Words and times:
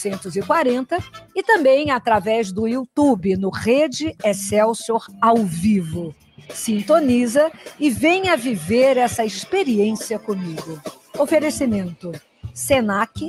440 0.00 0.98
e 1.34 1.42
também 1.42 1.90
através 1.90 2.52
do 2.52 2.66
YouTube 2.66 3.36
no 3.36 3.50
Rede 3.50 4.16
Excelsior 4.24 5.06
ao 5.20 5.36
vivo. 5.38 6.14
Sintoniza 6.54 7.50
e 7.78 7.90
venha 7.90 8.36
viver 8.36 8.96
essa 8.96 9.24
experiência 9.24 10.18
comigo. 10.18 10.80
Oferecimento: 11.18 12.12
Senac, 12.54 13.26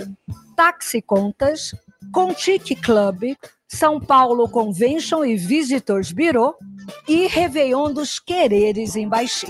Taxi 0.56 1.02
Contas, 1.02 1.76
Contique 2.12 2.76
Club, 2.76 3.36
São 3.68 4.00
Paulo 4.00 4.50
Convention 4.50 5.24
e 5.24 5.36
Visitors 5.36 6.12
Bureau 6.12 6.56
e 7.08 7.28
Réveillon 7.28 7.94
dos 7.94 8.20
Quereres 8.20 8.96
em 8.96 9.08
Baixio. 9.08 9.50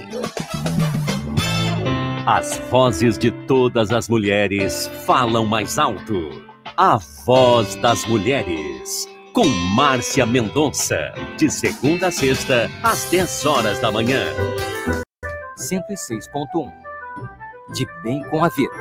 As 2.25 2.59
vozes 2.69 3.17
de 3.17 3.31
todas 3.31 3.91
as 3.91 4.07
mulheres 4.07 4.87
falam 5.05 5.45
mais 5.45 5.79
alto. 5.79 6.40
A 6.83 6.97
voz 6.97 7.75
das 7.75 8.07
mulheres. 8.07 9.07
Com 9.33 9.45
Márcia 9.75 10.25
Mendonça. 10.25 11.13
De 11.37 11.47
segunda 11.47 12.07
a 12.07 12.11
sexta, 12.11 12.71
às 12.81 13.07
10 13.11 13.45
horas 13.45 13.79
da 13.79 13.91
manhã. 13.91 14.25
106.1. 15.55 16.73
De 17.71 17.85
bem 18.01 18.27
com 18.31 18.43
a 18.43 18.49
vida. 18.49 18.73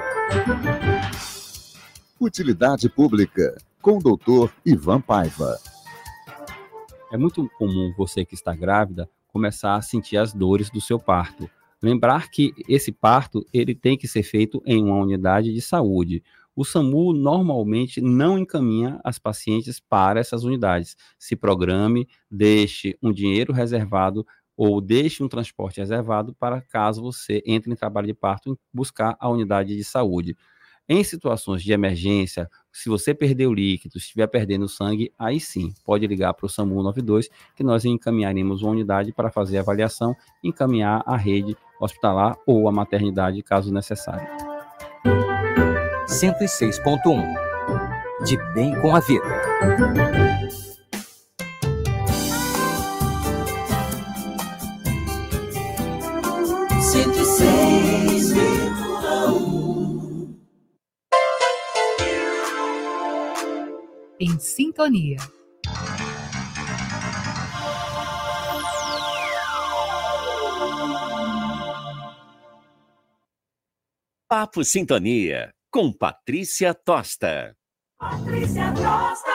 Utilidade 2.19 2.89
Pública. 2.89 3.59
Com 3.83 3.99
o 3.99 4.03
doutor 4.03 4.51
Ivan 4.65 5.03
Paiva. 5.03 5.59
É 7.13 7.19
muito 7.19 7.47
comum 7.59 7.93
você 7.99 8.25
que 8.25 8.35
está 8.35 8.55
grávida 8.55 9.11
começar 9.29 9.77
a 9.77 9.83
sentir 9.83 10.17
as 10.17 10.33
dores 10.33 10.71
do 10.71 10.81
seu 10.81 10.99
parto 10.99 11.51
Lembrar 11.83 12.31
que 12.31 12.53
esse 12.69 12.93
parto 12.93 13.47
ele 13.53 13.75
tem 13.75 13.97
que 13.97 14.07
ser 14.07 14.23
feito 14.23 14.63
em 14.67 14.85
uma 14.85 14.97
unidade 14.97 15.53
de 15.53 15.63
saúde. 15.63 16.23
O 16.55 16.65
SAMU 16.65 17.13
normalmente 17.13 18.01
não 18.01 18.39
encaminha 18.39 19.01
as 19.05 19.19
pacientes 19.19 19.81
para 19.81 20.21
essas 20.21 20.45
unidades. 20.45 20.97
Se 21.19 21.37
programe, 21.37 22.09
deixe 22.31 22.97
um 23.03 23.13
dinheiro 23.13 23.53
reservado 23.53 24.27
ou 24.57 24.81
deixe 24.81 25.23
um 25.23 25.29
transporte 25.29 25.81
reservado 25.81 26.35
para 26.35 26.61
caso 26.61 27.01
você 27.01 27.43
entre 27.47 27.73
em 27.73 27.77
trabalho 27.77 28.09
de 28.09 28.15
parto 28.15 28.59
buscar 28.73 29.17
a 29.19 29.29
unidade 29.29 29.75
de 29.75 29.85
saúde. 29.85 30.37
Em 30.93 31.05
situações 31.05 31.63
de 31.63 31.73
emergência, 31.73 32.51
se 32.73 32.89
você 32.89 33.15
perdeu 33.15 33.55
líquido, 33.55 33.97
estiver 33.97 34.27
perdendo 34.27 34.69
sangue, 34.69 35.13
aí 35.17 35.39
sim, 35.39 35.73
pode 35.85 36.05
ligar 36.05 36.35
para 36.35 36.47
o 36.47 36.49
SAMU 36.49 36.83
92, 36.83 37.29
que 37.55 37.63
nós 37.63 37.85
encaminharemos 37.85 38.63
uma 38.63 38.73
unidade 38.73 39.13
para 39.13 39.31
fazer 39.31 39.59
a 39.59 39.61
avaliação, 39.61 40.17
encaminhar 40.43 41.03
a 41.07 41.17
rede 41.17 41.57
hospitalar 41.81 42.37
ou 42.45 42.69
a 42.69 42.73
maternidade, 42.73 43.41
caso 43.41 43.73
necessário. 43.73 44.50
106.1 46.11 48.25
De 48.25 48.37
bem 48.53 48.75
com 48.81 48.95
a 48.95 48.99
vida. 48.99 49.25
Cento 56.83 57.17
e 57.17 57.25
seis 57.25 58.33
em 64.19 64.39
sintonia. 64.41 65.19
Papo 74.29 74.65
Sintonia, 74.65 75.53
com 75.71 75.93
Patrícia 75.93 76.75
Tosta. 76.75 77.57
Patrícia 77.97 78.73
Tosta. 78.75 79.31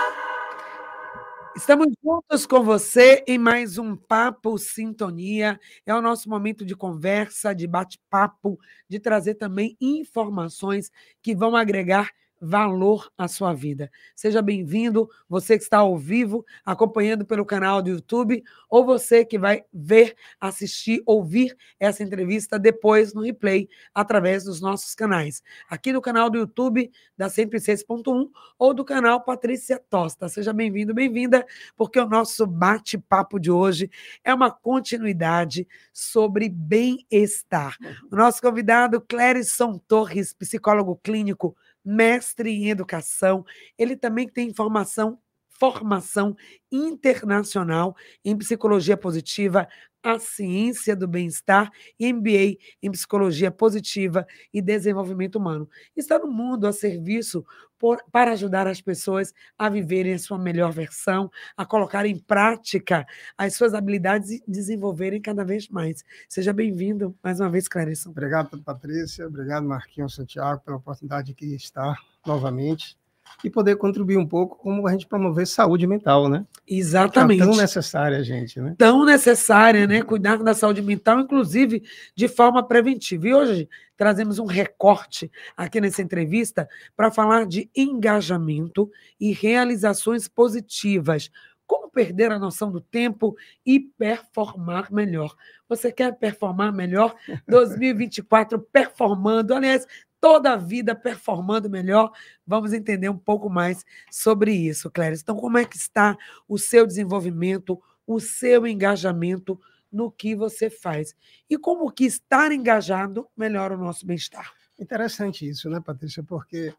Estamos 1.56 1.88
juntos 2.04 2.46
com 2.46 2.62
você 2.62 3.24
em 3.26 3.38
mais 3.38 3.78
um 3.78 3.96
Papo 3.96 4.58
Sintonia. 4.58 5.58
É 5.86 5.96
o 5.96 6.02
nosso 6.02 6.30
momento 6.30 6.66
de 6.66 6.76
conversa, 6.76 7.56
de 7.56 7.66
bate-papo, 7.66 8.60
de 8.90 9.00
trazer 9.00 9.36
também 9.36 9.78
informações 9.80 10.92
que 11.22 11.34
vão 11.34 11.56
agregar 11.56 12.12
valor 12.40 13.12
à 13.18 13.28
sua 13.28 13.54
vida. 13.54 13.90
Seja 14.16 14.42
bem-vindo, 14.42 15.10
você 15.28 15.58
que 15.58 15.64
está 15.64 15.80
ao 15.80 15.98
vivo, 15.98 16.46
acompanhando 16.66 17.26
pelo 17.26 17.46
canal 17.46 17.82
do 17.82 17.90
YouTube, 17.90 18.44
ou 18.70 18.86
você 18.86 19.24
que 19.26 19.38
vai 19.40 19.64
ver, 19.74 20.16
assistir, 20.40 21.02
ouvir 21.06 21.56
essa 21.80 22.04
entrevista 22.04 22.60
depois 22.60 23.14
no 23.14 23.22
replay, 23.22 23.68
através 23.94 24.44
dos 24.44 24.62
nossos 24.62 24.94
canais. 24.94 25.42
Aqui 25.70 25.92
no 25.92 26.02
canal 26.02 26.30
do 26.30 26.38
YouTube 26.38 26.92
da 27.18 27.28
106.1 27.28 28.30
ou 28.60 28.74
do 28.74 28.84
canal 28.84 29.24
Patrícia 29.24 29.82
Tosta. 29.90 30.28
Seja 30.30 30.54
bem-vindo, 30.54 30.94
bem-vinda, 30.94 31.46
porque 31.76 32.00
o 32.00 32.08
nosso 32.08 32.46
bate-papo 32.46 33.40
de 33.40 33.50
hoje 33.52 33.90
é 34.24 34.34
uma 34.34 34.52
continuidade 34.52 35.68
sobre 35.94 36.50
bem-estar. 36.50 37.78
O 38.12 38.16
nosso 38.16 38.42
convidado, 38.42 39.02
Clérison 39.02 39.78
Torres, 39.88 40.34
psicólogo 40.34 40.96
clínico, 40.98 41.56
mestre 41.86 42.50
em 42.50 42.70
educação, 42.70 43.46
ele 43.78 43.96
também 43.96 44.28
tem 44.28 44.54
formação 44.54 45.20
formação 45.58 46.36
internacional 46.70 47.96
em 48.26 48.38
psicologia 48.38 48.98
positiva, 48.98 49.68
a 50.06 50.20
ciência 50.20 50.96
do 50.96 51.08
bem-estar 51.08 51.72
e 52.00 52.14
MBA 52.14 52.58
em 52.84 52.92
psicologia 52.92 53.50
positiva 53.50 54.28
e 54.54 54.62
desenvolvimento 54.62 55.38
humano. 55.38 55.68
Está 55.96 56.20
no 56.20 56.32
mundo 56.32 56.68
a 56.68 56.72
serviço 56.72 57.44
por, 57.80 57.98
para 58.12 58.34
ajudar 58.34 58.68
as 58.68 58.80
pessoas 58.80 59.34
a 59.58 59.68
viverem 59.68 60.14
a 60.14 60.20
sua 60.20 60.38
melhor 60.38 60.72
versão, 60.72 61.32
a 61.58 61.66
colocar 61.66 62.06
em 62.06 62.20
prática 62.20 63.04
as 63.36 63.56
suas 63.56 63.74
habilidades 63.74 64.30
e 64.30 64.44
desenvolverem 64.48 65.20
cada 65.20 65.44
vez 65.44 65.68
mais. 65.70 66.04
Seja 66.30 66.54
bem-vindo 66.54 67.18
mais 67.24 67.40
uma 67.40 67.50
vez, 67.50 67.68
Clarissa. 67.68 68.08
Obrigado, 68.08 68.62
Patrícia. 68.62 69.26
Obrigado, 69.26 69.66
Marquinhos 69.66 70.14
Santiago, 70.14 70.62
pela 70.64 70.78
oportunidade 70.78 71.34
de 71.34 71.56
estar 71.56 71.98
novamente 72.24 72.96
e 73.44 73.50
poder 73.50 73.76
contribuir 73.76 74.18
um 74.18 74.28
pouco 74.28 74.58
como 74.58 74.88
a 74.88 74.92
gente 74.92 75.08
promover 75.08 75.46
saúde 75.46 75.86
mental, 75.86 76.28
né? 76.30 76.46
Exatamente. 76.68 77.42
É 77.42 77.46
tão 77.46 77.56
necessária 77.56 78.24
gente, 78.24 78.60
né? 78.60 78.76
Tão 78.78 79.06
necessária, 79.06 79.86
né? 79.86 80.02
Cuidar 80.02 80.38
da 80.38 80.54
saúde 80.54 80.82
mental, 80.82 81.20
inclusive 81.20 81.84
de 82.16 82.28
forma 82.28 82.64
preventiva. 82.64 83.28
E 83.28 83.34
hoje 83.34 83.70
trazemos 83.96 84.40
um 84.40 84.46
recorte 84.46 85.32
aqui 85.56 85.80
nessa 85.80 86.02
entrevista 86.02 86.68
para 86.96 87.12
falar 87.12 87.46
de 87.46 87.70
engajamento 87.76 88.90
e 89.20 89.32
realizações 89.32 90.28
positivas. 90.28 91.30
Como 91.68 91.90
perder 91.90 92.32
a 92.32 92.38
noção 92.38 92.72
do 92.72 92.80
tempo 92.80 93.36
e 93.66 93.80
performar 93.80 94.94
melhor? 94.94 95.36
Você 95.68 95.92
quer 95.92 96.14
performar 96.14 96.72
melhor? 96.72 97.16
2024 97.48 98.60
performando. 98.60 99.54
Aliás, 99.54 99.88
toda 100.20 100.54
a 100.54 100.58
vida 100.58 100.96
performando 100.96 101.70
melhor. 101.70 102.12
Vamos 102.46 102.74
entender 102.74 103.10
um 103.10 103.18
pouco 103.18 103.50
mais 103.50 103.86
sobre 104.12 104.54
isso, 104.54 104.90
Cléris. 104.90 105.22
Então, 105.22 105.36
como 105.36 105.58
é 105.58 105.66
que 105.66 105.78
está 105.78 106.18
o 106.48 106.58
seu 106.58 106.86
desenvolvimento, 106.86 107.82
o 108.06 108.20
seu 108.20 108.66
engajamento 108.66 109.60
no 109.92 110.12
que 110.12 110.36
você 110.36 110.70
faz? 110.70 111.16
E 111.50 111.58
como 111.58 111.92
que 111.92 112.06
estar 112.06 112.52
engajado 112.52 113.28
melhora 113.36 113.76
o 113.76 113.78
nosso 113.78 114.06
bem-estar? 114.06 114.54
Interessante 114.80 115.48
isso, 115.48 115.70
né, 115.70 115.80
Patrícia? 115.80 116.24
Porque 116.24 116.74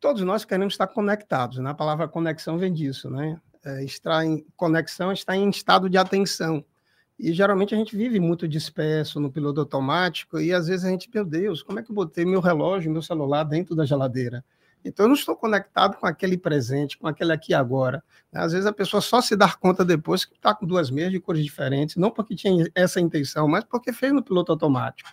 todos 0.00 0.22
nós 0.22 0.44
queremos 0.44 0.74
estar 0.74 0.86
conectados, 0.86 1.58
né? 1.58 1.70
A 1.70 1.74
palavra 1.74 2.08
conexão 2.08 2.58
vem 2.58 2.72
disso, 2.72 3.10
né? 3.10 3.40
É, 3.64 3.82
estar 3.84 4.24
em 4.24 4.44
conexão 4.56 5.12
está 5.12 5.34
em 5.36 5.48
estado 5.48 5.88
de 5.88 5.96
atenção. 5.96 6.64
E 7.24 7.32
geralmente 7.32 7.74
a 7.74 7.78
gente 7.78 7.96
vive 7.96 8.20
muito 8.20 8.46
disperso 8.46 9.18
no 9.18 9.32
piloto 9.32 9.58
automático 9.58 10.38
e 10.38 10.52
às 10.52 10.66
vezes 10.66 10.84
a 10.84 10.90
gente, 10.90 11.08
meu 11.12 11.24
Deus, 11.24 11.62
como 11.62 11.78
é 11.78 11.82
que 11.82 11.90
eu 11.90 11.94
botei 11.94 12.22
meu 12.22 12.38
relógio, 12.38 12.92
meu 12.92 13.00
celular 13.00 13.44
dentro 13.44 13.74
da 13.74 13.86
geladeira? 13.86 14.44
Então 14.84 15.06
eu 15.06 15.08
não 15.08 15.16
estou 15.16 15.34
conectado 15.34 15.96
com 15.96 16.06
aquele 16.06 16.36
presente, 16.36 16.98
com 16.98 17.08
aquele 17.08 17.32
aqui 17.32 17.54
agora. 17.54 18.04
Às 18.30 18.52
vezes 18.52 18.66
a 18.66 18.74
pessoa 18.74 19.00
só 19.00 19.22
se 19.22 19.34
dá 19.34 19.50
conta 19.50 19.86
depois 19.86 20.26
que 20.26 20.34
está 20.34 20.54
com 20.54 20.66
duas 20.66 20.90
meias 20.90 21.10
de 21.10 21.18
cores 21.18 21.42
diferentes, 21.42 21.96
não 21.96 22.10
porque 22.10 22.36
tinha 22.36 22.70
essa 22.74 23.00
intenção, 23.00 23.48
mas 23.48 23.64
porque 23.64 23.90
fez 23.90 24.12
no 24.12 24.22
piloto 24.22 24.52
automático. 24.52 25.08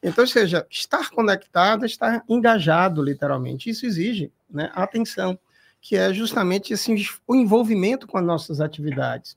Então, 0.00 0.24
seja, 0.28 0.64
estar 0.70 1.10
conectado, 1.10 1.84
estar 1.84 2.22
engajado, 2.28 3.02
literalmente. 3.02 3.68
Isso 3.68 3.84
exige 3.84 4.30
né, 4.48 4.70
atenção, 4.76 5.36
que 5.80 5.96
é 5.96 6.14
justamente 6.14 6.72
esse, 6.72 6.94
o 7.26 7.34
envolvimento 7.34 8.06
com 8.06 8.16
as 8.16 8.24
nossas 8.24 8.60
atividades 8.60 9.36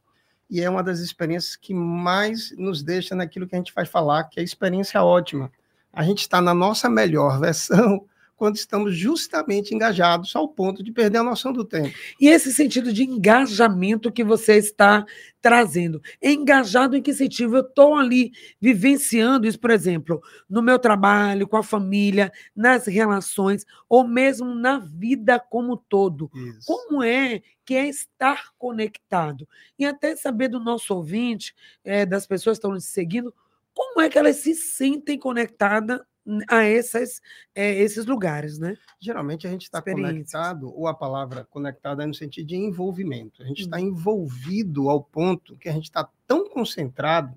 e 0.52 0.60
é 0.60 0.70
uma 0.70 0.84
das 0.84 1.00
experiências 1.00 1.56
que 1.56 1.74
mais 1.74 2.54
nos 2.58 2.84
deixa 2.84 3.16
naquilo 3.16 3.48
que 3.48 3.56
a 3.56 3.58
gente 3.58 3.74
vai 3.74 3.86
falar, 3.86 4.26
que 4.26 4.38
é 4.38 4.42
a 4.42 4.44
experiência 4.44 5.02
ótima. 5.02 5.50
A 5.94 6.04
gente 6.04 6.20
está 6.20 6.42
na 6.42 6.54
nossa 6.54 6.90
melhor 6.90 7.40
versão 7.40 8.06
quando 8.42 8.56
estamos 8.56 8.98
justamente 8.98 9.76
engajados 9.76 10.36
ao 10.36 10.48
ponto 10.48 10.82
de 10.82 10.92
perder 10.92 11.20
a 11.20 11.24
noção 11.24 11.54
do 11.54 11.64
tempo. 11.64 11.96
E 12.20 12.28
esse 12.28 12.52
sentido 12.52 12.92
de 12.92 13.04
engajamento 13.04 14.12
que 14.12 14.24
você 14.24 14.56
está 14.56 15.06
trazendo. 15.40 16.02
Engajado 16.20 16.98
em 16.98 17.04
que 17.04 17.14
sentido? 17.14 17.56
Eu 17.56 17.62
estou 17.62 17.94
ali 17.94 18.32
vivenciando 18.60 19.46
isso, 19.46 19.60
por 19.60 19.70
exemplo, 19.70 20.24
no 20.50 20.60
meu 20.60 20.80
trabalho, 20.80 21.48
com 21.48 21.56
a 21.56 21.62
família, 21.62 22.34
nas 22.56 22.88
relações, 22.88 23.64
ou 23.88 24.08
mesmo 24.08 24.56
na 24.56 24.80
vida 24.80 25.40
como 25.40 25.74
um 25.74 25.78
todo. 25.78 26.32
Isso. 26.34 26.66
Como 26.66 27.04
é 27.04 27.44
que 27.64 27.76
é 27.76 27.88
estar 27.88 28.54
conectado? 28.58 29.48
E 29.78 29.86
até 29.86 30.16
saber 30.16 30.48
do 30.48 30.60
nosso 30.60 30.96
ouvinte, 30.96 31.54
eh, 31.84 32.08
das 32.08 32.26
pessoas 32.26 32.58
que 32.58 32.62
estão 32.62 32.72
nos 32.72 32.86
seguindo, 32.86 33.32
como 33.72 34.02
é 34.02 34.10
que 34.10 34.18
elas 34.18 34.38
se 34.38 34.56
sentem 34.56 35.20
conectadas 35.20 36.02
a 36.50 36.64
essas, 36.64 37.22
eh, 37.56 37.80
esses 37.82 38.06
lugares, 38.06 38.60
né? 38.60 38.76
Geralmente 39.00 39.48
a 39.48 39.50
gente 39.50 39.64
está 39.64 39.82
conectado, 39.82 40.72
ou 40.76 40.88
a 40.88 40.94
palavra 40.94 41.48
conectada 41.50 42.04
é 42.04 42.06
no 42.06 42.14
sentido 42.14 42.48
de 42.48 42.56
envolvimento. 42.56 43.42
A 43.42 43.46
gente 43.46 43.62
está 43.62 43.78
Uhum. 43.78 43.88
envolvido 43.88 44.90
ao 44.90 45.02
ponto 45.04 45.58
que 45.58 45.68
a 45.68 45.72
gente 45.72 45.86
está 45.86 46.08
tão 46.28 46.48
concentrado, 46.50 47.36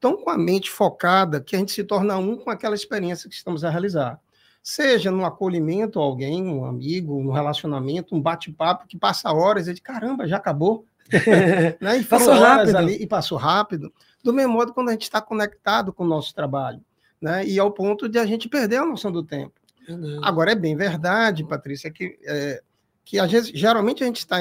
tão 0.00 0.16
com 0.16 0.30
a 0.30 0.38
mente 0.38 0.70
focada, 0.70 1.40
que 1.40 1.54
a 1.56 1.58
gente 1.58 1.72
se 1.72 1.84
torna 1.84 2.16
um 2.18 2.36
com 2.36 2.50
aquela 2.50 2.74
experiência 2.74 3.28
que 3.28 3.34
estamos 3.34 3.64
a 3.64 3.70
realizar. 3.70 4.20
Seja 4.62 5.10
no 5.10 5.24
acolhimento 5.24 5.98
a 5.98 6.02
alguém, 6.02 6.44
um 6.46 6.64
amigo, 6.64 7.16
um 7.16 7.30
relacionamento, 7.30 8.14
um 8.14 8.20
bate-papo 8.20 8.86
que 8.86 8.98
passa 8.98 9.32
horas 9.32 9.66
e 9.68 9.74
de 9.74 9.80
caramba, 9.80 10.26
já 10.26 10.36
acabou. 10.36 10.84
né? 11.80 11.98
E 11.98 12.04
Passou 12.04 12.34
rápido. 12.34 12.76
ali 12.76 12.94
e 13.02 13.06
passou 13.06 13.38
rápido. 13.38 13.90
Do 14.22 14.32
mesmo 14.32 14.52
modo 14.52 14.74
quando 14.74 14.90
a 14.90 14.92
gente 14.92 15.02
está 15.04 15.22
conectado 15.22 15.92
com 15.92 16.04
o 16.04 16.06
nosso 16.06 16.34
trabalho. 16.34 16.80
Né? 17.20 17.46
E 17.46 17.58
ao 17.58 17.70
ponto 17.70 18.08
de 18.08 18.18
a 18.18 18.26
gente 18.26 18.48
perder 18.48 18.76
a 18.76 18.86
noção 18.86 19.10
do 19.10 19.22
tempo. 19.22 19.54
Uhum. 19.88 20.20
Agora, 20.22 20.52
é 20.52 20.54
bem 20.54 20.76
verdade, 20.76 21.44
Patrícia, 21.44 21.90
que, 21.90 22.18
é, 22.24 22.62
que 23.04 23.18
às 23.18 23.30
vezes, 23.30 23.50
geralmente 23.54 24.02
a 24.02 24.06
gente 24.06 24.18
está 24.18 24.38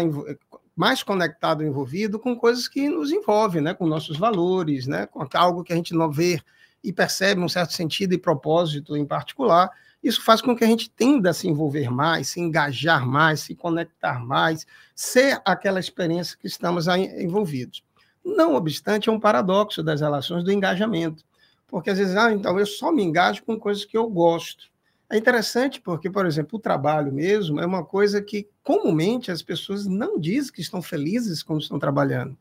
mais 0.76 1.02
conectado, 1.02 1.64
envolvido 1.64 2.20
com 2.20 2.36
coisas 2.36 2.68
que 2.68 2.88
nos 2.88 3.12
envolvem, 3.12 3.62
né? 3.62 3.74
com 3.74 3.88
nossos 3.88 4.18
valores, 4.18 4.86
né? 4.86 5.08
com 5.08 5.26
algo 5.34 5.64
que 5.64 5.74
a 5.74 5.76
gente 5.76 5.94
não 5.94 6.12
vê 6.12 6.40
e 6.84 6.94
percebe 6.94 7.42
um 7.42 7.50
certo 7.50 7.74
sentido 7.74 8.14
e 8.14 8.18
propósito 8.18 8.96
em 8.96 9.06
particular. 9.06 9.72
Isso 10.04 10.24
faz 10.24 10.42
com 10.42 10.56
que 10.56 10.64
a 10.64 10.68
gente 10.68 10.90
tenda 10.90 11.32
a 11.32 11.34
se 11.34 11.48
envolver 11.48 11.90
mais, 11.90 12.30
se 12.30 12.40
engajar 12.40 13.06
mais, 13.08 13.40
se 13.40 13.56
conectar 13.56 14.24
mais, 14.24 14.68
ser 14.96 15.42
aquela 15.44 15.80
experiência 15.80 16.38
que 16.40 16.48
estamos 16.48 16.88
envolvidos. 16.88 17.84
Não 18.24 18.56
obstante, 18.56 19.10
é 19.10 19.12
um 19.12 19.20
paradoxo 19.20 19.82
das 19.82 20.02
relações 20.02 20.44
do 20.44 20.52
engajamento. 20.52 21.26
Porque 21.68 21.90
às 21.90 21.98
vezes, 21.98 22.16
ah, 22.16 22.32
então 22.32 22.58
eu 22.58 22.66
só 22.66 22.92
me 22.92 23.04
engajo 23.04 23.44
com 23.44 23.60
coisas 23.60 23.84
que 23.84 23.98
eu 23.98 24.10
gosto. 24.10 24.70
É 25.10 25.18
interessante 25.18 25.80
porque, 25.80 26.10
por 26.10 26.26
exemplo, 26.26 26.58
o 26.58 26.62
trabalho 26.62 27.12
mesmo 27.12 27.60
é 27.60 27.66
uma 27.66 27.84
coisa 27.84 28.22
que 28.22 28.48
comumente 28.64 29.32
as 29.32 29.42
pessoas 29.42 29.86
não 29.86 30.20
dizem 30.20 30.52
que 30.52 30.62
estão 30.62 30.82
felizes 30.82 31.44
quando 31.44 31.62
estão 31.62 31.80
trabalhando. 31.80 32.38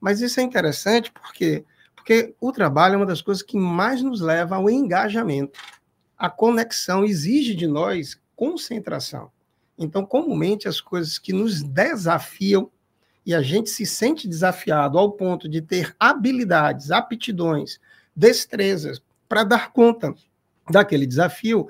Mas 0.00 0.20
isso 0.20 0.38
é 0.38 0.42
interessante 0.42 1.12
porque 1.12 1.64
porque 2.08 2.34
o 2.40 2.50
trabalho 2.50 2.94
é 2.94 2.96
uma 2.96 3.04
das 3.04 3.20
coisas 3.20 3.42
que 3.42 3.58
mais 3.58 4.00
nos 4.00 4.22
leva 4.22 4.56
ao 4.56 4.70
engajamento. 4.70 5.60
A 6.16 6.30
conexão 6.30 7.04
exige 7.04 7.54
de 7.54 7.66
nós 7.66 8.18
concentração. 8.34 9.30
Então, 9.76 10.06
comumente 10.06 10.66
as 10.66 10.80
coisas 10.80 11.18
que 11.18 11.34
nos 11.34 11.62
desafiam 11.62 12.70
e 13.26 13.34
a 13.34 13.42
gente 13.42 13.68
se 13.68 13.84
sente 13.84 14.26
desafiado 14.26 14.98
ao 14.98 15.12
ponto 15.12 15.46
de 15.46 15.60
ter 15.60 15.94
habilidades, 16.00 16.90
aptidões, 16.90 17.78
destrezas 18.18 19.00
para 19.28 19.44
dar 19.44 19.72
conta 19.72 20.12
daquele 20.68 21.06
desafio, 21.06 21.68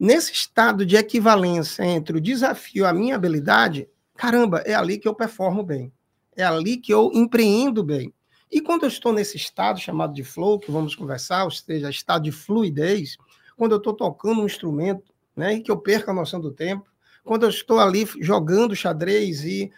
nesse 0.00 0.32
estado 0.32 0.86
de 0.86 0.96
equivalência 0.96 1.84
entre 1.84 2.16
o 2.16 2.20
desafio 2.20 2.84
e 2.84 2.86
a 2.86 2.94
minha 2.94 3.14
habilidade, 3.14 3.86
caramba, 4.16 4.60
é 4.64 4.74
ali 4.74 4.98
que 4.98 5.06
eu 5.06 5.14
performo 5.14 5.62
bem. 5.62 5.92
É 6.34 6.42
ali 6.42 6.78
que 6.78 6.92
eu 6.92 7.10
empreendo 7.12 7.84
bem. 7.84 8.12
E 8.50 8.60
quando 8.60 8.84
eu 8.84 8.88
estou 8.88 9.12
nesse 9.12 9.36
estado 9.36 9.78
chamado 9.78 10.14
de 10.14 10.24
flow, 10.24 10.58
que 10.58 10.70
vamos 10.70 10.94
conversar, 10.94 11.44
ou 11.44 11.50
seja, 11.50 11.90
estado 11.90 12.24
de 12.24 12.32
fluidez, 12.32 13.16
quando 13.56 13.72
eu 13.72 13.78
estou 13.78 13.92
tocando 13.92 14.40
um 14.40 14.46
instrumento, 14.46 15.12
né, 15.36 15.54
e 15.54 15.60
que 15.60 15.70
eu 15.70 15.76
perco 15.76 16.10
a 16.10 16.14
noção 16.14 16.40
do 16.40 16.50
tempo, 16.50 16.90
quando 17.22 17.44
eu 17.44 17.50
estou 17.50 17.78
ali 17.78 18.06
jogando 18.20 18.74
xadrez 18.74 19.44
e 19.44 19.70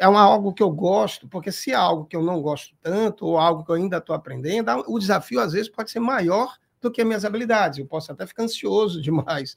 é 0.00 0.08
uma, 0.08 0.22
algo 0.22 0.54
que 0.54 0.62
eu 0.62 0.70
gosto, 0.70 1.28
porque 1.28 1.52
se 1.52 1.72
é 1.72 1.74
algo 1.74 2.06
que 2.06 2.16
eu 2.16 2.22
não 2.22 2.40
gosto 2.40 2.74
tanto, 2.80 3.26
ou 3.26 3.36
algo 3.36 3.62
que 3.62 3.70
eu 3.70 3.74
ainda 3.74 3.98
estou 3.98 4.16
aprendendo, 4.16 4.70
o 4.88 4.98
desafio 4.98 5.38
às 5.40 5.52
vezes 5.52 5.68
pode 5.68 5.90
ser 5.90 6.00
maior 6.00 6.56
do 6.80 6.90
que 6.90 7.04
minhas 7.04 7.22
habilidades. 7.22 7.78
Eu 7.78 7.86
posso 7.86 8.10
até 8.10 8.26
ficar 8.26 8.44
ansioso 8.44 9.00
demais. 9.02 9.56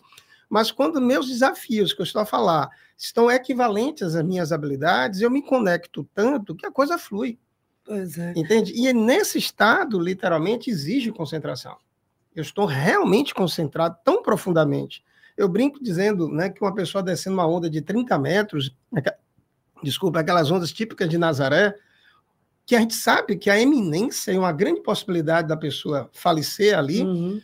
Mas 0.50 0.70
quando 0.70 1.00
meus 1.00 1.30
desafios 1.30 1.94
que 1.94 2.02
eu 2.02 2.04
estou 2.04 2.22
a 2.22 2.26
falar 2.26 2.70
estão 2.98 3.32
equivalentes 3.32 4.16
às 4.16 4.26
minhas 4.26 4.52
habilidades, 4.52 5.22
eu 5.22 5.32
me 5.32 5.42
conecto 5.42 6.08
tanto 6.14 6.54
que 6.54 6.66
a 6.66 6.72
coisa 6.72 6.98
flui. 6.98 7.40
Pois 7.86 8.18
é. 8.18 8.34
Entende? 8.36 8.74
E 8.76 8.92
nesse 8.92 9.38
estado, 9.38 9.98
literalmente, 9.98 10.70
exige 10.70 11.10
concentração. 11.10 11.78
Eu 12.36 12.42
estou 12.42 12.66
realmente 12.66 13.34
concentrado 13.34 13.98
tão 14.04 14.22
profundamente. 14.22 15.04
Eu 15.38 15.48
brinco 15.48 15.82
dizendo 15.82 16.28
né, 16.28 16.50
que 16.50 16.62
uma 16.62 16.76
pessoa 16.76 17.02
descendo 17.02 17.36
uma 17.36 17.48
onda 17.48 17.70
de 17.70 17.82
30 17.82 18.20
metros, 18.20 18.76
desculpa, 19.84 20.20
aquelas 20.20 20.50
ondas 20.50 20.72
típicas 20.72 21.10
de 21.10 21.18
Nazaré, 21.18 21.76
que 22.66 22.76
a 22.76 22.80
gente 22.80 22.96
sabe 22.96 23.36
que 23.36 23.50
a 23.50 23.60
eminência 23.60 24.32
é 24.32 24.40
uma 24.40 24.52
grande 24.52 24.82
possibilidade 24.82 25.48
da 25.48 25.58
pessoa 25.58 26.10
falecer 26.14 26.78
ali. 26.78 27.02
Uhum. 27.02 27.42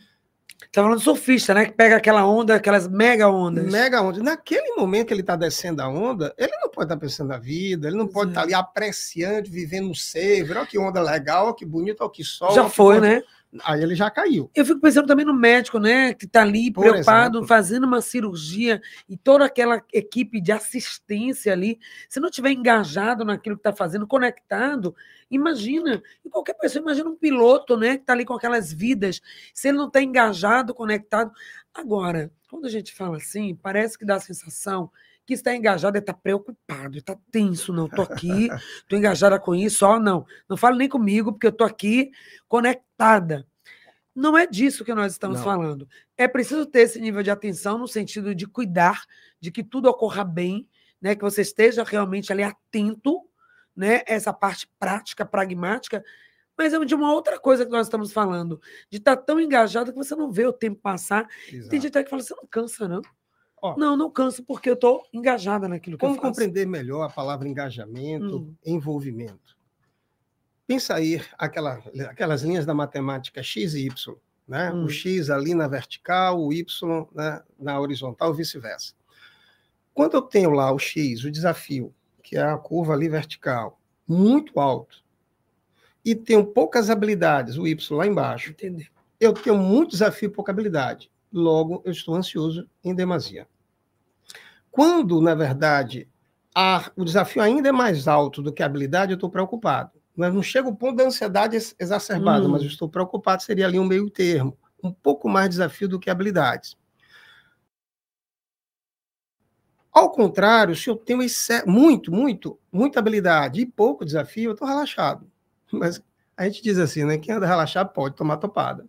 Tá 0.72 0.82
falando 0.82 0.98
do 0.98 1.00
surfista, 1.02 1.54
né? 1.54 1.66
Que 1.66 1.72
pega 1.72 1.96
aquela 1.96 2.24
onda, 2.24 2.54
aquelas 2.54 2.86
mega 2.86 3.28
ondas. 3.28 3.64
Mega 3.64 4.00
onda. 4.02 4.22
Naquele 4.22 4.74
momento 4.76 5.08
que 5.08 5.14
ele 5.14 5.22
está 5.22 5.34
descendo 5.34 5.82
a 5.82 5.88
onda, 5.88 6.34
ele 6.38 6.52
não 6.60 6.68
pode 6.68 6.86
estar 6.86 6.96
pensando 6.96 7.28
na 7.28 7.38
vida, 7.38 7.88
ele 7.88 7.96
não 7.96 8.06
pode 8.06 8.30
é. 8.30 8.32
estar 8.32 8.42
ali 8.42 8.54
apreciando, 8.54 9.50
vivendo 9.50 9.88
no 9.88 9.94
ser, 9.94 10.48
olha 10.50 10.66
que 10.66 10.78
onda 10.78 11.00
legal, 11.02 11.46
olha 11.46 11.54
que 11.54 11.64
bonito, 11.64 12.02
olha 12.02 12.10
que 12.10 12.22
sol. 12.22 12.54
Já 12.54 12.64
que 12.64 12.70
foi, 12.70 13.00
né? 13.00 13.22
Aí 13.64 13.82
ele 13.82 13.96
já 13.96 14.08
caiu. 14.08 14.48
Eu 14.54 14.64
fico 14.64 14.80
pensando 14.80 15.08
também 15.08 15.24
no 15.24 15.34
médico, 15.34 15.80
né? 15.80 16.14
Que 16.14 16.24
está 16.24 16.42
ali 16.42 16.72
Por 16.72 16.82
preocupado, 16.82 17.38
exemplo. 17.38 17.48
fazendo 17.48 17.84
uma 17.84 18.00
cirurgia 18.00 18.80
e 19.08 19.16
toda 19.16 19.44
aquela 19.44 19.82
equipe 19.92 20.40
de 20.40 20.52
assistência 20.52 21.52
ali. 21.52 21.80
Se 22.08 22.20
não 22.20 22.30
tiver 22.30 22.52
engajado 22.52 23.24
naquilo 23.24 23.56
que 23.56 23.60
está 23.60 23.72
fazendo, 23.72 24.06
conectado, 24.06 24.94
imagina. 25.28 26.00
E 26.24 26.30
qualquer 26.30 26.54
pessoa, 26.54 26.80
imagina 26.80 27.10
um 27.10 27.16
piloto, 27.16 27.76
né? 27.76 27.96
Que 27.96 28.02
está 28.02 28.12
ali 28.12 28.24
com 28.24 28.34
aquelas 28.34 28.72
vidas. 28.72 29.20
Se 29.52 29.68
ele 29.68 29.78
não 29.78 29.88
está 29.88 30.00
engajado, 30.00 30.72
conectado. 30.72 31.32
Agora, 31.74 32.30
quando 32.48 32.66
a 32.66 32.70
gente 32.70 32.92
fala 32.94 33.16
assim, 33.16 33.56
parece 33.56 33.98
que 33.98 34.04
dá 34.04 34.14
a 34.16 34.20
sensação 34.20 34.92
que 35.26 35.34
está 35.34 35.54
engajado 35.54 35.96
estar 35.96 36.14
preocupado, 36.14 36.98
está 36.98 37.16
tenso, 37.30 37.72
não, 37.72 37.86
estou 37.86 38.04
aqui, 38.04 38.48
estou 38.78 38.98
engajada 38.98 39.38
com 39.38 39.54
isso, 39.54 39.86
ó, 39.86 39.98
não, 39.98 40.26
não 40.48 40.56
fale 40.56 40.76
nem 40.76 40.88
comigo, 40.88 41.32
porque 41.32 41.46
eu 41.46 41.50
estou 41.50 41.66
aqui 41.66 42.10
conectada. 42.48 43.46
Não 44.14 44.36
é 44.36 44.46
disso 44.46 44.84
que 44.84 44.92
nós 44.92 45.12
estamos 45.12 45.38
Não. 45.38 45.44
falando. 45.44 45.88
É 46.16 46.26
preciso 46.26 46.66
ter 46.66 46.80
esse 46.80 47.00
nível 47.00 47.22
de 47.22 47.30
atenção 47.30 47.78
no 47.78 47.86
sentido 47.86 48.34
de 48.34 48.46
cuidar 48.46 49.04
de 49.40 49.50
que 49.50 49.62
tudo 49.62 49.88
ocorra 49.88 50.24
bem, 50.24 50.68
né, 51.00 51.14
que 51.14 51.22
você 51.22 51.42
esteja 51.42 51.84
realmente 51.84 52.32
ali 52.32 52.42
atento, 52.42 53.22
né, 53.74 54.02
essa 54.06 54.32
parte 54.32 54.68
prática, 54.78 55.24
pragmática, 55.24 56.04
mas 56.58 56.74
é 56.74 56.84
de 56.84 56.94
uma 56.94 57.12
outra 57.12 57.38
coisa 57.38 57.64
que 57.64 57.70
nós 57.70 57.86
estamos 57.86 58.12
falando, 58.12 58.60
de 58.90 58.98
estar 58.98 59.16
tão 59.16 59.40
engajado 59.40 59.92
que 59.92 59.96
você 59.96 60.14
não 60.14 60.30
vê 60.30 60.44
o 60.44 60.52
tempo 60.52 60.78
passar. 60.78 61.26
Tem 61.48 61.80
gente 61.80 61.86
até 61.86 62.04
que 62.04 62.10
fala, 62.10 62.22
você 62.22 62.34
não 62.34 62.46
cansa, 62.46 62.86
não? 62.86 63.00
Ó. 63.62 63.76
Não, 63.76 63.96
não 63.96 64.10
canso 64.10 64.42
porque 64.42 64.68
eu 64.70 64.74
estou 64.74 65.02
engajada 65.12 65.68
naquilo 65.68 65.96
que 65.96 66.00
Como 66.00 66.14
eu 66.16 66.20
faço. 66.20 66.28
compreender 66.32 66.66
melhor 66.66 67.02
a 67.02 67.08
palavra 67.10 67.46
engajamento, 67.48 68.38
Hum. 68.38 68.54
envolvimento? 68.64 69.56
Pensa 70.66 70.94
aí 70.94 71.20
aquela, 71.36 71.82
aquelas 72.08 72.42
linhas 72.42 72.64
da 72.64 72.72
matemática 72.72 73.42
x 73.42 73.74
e 73.74 73.86
y, 73.86 74.14
né? 74.46 74.72
Hum. 74.72 74.84
O 74.84 74.88
x 74.88 75.28
ali 75.30 75.54
na 75.54 75.66
vertical, 75.68 76.40
o 76.40 76.52
y 76.52 76.64
né, 77.14 77.42
na 77.58 77.78
horizontal, 77.80 78.32
vice-versa. 78.32 78.94
Quando 79.92 80.14
eu 80.14 80.22
tenho 80.22 80.50
lá 80.50 80.72
o 80.72 80.78
x, 80.78 81.24
o 81.24 81.30
desafio, 81.30 81.92
que 82.22 82.36
é 82.36 82.42
a 82.42 82.56
curva 82.56 82.92
ali 82.94 83.08
vertical, 83.08 83.78
muito 84.08 84.58
alto, 84.60 85.02
e 86.04 86.14
tenho 86.14 86.46
poucas 86.46 86.88
habilidades, 86.88 87.58
o 87.58 87.66
y 87.66 87.96
lá 87.96 88.06
embaixo, 88.06 88.50
Entender. 88.50 88.88
eu 89.18 89.32
tenho 89.34 89.58
muito 89.58 89.90
desafio 89.90 90.28
e 90.28 90.32
pouca 90.32 90.52
habilidade. 90.52 91.10
Logo, 91.32 91.82
eu 91.84 91.92
estou 91.92 92.14
ansioso 92.14 92.68
em 92.82 92.94
demasia. 92.94 93.46
Quando, 94.70 95.20
na 95.20 95.34
verdade, 95.34 96.08
a- 96.54 96.90
o 96.96 97.04
desafio 97.04 97.42
ainda 97.42 97.68
é 97.68 97.72
mais 97.72 98.06
alto 98.08 98.42
do 98.42 98.52
que 98.52 98.62
a 98.62 98.66
habilidade, 98.66 99.12
eu 99.12 99.16
estou 99.16 99.30
preocupado. 99.30 99.92
Mas 100.16 100.34
não 100.34 100.42
chega 100.42 100.68
o 100.68 100.74
ponto 100.76 100.96
da 100.96 101.04
ansiedade 101.04 101.56
ex- 101.56 101.74
exacerbada, 101.78 102.46
Hum. 102.46 102.50
mas 102.50 102.62
eu 102.62 102.68
estou 102.68 102.88
preocupado, 102.88 103.42
seria 103.42 103.66
ali 103.66 103.78
um 103.78 103.84
meio 103.84 104.08
termo. 104.10 104.56
Um 104.82 104.92
pouco 104.92 105.28
mais 105.28 105.48
desafio 105.50 105.88
do 105.88 105.98
que 106.00 106.10
habilidades. 106.10 106.76
Ao 109.92 110.10
contrário, 110.10 110.74
se 110.76 110.88
eu 110.88 110.96
tenho 110.96 111.20
muito, 111.66 112.12
muito, 112.12 112.58
muita 112.72 113.00
habilidade 113.00 113.60
e 113.60 113.66
pouco 113.66 114.04
desafio, 114.04 114.50
eu 114.50 114.52
estou 114.52 114.68
relaxado. 114.68 115.26
Mas 115.72 116.00
a 116.36 116.44
gente 116.48 116.62
diz 116.62 116.78
assim, 116.78 117.04
né? 117.04 117.18
Quem 117.18 117.34
anda 117.34 117.46
relaxado 117.46 117.92
pode 117.92 118.14
tomar 118.14 118.36
topada. 118.36 118.86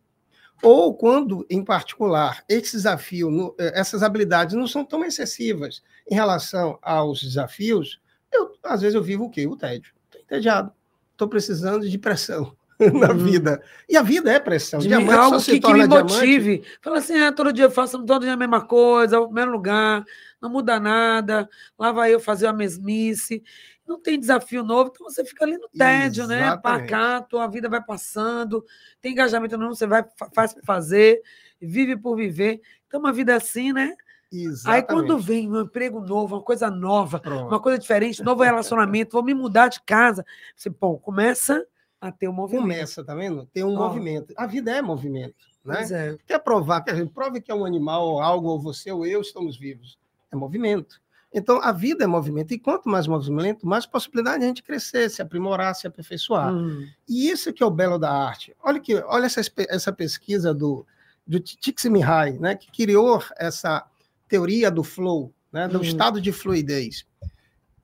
Ou 0.61 0.93
quando, 0.93 1.45
em 1.49 1.63
particular, 1.63 2.43
esse 2.47 2.73
desafio, 2.73 3.55
eh, 3.59 3.71
essas 3.75 4.03
habilidades 4.03 4.55
não 4.55 4.67
são 4.67 4.85
tão 4.85 5.03
excessivas 5.03 5.81
em 6.09 6.15
relação 6.15 6.77
aos 6.81 7.21
desafios, 7.21 7.99
eu, 8.31 8.53
às 8.63 8.81
vezes 8.81 8.95
eu 8.95 9.03
vivo 9.03 9.25
o 9.25 9.29
quê? 9.29 9.47
O 9.47 9.55
tédio. 9.55 9.93
Estou 10.05 10.21
entediado. 10.21 10.71
Estou 11.11 11.27
precisando 11.27 11.87
de 11.89 11.97
pressão 11.97 12.55
na 12.79 13.11
Uhum. 13.11 13.17
vida. 13.17 13.61
E 13.87 13.95
a 13.97 14.01
vida 14.01 14.31
é 14.31 14.39
pressão. 14.39 14.79
De 14.79 14.87
Diamante 14.87 15.19
algo 15.19 15.37
que, 15.39 15.59
que 15.59 15.73
me 15.73 15.87
diamante 15.87 16.13
motive. 16.13 16.63
Fala 16.81 16.97
assim, 16.97 17.17
ah, 17.19 17.31
todo 17.31 17.53
dia 17.53 17.65
eu 17.65 17.71
faço 17.71 18.03
todo 18.03 18.21
dia 18.23 18.33
a 18.33 18.37
mesma 18.37 18.61
coisa, 18.61 19.19
o 19.19 19.31
mesmo 19.31 19.51
lugar, 19.51 20.03
não 20.41 20.49
muda 20.49 20.79
nada, 20.79 21.47
lá 21.77 21.91
vai 21.91 22.13
eu 22.13 22.19
fazer 22.19 22.47
a 22.47 22.53
mesmice. 22.53 23.43
Não 23.91 23.99
tem 23.99 24.17
desafio 24.19 24.63
novo, 24.63 24.89
então 24.93 25.09
você 25.09 25.25
fica 25.25 25.43
ali 25.43 25.57
no 25.57 25.67
tédio, 25.69 26.25
né? 26.27 26.39
Exatamente. 26.47 26.89
Pacato, 26.89 27.37
a 27.37 27.47
vida 27.47 27.67
vai 27.67 27.83
passando, 27.83 28.65
tem 29.01 29.11
engajamento 29.11 29.57
não, 29.57 29.69
você 29.75 29.85
vai, 29.85 30.03
fa- 30.17 30.29
faz 30.33 30.53
por 30.53 30.63
fazer, 30.63 31.21
vive 31.59 31.97
por 31.97 32.15
viver. 32.15 32.61
Então, 32.87 32.99
uma 33.01 33.11
vida 33.11 33.35
assim, 33.35 33.73
né? 33.73 33.95
Aí 34.33 34.39
Exatamente. 34.43 34.87
quando 34.87 35.19
vem 35.19 35.51
um 35.51 35.59
emprego 35.61 35.99
novo, 35.99 36.37
uma 36.37 36.41
coisa 36.41 36.71
nova, 36.71 37.19
Pronto. 37.19 37.47
uma 37.49 37.59
coisa 37.59 37.77
diferente, 37.77 38.23
novo 38.23 38.43
relacionamento, 38.43 39.11
vou 39.11 39.23
me 39.23 39.33
mudar 39.33 39.67
de 39.67 39.81
casa. 39.83 40.25
Você, 40.55 40.69
pô, 40.71 40.97
começa 40.97 41.65
a 41.99 42.13
ter 42.13 42.29
um 42.29 42.33
movimento. 42.33 42.61
Começa, 42.63 43.03
tá 43.03 43.13
vendo? 43.13 43.45
Tem 43.53 43.63
um 43.65 43.73
Ó. 43.73 43.87
movimento. 43.89 44.33
A 44.37 44.47
vida 44.47 44.71
é 44.71 44.81
movimento, 44.81 45.35
né? 45.65 45.75
Pois 45.75 45.91
é. 45.91 46.17
Quer 46.25 46.39
provar, 46.39 46.79
quer 46.81 46.93
dizer, 46.93 47.09
prove 47.09 47.41
que 47.41 47.51
é 47.51 47.55
um 47.55 47.65
animal, 47.65 48.07
ou 48.07 48.21
algo, 48.21 48.47
ou 48.47 48.59
você 48.59 48.89
ou 48.89 49.05
eu 49.05 49.19
estamos 49.19 49.57
vivos. 49.57 49.99
É 50.31 50.35
movimento. 50.37 51.01
Então, 51.33 51.61
a 51.61 51.71
vida 51.71 52.03
é 52.03 52.07
movimento. 52.07 52.53
E 52.53 52.59
quanto 52.59 52.89
mais 52.89 53.07
movimento, 53.07 53.65
mais 53.65 53.85
possibilidade 53.85 54.39
de 54.39 54.45
a 54.45 54.47
gente 54.47 54.63
crescer, 54.63 55.09
se 55.09 55.21
aprimorar, 55.21 55.73
se 55.75 55.87
aperfeiçoar. 55.87 56.53
Hum. 56.53 56.87
E 57.07 57.29
isso 57.29 57.53
que 57.53 57.63
é 57.63 57.65
o 57.65 57.71
belo 57.71 57.97
da 57.97 58.11
arte. 58.11 58.53
Olha 58.61 58.79
que, 58.79 58.95
olha 58.95 59.25
essa, 59.25 59.41
essa 59.69 59.93
pesquisa 59.93 60.53
do, 60.53 60.85
do 61.25 61.39
Csikszentmihalyi, 61.39 62.37
né, 62.37 62.55
que 62.55 62.69
criou 62.71 63.23
essa 63.37 63.85
teoria 64.27 64.69
do 64.69 64.83
flow, 64.83 65.33
né, 65.53 65.67
do 65.69 65.79
Hum. 65.79 65.83
estado 65.83 66.19
de 66.19 66.31
fluidez. 66.33 67.05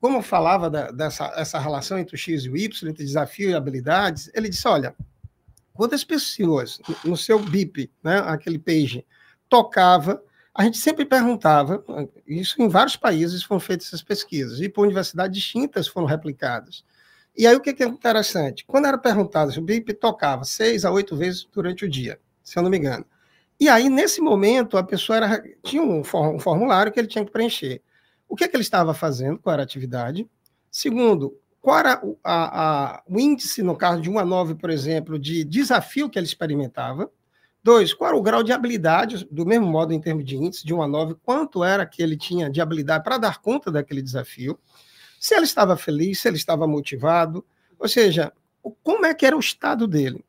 Como 0.00 0.18
eu 0.18 0.22
falava 0.22 0.68
da- 0.70 0.90
dessa 0.90 1.32
essa 1.34 1.58
relação 1.58 1.98
entre 1.98 2.14
o 2.14 2.18
X 2.18 2.44
e 2.44 2.50
o 2.50 2.56
Y, 2.56 2.88
entre 2.90 3.04
desafio 3.04 3.50
e 3.50 3.54
habilidades, 3.54 4.30
ele 4.34 4.48
disse, 4.48 4.68
olha, 4.68 4.94
quando 5.72 5.94
as 5.94 6.04
pessoas, 6.04 6.80
no 7.04 7.16
seu 7.16 7.38
BIP, 7.38 7.90
né, 8.02 8.18
aquele 8.26 8.58
page, 8.58 9.04
tocava, 9.48 10.22
a 10.58 10.64
gente 10.64 10.78
sempre 10.78 11.04
perguntava, 11.06 11.84
isso 12.26 12.60
em 12.60 12.68
vários 12.68 12.96
países 12.96 13.44
foram 13.44 13.60
feitas 13.60 13.86
essas 13.88 14.02
pesquisas, 14.02 14.60
e 14.60 14.68
por 14.68 14.82
universidades 14.84 15.36
distintas 15.36 15.88
foram 15.88 16.06
replicadas. 16.06 16.84
E 17.36 17.46
aí 17.46 17.54
o 17.56 17.60
que 17.60 17.70
é 17.82 17.86
interessante? 17.86 18.64
Quando 18.66 18.86
era 18.86 18.98
perguntado 18.98 19.52
o 19.56 19.62
BIP 19.62 19.94
tocava 19.94 20.44
seis 20.44 20.84
a 20.84 20.90
oito 20.90 21.16
vezes 21.16 21.46
durante 21.52 21.84
o 21.84 21.88
dia, 21.88 22.18
se 22.42 22.58
eu 22.58 22.62
não 22.64 22.70
me 22.70 22.78
engano. 22.78 23.06
E 23.60 23.68
aí, 23.68 23.88
nesse 23.88 24.20
momento, 24.20 24.76
a 24.78 24.84
pessoa 24.84 25.16
era, 25.18 25.44
tinha 25.64 25.82
um, 25.82 26.04
for- 26.04 26.38
formulário 26.40 26.92
que 26.92 26.98
ele 27.00 27.08
tinha 27.08 27.24
que 27.24 27.30
preencher. 27.32 27.82
O 28.28 28.36
que, 28.36 28.48
que 28.48 28.56
ele 28.56 28.62
estava 28.62 28.94
fazendo, 28.94 29.38
qual 29.38 29.52
era 29.54 29.62
a 29.62 29.64
atividade? 29.64 30.28
Segundo, 30.70 31.36
qual 31.60 31.78
era 31.78 32.00
o, 32.04 32.18
a- 32.24 32.96
a- 32.98 33.02
o 33.08 33.18
índice, 33.20 33.62
no 33.62 33.76
caso 33.76 34.00
de 34.00 34.10
1 34.10 34.18
a 34.18 34.24
9, 34.24 34.54
por 34.56 34.70
exemplo, 34.70 35.18
de 35.18 35.44
desafio 35.44 36.08
que 36.10 36.18
ele 36.18 36.26
experimentava? 36.26 37.10
Dois, 37.68 37.92
qual 37.92 38.08
era 38.08 38.16
o 38.16 38.22
grau 38.22 38.42
de 38.42 38.50
habilidade, 38.50 39.28
do 39.30 39.44
mesmo 39.44 39.66
modo 39.66 39.92
em 39.92 40.00
termos 40.00 40.24
de 40.24 40.36
índice, 40.36 40.64
de 40.64 40.72
1 40.72 40.80
a 40.80 40.88
9, 40.88 41.16
quanto 41.22 41.62
era 41.62 41.84
que 41.84 42.02
ele 42.02 42.16
tinha 42.16 42.48
de 42.48 42.62
habilidade 42.62 43.04
para 43.04 43.18
dar 43.18 43.42
conta 43.42 43.70
daquele 43.70 44.00
desafio? 44.00 44.58
Se 45.20 45.34
ele 45.34 45.44
estava 45.44 45.76
feliz, 45.76 46.18
se 46.18 46.28
ele 46.28 46.38
estava 46.38 46.66
motivado, 46.66 47.44
ou 47.78 47.86
seja, 47.86 48.32
como 48.82 49.04
é 49.04 49.12
que 49.12 49.26
era 49.26 49.36
o 49.36 49.38
estado 49.38 49.86
dele? 49.86 50.24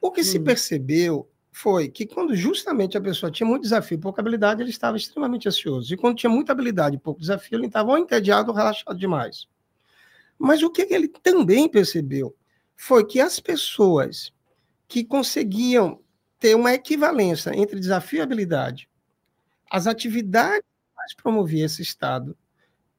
O 0.00 0.10
que 0.10 0.24
se 0.24 0.38
Hum. 0.38 0.44
percebeu 0.44 1.28
foi 1.52 1.86
que 1.90 2.06
quando 2.06 2.34
justamente 2.34 2.96
a 2.96 3.00
pessoa 3.02 3.30
tinha 3.30 3.46
muito 3.46 3.64
desafio 3.64 3.96
e 3.96 4.00
pouca 4.00 4.22
habilidade, 4.22 4.62
ele 4.62 4.70
estava 4.70 4.96
extremamente 4.96 5.46
ansioso. 5.46 5.92
E 5.92 5.98
quando 5.98 6.16
tinha 6.16 6.30
muita 6.30 6.52
habilidade 6.52 6.96
e 6.96 6.98
pouco 6.98 7.20
desafio, 7.20 7.58
ele 7.58 7.66
estava 7.66 7.90
ou 7.90 7.98
entediado 7.98 8.52
ou 8.52 8.56
relaxado 8.56 8.98
demais. 8.98 9.46
Mas 10.38 10.62
o 10.62 10.70
que 10.70 10.86
ele 10.88 11.08
também 11.08 11.68
percebeu 11.68 12.34
foi 12.74 13.04
que 13.04 13.20
as 13.20 13.38
pessoas 13.38 14.32
que 14.88 15.04
conseguiam 15.04 16.00
ter 16.40 16.56
uma 16.56 16.72
equivalência 16.72 17.54
entre 17.54 17.78
desafio 17.78 18.18
e 18.18 18.22
habilidade, 18.22 18.88
as 19.70 19.86
atividades 19.86 20.62
que 20.62 20.96
mais 20.96 21.14
promoviam 21.14 21.66
esse 21.66 21.82
estado 21.82 22.36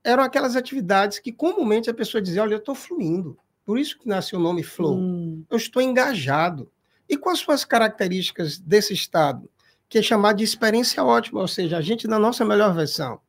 eram 0.03 0.23
aquelas 0.23 0.55
atividades 0.55 1.19
que 1.19 1.31
comumente 1.31 1.89
a 1.89 1.93
pessoa 1.93 2.21
dizia, 2.21 2.41
olha, 2.41 2.53
eu 2.53 2.59
estou 2.59 2.73
fluindo. 2.73 3.37
Por 3.65 3.77
isso 3.77 3.97
que 3.99 4.07
nasceu 4.07 4.39
o 4.39 4.41
nome 4.41 4.63
flow 4.63 4.97
Hum. 4.97 5.43
eu 5.49 5.57
estou 5.57 5.81
engajado. 5.81 6.71
E 7.09 7.17
quais 7.17 7.39
são 7.39 7.53
as 7.53 7.65
características 7.65 8.57
desse 8.57 8.93
estado? 8.93 9.49
Que 9.89 9.97
é 9.97 10.01
chamado 10.01 10.37
de 10.37 10.43
experiência 10.43 11.03
ótima, 11.03 11.41
ou 11.41 11.47
seja, 11.47 11.77
a 11.77 11.81
gente 11.81 12.07
na 12.07 12.17
nossa 12.17 12.45
melhor 12.45 12.73
versão. 12.73 13.19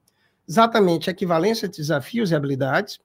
Exatamente, 0.48 1.10
equivalência 1.10 1.68
de 1.68 1.76
desafios 1.76 2.30
e 2.30 2.34
habilidades. 2.34 3.00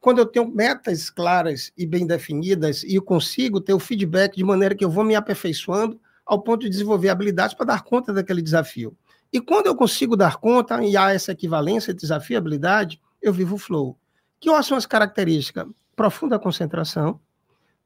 Quando 0.00 0.18
eu 0.18 0.26
tenho 0.26 0.48
metas 0.48 1.10
claras 1.10 1.72
e 1.76 1.86
bem 1.86 2.06
definidas 2.06 2.82
e 2.82 2.94
eu 2.96 3.02
consigo 3.02 3.60
ter 3.60 3.74
o 3.74 3.78
feedback 3.78 4.36
de 4.36 4.44
maneira 4.44 4.74
que 4.74 4.84
eu 4.84 4.90
vou 4.90 5.04
me 5.04 5.14
aperfeiçoando 5.14 6.00
ao 6.26 6.40
ponto 6.42 6.62
de 6.62 6.70
desenvolver 6.70 7.08
habilidades 7.08 7.54
para 7.54 7.66
dar 7.66 7.82
conta 7.82 8.12
daquele 8.12 8.42
desafio. 8.42 8.96
E 9.32 9.40
quando 9.40 9.66
eu 9.66 9.74
consigo 9.74 10.16
dar 10.16 10.36
conta 10.36 10.82
e 10.84 10.96
há 10.96 11.12
essa 11.12 11.32
equivalência 11.32 11.92
de 11.92 12.00
desafio 12.00 12.34
e 12.34 12.38
habilidade, 12.38 13.00
eu 13.20 13.32
vivo 13.32 13.56
o 13.56 13.58
flow. 13.58 13.98
Que 14.38 14.48
são 14.62 14.76
as 14.76 14.86
características? 14.86 15.66
Profunda 15.96 16.38
concentração, 16.38 17.20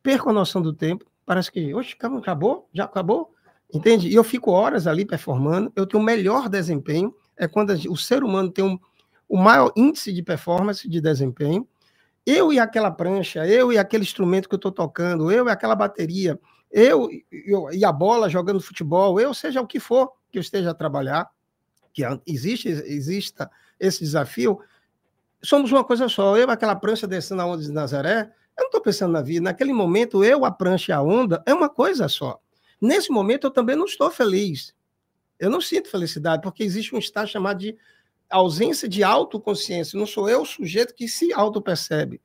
perco 0.02 0.30
a 0.30 0.32
noção 0.32 0.60
do 0.60 0.72
tempo, 0.72 1.04
parece 1.24 1.50
que, 1.52 1.74
oxe, 1.74 1.94
acabou-? 1.98 2.68
Já 2.72 2.84
acabou? 2.84 3.32
Entende? 3.72 4.08
E 4.08 4.14
eu 4.14 4.24
fico 4.24 4.50
horas 4.50 4.86
ali 4.86 5.04
performando, 5.04 5.70
eu 5.76 5.86
tenho 5.86 6.02
o 6.02 6.06
melhor 6.06 6.48
desempenho, 6.48 7.14
é 7.36 7.46
quando 7.46 7.70
o 7.90 7.96
ser 7.96 8.24
humano 8.24 8.50
tem 8.50 8.64
um, 8.64 8.78
o 9.28 9.36
maior 9.36 9.72
índice 9.76 10.12
de 10.12 10.22
performance, 10.22 10.88
de 10.88 11.00
desempenho. 11.00 11.68
Eu 12.24 12.52
e 12.52 12.58
aquela 12.58 12.90
prancha, 12.90 13.46
eu 13.46 13.72
e 13.72 13.78
aquele 13.78 14.02
instrumento 14.02 14.48
que 14.48 14.54
eu 14.54 14.58
estou 14.58 14.72
tocando, 14.72 15.30
eu 15.30 15.46
e 15.46 15.50
aquela 15.50 15.74
bateria, 15.74 16.38
eu, 16.70 17.08
eu 17.30 17.72
e 17.72 17.84
a 17.84 17.92
bola 17.92 18.28
jogando 18.28 18.60
futebol, 18.60 19.18
eu, 19.20 19.32
seja 19.32 19.60
o 19.60 19.66
que 19.66 19.80
for 19.80 20.12
que 20.30 20.38
eu 20.38 20.42
esteja 20.42 20.70
a 20.70 20.74
trabalhar, 20.74 21.30
que 21.92 22.02
existe, 22.26 22.68
exista 22.68 23.50
esse 23.80 24.00
desafio, 24.00 24.60
somos 25.42 25.72
uma 25.72 25.84
coisa 25.84 26.08
só. 26.08 26.36
Eu, 26.36 26.50
aquela 26.50 26.76
prancha 26.76 27.06
descendo 27.06 27.42
a 27.42 27.46
onda 27.46 27.62
de 27.62 27.72
Nazaré, 27.72 28.32
eu 28.56 28.62
não 28.62 28.66
estou 28.66 28.80
pensando 28.80 29.12
na 29.12 29.22
vida. 29.22 29.44
Naquele 29.44 29.72
momento, 29.72 30.22
eu, 30.24 30.44
a 30.44 30.50
prancha 30.50 30.92
e 30.92 30.94
a 30.94 31.00
onda 31.00 31.42
é 31.46 31.54
uma 31.54 31.68
coisa 31.68 32.08
só. 32.08 32.40
Nesse 32.80 33.10
momento, 33.10 33.46
eu 33.46 33.50
também 33.50 33.76
não 33.76 33.84
estou 33.84 34.10
feliz. 34.10 34.74
Eu 35.38 35.50
não 35.50 35.60
sinto 35.60 35.88
felicidade, 35.88 36.42
porque 36.42 36.62
existe 36.62 36.94
um 36.94 36.98
estado 36.98 37.28
chamado 37.28 37.58
de 37.58 37.76
ausência 38.28 38.88
de 38.88 39.02
autoconsciência. 39.02 39.98
Não 39.98 40.06
sou 40.06 40.28
eu 40.28 40.42
o 40.42 40.46
sujeito 40.46 40.94
que 40.94 41.08
se 41.08 41.32
autopercebe. 41.32 42.20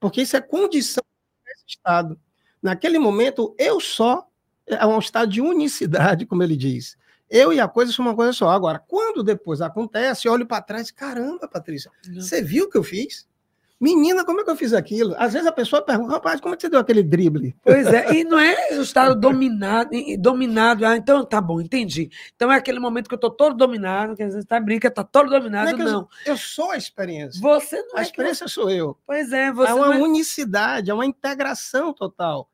Porque 0.00 0.22
isso 0.22 0.36
é 0.36 0.40
condição 0.40 1.04
desse 1.44 1.64
estado. 1.68 2.18
Naquele 2.64 2.98
momento, 2.98 3.54
eu 3.58 3.78
só 3.78 4.26
é 4.66 4.86
um 4.86 4.98
estado 4.98 5.30
de 5.30 5.42
unicidade, 5.42 6.24
como 6.24 6.42
ele 6.42 6.56
diz. 6.56 6.96
Eu 7.28 7.52
e 7.52 7.60
a 7.60 7.68
coisa 7.68 7.92
são 7.92 8.02
uma 8.06 8.14
coisa 8.14 8.32
só. 8.32 8.48
Agora, 8.48 8.78
quando 8.78 9.22
depois 9.22 9.60
acontece, 9.60 10.26
eu 10.26 10.32
olho 10.32 10.46
para 10.46 10.62
trás, 10.62 10.90
caramba, 10.90 11.46
Patrícia, 11.46 11.90
você 12.14 12.40
viu 12.40 12.64
o 12.64 12.70
que 12.70 12.78
eu 12.78 12.82
fiz? 12.82 13.28
Menina, 13.78 14.24
como 14.24 14.40
é 14.40 14.44
que 14.44 14.50
eu 14.50 14.56
fiz 14.56 14.72
aquilo? 14.72 15.14
Às 15.18 15.34
vezes 15.34 15.46
a 15.46 15.52
pessoa 15.52 15.82
pergunta, 15.82 16.12
rapaz, 16.12 16.40
como 16.40 16.54
é 16.54 16.56
que 16.56 16.62
você 16.62 16.70
deu 16.70 16.80
aquele 16.80 17.02
drible? 17.02 17.54
Pois 17.62 17.86
é, 17.88 18.14
e 18.14 18.24
não 18.24 18.38
é 18.38 18.78
o 18.78 18.80
estado 18.80 19.14
dominado, 19.14 19.90
dominado, 20.18 20.86
ah, 20.86 20.96
então 20.96 21.22
tá 21.24 21.38
bom, 21.40 21.60
entendi. 21.60 22.08
Então 22.34 22.50
é 22.50 22.56
aquele 22.56 22.78
momento 22.78 23.08
que 23.08 23.14
eu 23.14 23.18
tô 23.18 23.30
todo 23.30 23.54
dominado, 23.56 24.16
que 24.16 24.22
às 24.22 24.32
vezes 24.32 24.48
tá 24.48 24.58
brinca, 24.58 24.90
tá 24.90 25.04
todo 25.04 25.28
dominado, 25.28 25.76
Não 25.76 25.86
é 25.86 25.90
não. 25.92 26.04
que 26.06 26.30
eu- 26.30 26.32
Eu 26.32 26.36
sou 26.38 26.70
a 26.70 26.78
experiência. 26.78 27.38
Você 27.42 27.76
não 27.82 27.96
A 27.96 28.00
é 28.00 28.04
que 28.04 28.10
experiência 28.10 28.48
sou 28.48 28.70
eu. 28.70 28.96
Pois 29.06 29.32
é, 29.32 29.52
você 29.52 29.70
é 29.70 29.74
uma 29.74 29.96
é... 29.96 30.00
unicidade, 30.00 30.90
é 30.90 30.94
uma 30.94 31.04
integração 31.04 31.92
total. 31.92 32.48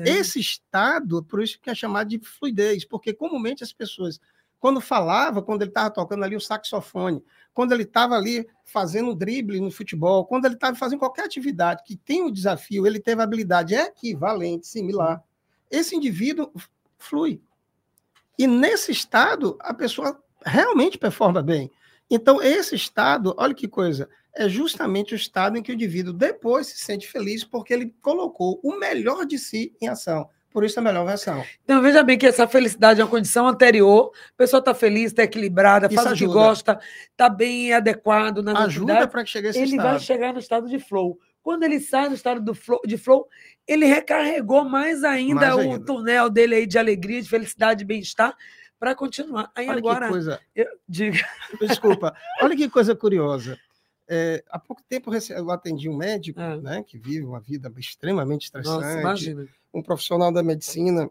É. 0.00 0.08
Esse 0.08 0.40
estado, 0.40 1.22
por 1.22 1.42
isso 1.42 1.60
que 1.60 1.70
é 1.70 1.74
chamado 1.74 2.08
de 2.08 2.18
fluidez, 2.18 2.84
porque 2.84 3.12
comumente 3.12 3.62
as 3.62 3.72
pessoas, 3.72 4.20
quando 4.58 4.80
falava, 4.80 5.42
quando 5.42 5.62
ele 5.62 5.70
estava 5.70 5.90
tocando 5.90 6.24
ali 6.24 6.36
o 6.36 6.40
saxofone, 6.40 7.24
quando 7.52 7.72
ele 7.72 7.82
estava 7.82 8.14
ali 8.14 8.46
fazendo 8.64 9.10
um 9.10 9.14
drible 9.14 9.60
no 9.60 9.70
futebol, 9.70 10.24
quando 10.24 10.46
ele 10.46 10.54
estava 10.54 10.76
fazendo 10.76 10.98
qualquer 10.98 11.24
atividade 11.24 11.82
que 11.84 11.96
tem 11.96 12.22
o 12.22 12.30
desafio, 12.30 12.86
ele 12.86 13.00
teve 13.00 13.22
habilidade 13.22 13.74
equivalente, 13.74 14.66
similar, 14.66 15.22
esse 15.70 15.96
indivíduo 15.96 16.52
flui. 16.98 17.40
E 18.38 18.46
nesse 18.46 18.92
estado, 18.92 19.56
a 19.60 19.74
pessoa 19.74 20.22
realmente 20.44 20.98
performa 20.98 21.42
bem. 21.42 21.70
Então, 22.14 22.42
esse 22.42 22.74
estado, 22.74 23.34
olha 23.38 23.54
que 23.54 23.66
coisa, 23.66 24.06
é 24.34 24.46
justamente 24.48 25.14
o 25.14 25.16
estado 25.16 25.56
em 25.56 25.62
que 25.62 25.72
o 25.72 25.74
indivíduo 25.74 26.12
depois 26.12 26.66
se 26.66 26.78
sente 26.78 27.08
feliz 27.10 27.42
porque 27.42 27.72
ele 27.72 27.94
colocou 28.02 28.60
o 28.62 28.78
melhor 28.78 29.24
de 29.24 29.38
si 29.38 29.74
em 29.80 29.88
ação. 29.88 30.28
Por 30.50 30.62
isso, 30.62 30.78
a 30.78 30.82
melhor 30.82 31.06
versão. 31.06 31.42
Então 31.64 31.80
veja 31.80 32.02
bem 32.02 32.18
que 32.18 32.26
essa 32.26 32.46
felicidade 32.46 33.00
é 33.00 33.04
uma 33.04 33.08
condição 33.10 33.48
anterior, 33.48 34.12
a 34.34 34.36
pessoa 34.36 34.58
está 34.58 34.74
feliz, 34.74 35.06
está 35.06 35.22
equilibrada, 35.22 35.86
Isso 35.86 35.94
faz 35.94 36.08
o 36.08 36.10
ajuda. 36.10 36.30
que 36.30 36.38
gosta, 36.38 36.80
está 37.10 37.30
bem 37.30 37.72
adequado 37.72 38.42
na 38.42 38.64
Ajuda 38.64 39.08
para 39.08 39.24
que 39.24 39.30
chegue 39.30 39.46
a 39.46 39.50
esse 39.50 39.60
ele 39.60 39.70
estado. 39.70 39.88
vai 39.92 39.98
chegar 40.00 40.32
no 40.34 40.38
estado 40.38 40.68
de 40.68 40.78
flow. 40.78 41.18
Quando 41.42 41.62
ele 41.62 41.80
sai 41.80 42.10
do 42.10 42.14
estado 42.14 42.40
do 42.42 42.54
flow, 42.54 42.80
de 42.86 42.98
flow, 42.98 43.26
ele 43.66 43.86
recarregou 43.86 44.62
mais 44.64 45.02
ainda 45.02 45.40
Mais 45.40 45.54
o 45.54 45.60
ainda. 45.60 45.84
túnel 45.86 46.28
dele 46.28 46.54
aí 46.54 46.66
de 46.66 46.78
alegria, 46.78 47.22
de 47.22 47.28
felicidade, 47.30 47.78
de 47.78 47.84
bem-estar, 47.86 48.36
para 48.82 48.96
continuar. 48.96 49.48
Aí 49.54 49.68
Olha 49.68 49.78
agora, 49.78 50.06
que 50.06 50.12
coisa. 50.12 50.40
eu 50.56 50.66
digo, 50.88 51.16
Desculpa. 51.60 52.12
Olha 52.40 52.56
que 52.56 52.68
coisa 52.68 52.96
curiosa. 52.96 53.56
É, 54.08 54.42
há 54.50 54.58
pouco 54.58 54.82
tempo 54.88 55.08
eu 55.14 55.50
atendi 55.52 55.88
um 55.88 55.96
médico, 55.96 56.40
Ah. 56.40 56.56
né, 56.56 56.82
que 56.82 56.98
vive 56.98 57.24
uma 57.24 57.38
vida 57.38 57.72
extremamente 57.78 58.50
nossa, 58.52 58.70
estressante, 58.70 59.00
imagina. 59.00 59.46
um 59.72 59.80
profissional 59.80 60.32
da 60.32 60.42
medicina 60.42 61.08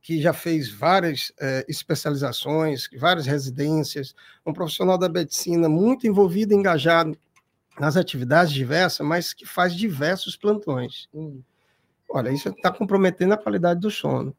que 0.00 0.22
já 0.22 0.32
fez 0.32 0.70
várias 0.70 1.30
eh, 1.38 1.66
especializações, 1.68 2.88
várias 2.98 3.26
residências, 3.26 4.14
um 4.46 4.52
profissional 4.54 4.96
da 4.96 5.08
medicina 5.10 5.68
muito 5.68 6.06
envolvido, 6.06 6.54
engajado 6.54 7.14
nas 7.78 7.98
atividades 7.98 8.54
diversas, 8.54 9.06
mas 9.06 9.34
que 9.34 9.44
faz 9.44 9.74
diversos 9.74 10.34
plantões. 10.34 11.08
Hum. 11.12 11.42
Olha, 12.08 12.30
isso 12.30 12.48
está 12.48 12.72
comprometendo 12.72 13.34
a 13.34 13.36
qualidade 13.36 13.80
do 13.80 13.90
sono. 13.90 14.34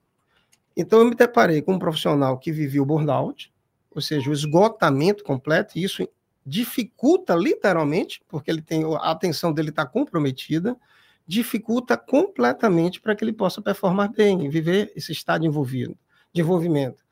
Então, 0.79 0.99
eu 0.99 1.05
me 1.05 1.15
deparei 1.15 1.59
com 1.63 1.73
um 1.73 1.79
profissional 1.79 2.37
que 2.37 2.51
vivia 2.51 2.83
o 2.83 2.85
burnout, 2.85 3.51
ou 3.89 3.99
seja, 3.99 4.29
o 4.29 4.33
esgotamento 4.33 5.23
completo, 5.23 5.75
e 5.75 5.83
isso 5.83 6.07
dificulta 6.45 7.35
literalmente, 7.35 8.21
porque 8.27 8.51
ele 8.51 8.61
tem 8.61 8.83
a 8.85 9.09
atenção 9.09 9.51
dele 9.51 9.69
está 9.69 9.87
comprometida, 9.87 10.77
dificulta 11.25 11.97
completamente 11.97 13.01
para 13.01 13.15
que 13.15 13.23
ele 13.23 13.33
possa 13.33 13.59
performar 13.59 14.11
bem 14.11 14.47
viver 14.49 14.93
esse 14.95 15.11
estado 15.11 15.45
envolvido, 15.47 15.97
de 16.31 16.41
envolvimento. 16.41 17.03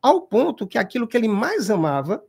Ao 0.00 0.22
ponto 0.22 0.66
que 0.66 0.78
aquilo 0.78 1.06
que 1.06 1.14
ele 1.14 1.28
mais 1.28 1.70
amava, 1.70 2.24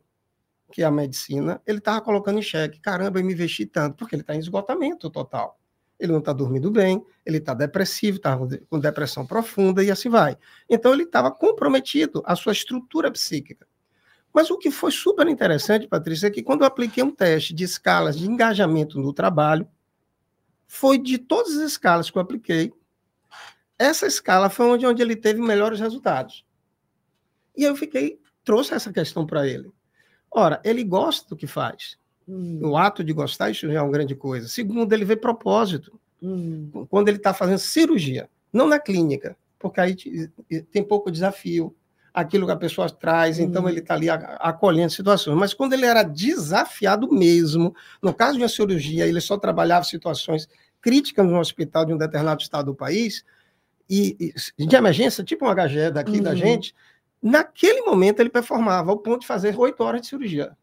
que 0.70 0.82
é 0.82 0.84
a 0.84 0.90
medicina, 0.90 1.58
ele 1.66 1.78
estava 1.78 2.02
colocando 2.02 2.38
em 2.38 2.42
xeque. 2.42 2.80
Caramba, 2.80 3.18
eu 3.18 3.24
me 3.24 3.32
investi 3.32 3.64
tanto, 3.64 3.96
porque 3.96 4.14
ele 4.14 4.22
está 4.22 4.34
em 4.34 4.38
esgotamento 4.38 5.08
total. 5.08 5.58
Ele 6.02 6.10
não 6.10 6.18
está 6.18 6.32
dormindo 6.32 6.68
bem, 6.68 7.00
ele 7.24 7.38
está 7.38 7.54
depressivo, 7.54 8.16
está 8.16 8.36
com 8.68 8.80
depressão 8.80 9.24
profunda 9.24 9.84
e 9.84 9.90
assim 9.90 10.08
vai. 10.08 10.36
Então 10.68 10.92
ele 10.92 11.04
estava 11.04 11.30
comprometido 11.30 12.20
a 12.26 12.34
sua 12.34 12.52
estrutura 12.52 13.08
psíquica. 13.08 13.68
Mas 14.34 14.50
o 14.50 14.58
que 14.58 14.68
foi 14.68 14.90
super 14.90 15.28
interessante, 15.28 15.86
Patrícia, 15.86 16.26
é 16.26 16.30
que 16.30 16.42
quando 16.42 16.62
eu 16.62 16.66
apliquei 16.66 17.04
um 17.04 17.10
teste 17.12 17.54
de 17.54 17.62
escalas 17.62 18.18
de 18.18 18.28
engajamento 18.28 18.98
no 18.98 19.12
trabalho, 19.12 19.68
foi 20.66 20.98
de 20.98 21.18
todas 21.18 21.56
as 21.56 21.70
escalas 21.70 22.10
que 22.10 22.18
eu 22.18 22.22
apliquei, 22.22 22.72
essa 23.78 24.04
escala 24.04 24.50
foi 24.50 24.66
onde, 24.66 24.84
onde 24.84 25.02
ele 25.02 25.14
teve 25.14 25.40
melhores 25.40 25.78
resultados. 25.78 26.44
E 27.56 27.62
eu 27.62 27.76
fiquei, 27.76 28.18
trouxe 28.42 28.74
essa 28.74 28.92
questão 28.92 29.24
para 29.24 29.46
ele. 29.46 29.70
Ora, 30.28 30.60
ele 30.64 30.82
gosta 30.82 31.28
do 31.28 31.36
que 31.36 31.46
faz. 31.46 31.96
Hum, 32.28 32.60
O 32.62 32.76
ato 32.76 33.02
de 33.02 33.12
gostar, 33.12 33.50
isso 33.50 33.66
já 33.66 33.78
é 33.78 33.82
uma 33.82 33.90
grande 33.92 34.14
coisa. 34.14 34.48
Segundo, 34.48 34.92
ele 34.92 35.04
vê 35.04 35.16
propósito 35.16 35.98
hum, 36.22 36.86
quando 36.88 37.08
ele 37.08 37.16
está 37.18 37.34
fazendo 37.34 37.58
cirurgia, 37.58 38.28
não 38.52 38.66
na 38.68 38.78
clínica, 38.78 39.36
porque 39.58 39.80
aí 39.80 39.94
te- 39.94 40.30
tem 40.70 40.82
pouco 40.82 41.10
desafio, 41.10 41.74
aquilo 42.14 42.44
que 42.46 42.52
a 42.52 42.56
pessoa 42.56 42.90
traz, 42.90 43.38
então 43.38 43.62
Uhum. 43.62 43.68
ele 43.70 43.78
está 43.80 43.94
ali 43.94 44.08
acolhendo 44.10 44.92
situações. 44.92 45.36
Mas 45.36 45.54
quando 45.54 45.72
ele 45.72 45.86
era 45.86 46.02
desafiado 46.02 47.10
mesmo, 47.10 47.74
no 48.02 48.12
caso 48.12 48.36
de 48.36 48.42
uma 48.42 48.48
cirurgia, 48.48 49.06
ele 49.06 49.20
só 49.20 49.38
trabalhava 49.38 49.84
situações 49.84 50.46
críticas 50.80 51.24
no 51.26 51.38
hospital 51.38 51.84
de 51.86 51.92
um 51.94 51.96
determinado 51.96 52.42
estado 52.42 52.66
do 52.66 52.74
país, 52.74 53.24
e, 53.88 54.34
e 54.58 54.66
de 54.66 54.76
emergência, 54.76 55.24
tipo 55.24 55.44
um 55.46 55.48
HGE 55.54 55.90
daqui 55.90 56.20
da 56.20 56.30
Uhum. 56.30 56.36
gente, 56.36 56.74
naquele 57.22 57.82
momento 57.82 58.20
ele 58.20 58.30
performava 58.30 58.90
ao 58.90 58.98
ponto 58.98 59.20
de 59.22 59.26
fazer 59.26 59.58
oito 59.58 59.82
horas 59.82 60.00
de 60.02 60.06
cirurgia. 60.08 60.56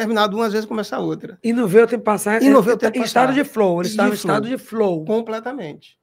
Terminado 0.00 0.36
uma, 0.36 0.46
às 0.46 0.52
vezes 0.52 0.66
começar 0.66 0.98
outra. 0.98 1.38
E 1.44 1.52
não 1.52 1.66
vê 1.66 1.82
o 1.82 1.86
tempo 1.86 2.02
passar. 2.04 2.42
E 2.42 2.48
não 2.48 2.62
vê 2.62 2.70
o 2.70 2.72
ele 2.72 2.78
tá 2.80 2.90
tempo 2.90 2.98
Em 3.04 3.06
estado 3.06 3.28
passar. 3.28 3.42
de 3.42 3.48
flow, 3.48 3.80
ele 3.82 3.88
está 3.88 4.06
no 4.06 4.14
estado 4.14 4.48
de 4.48 4.56
flow. 4.58 5.04
Completamente. 5.04 5.98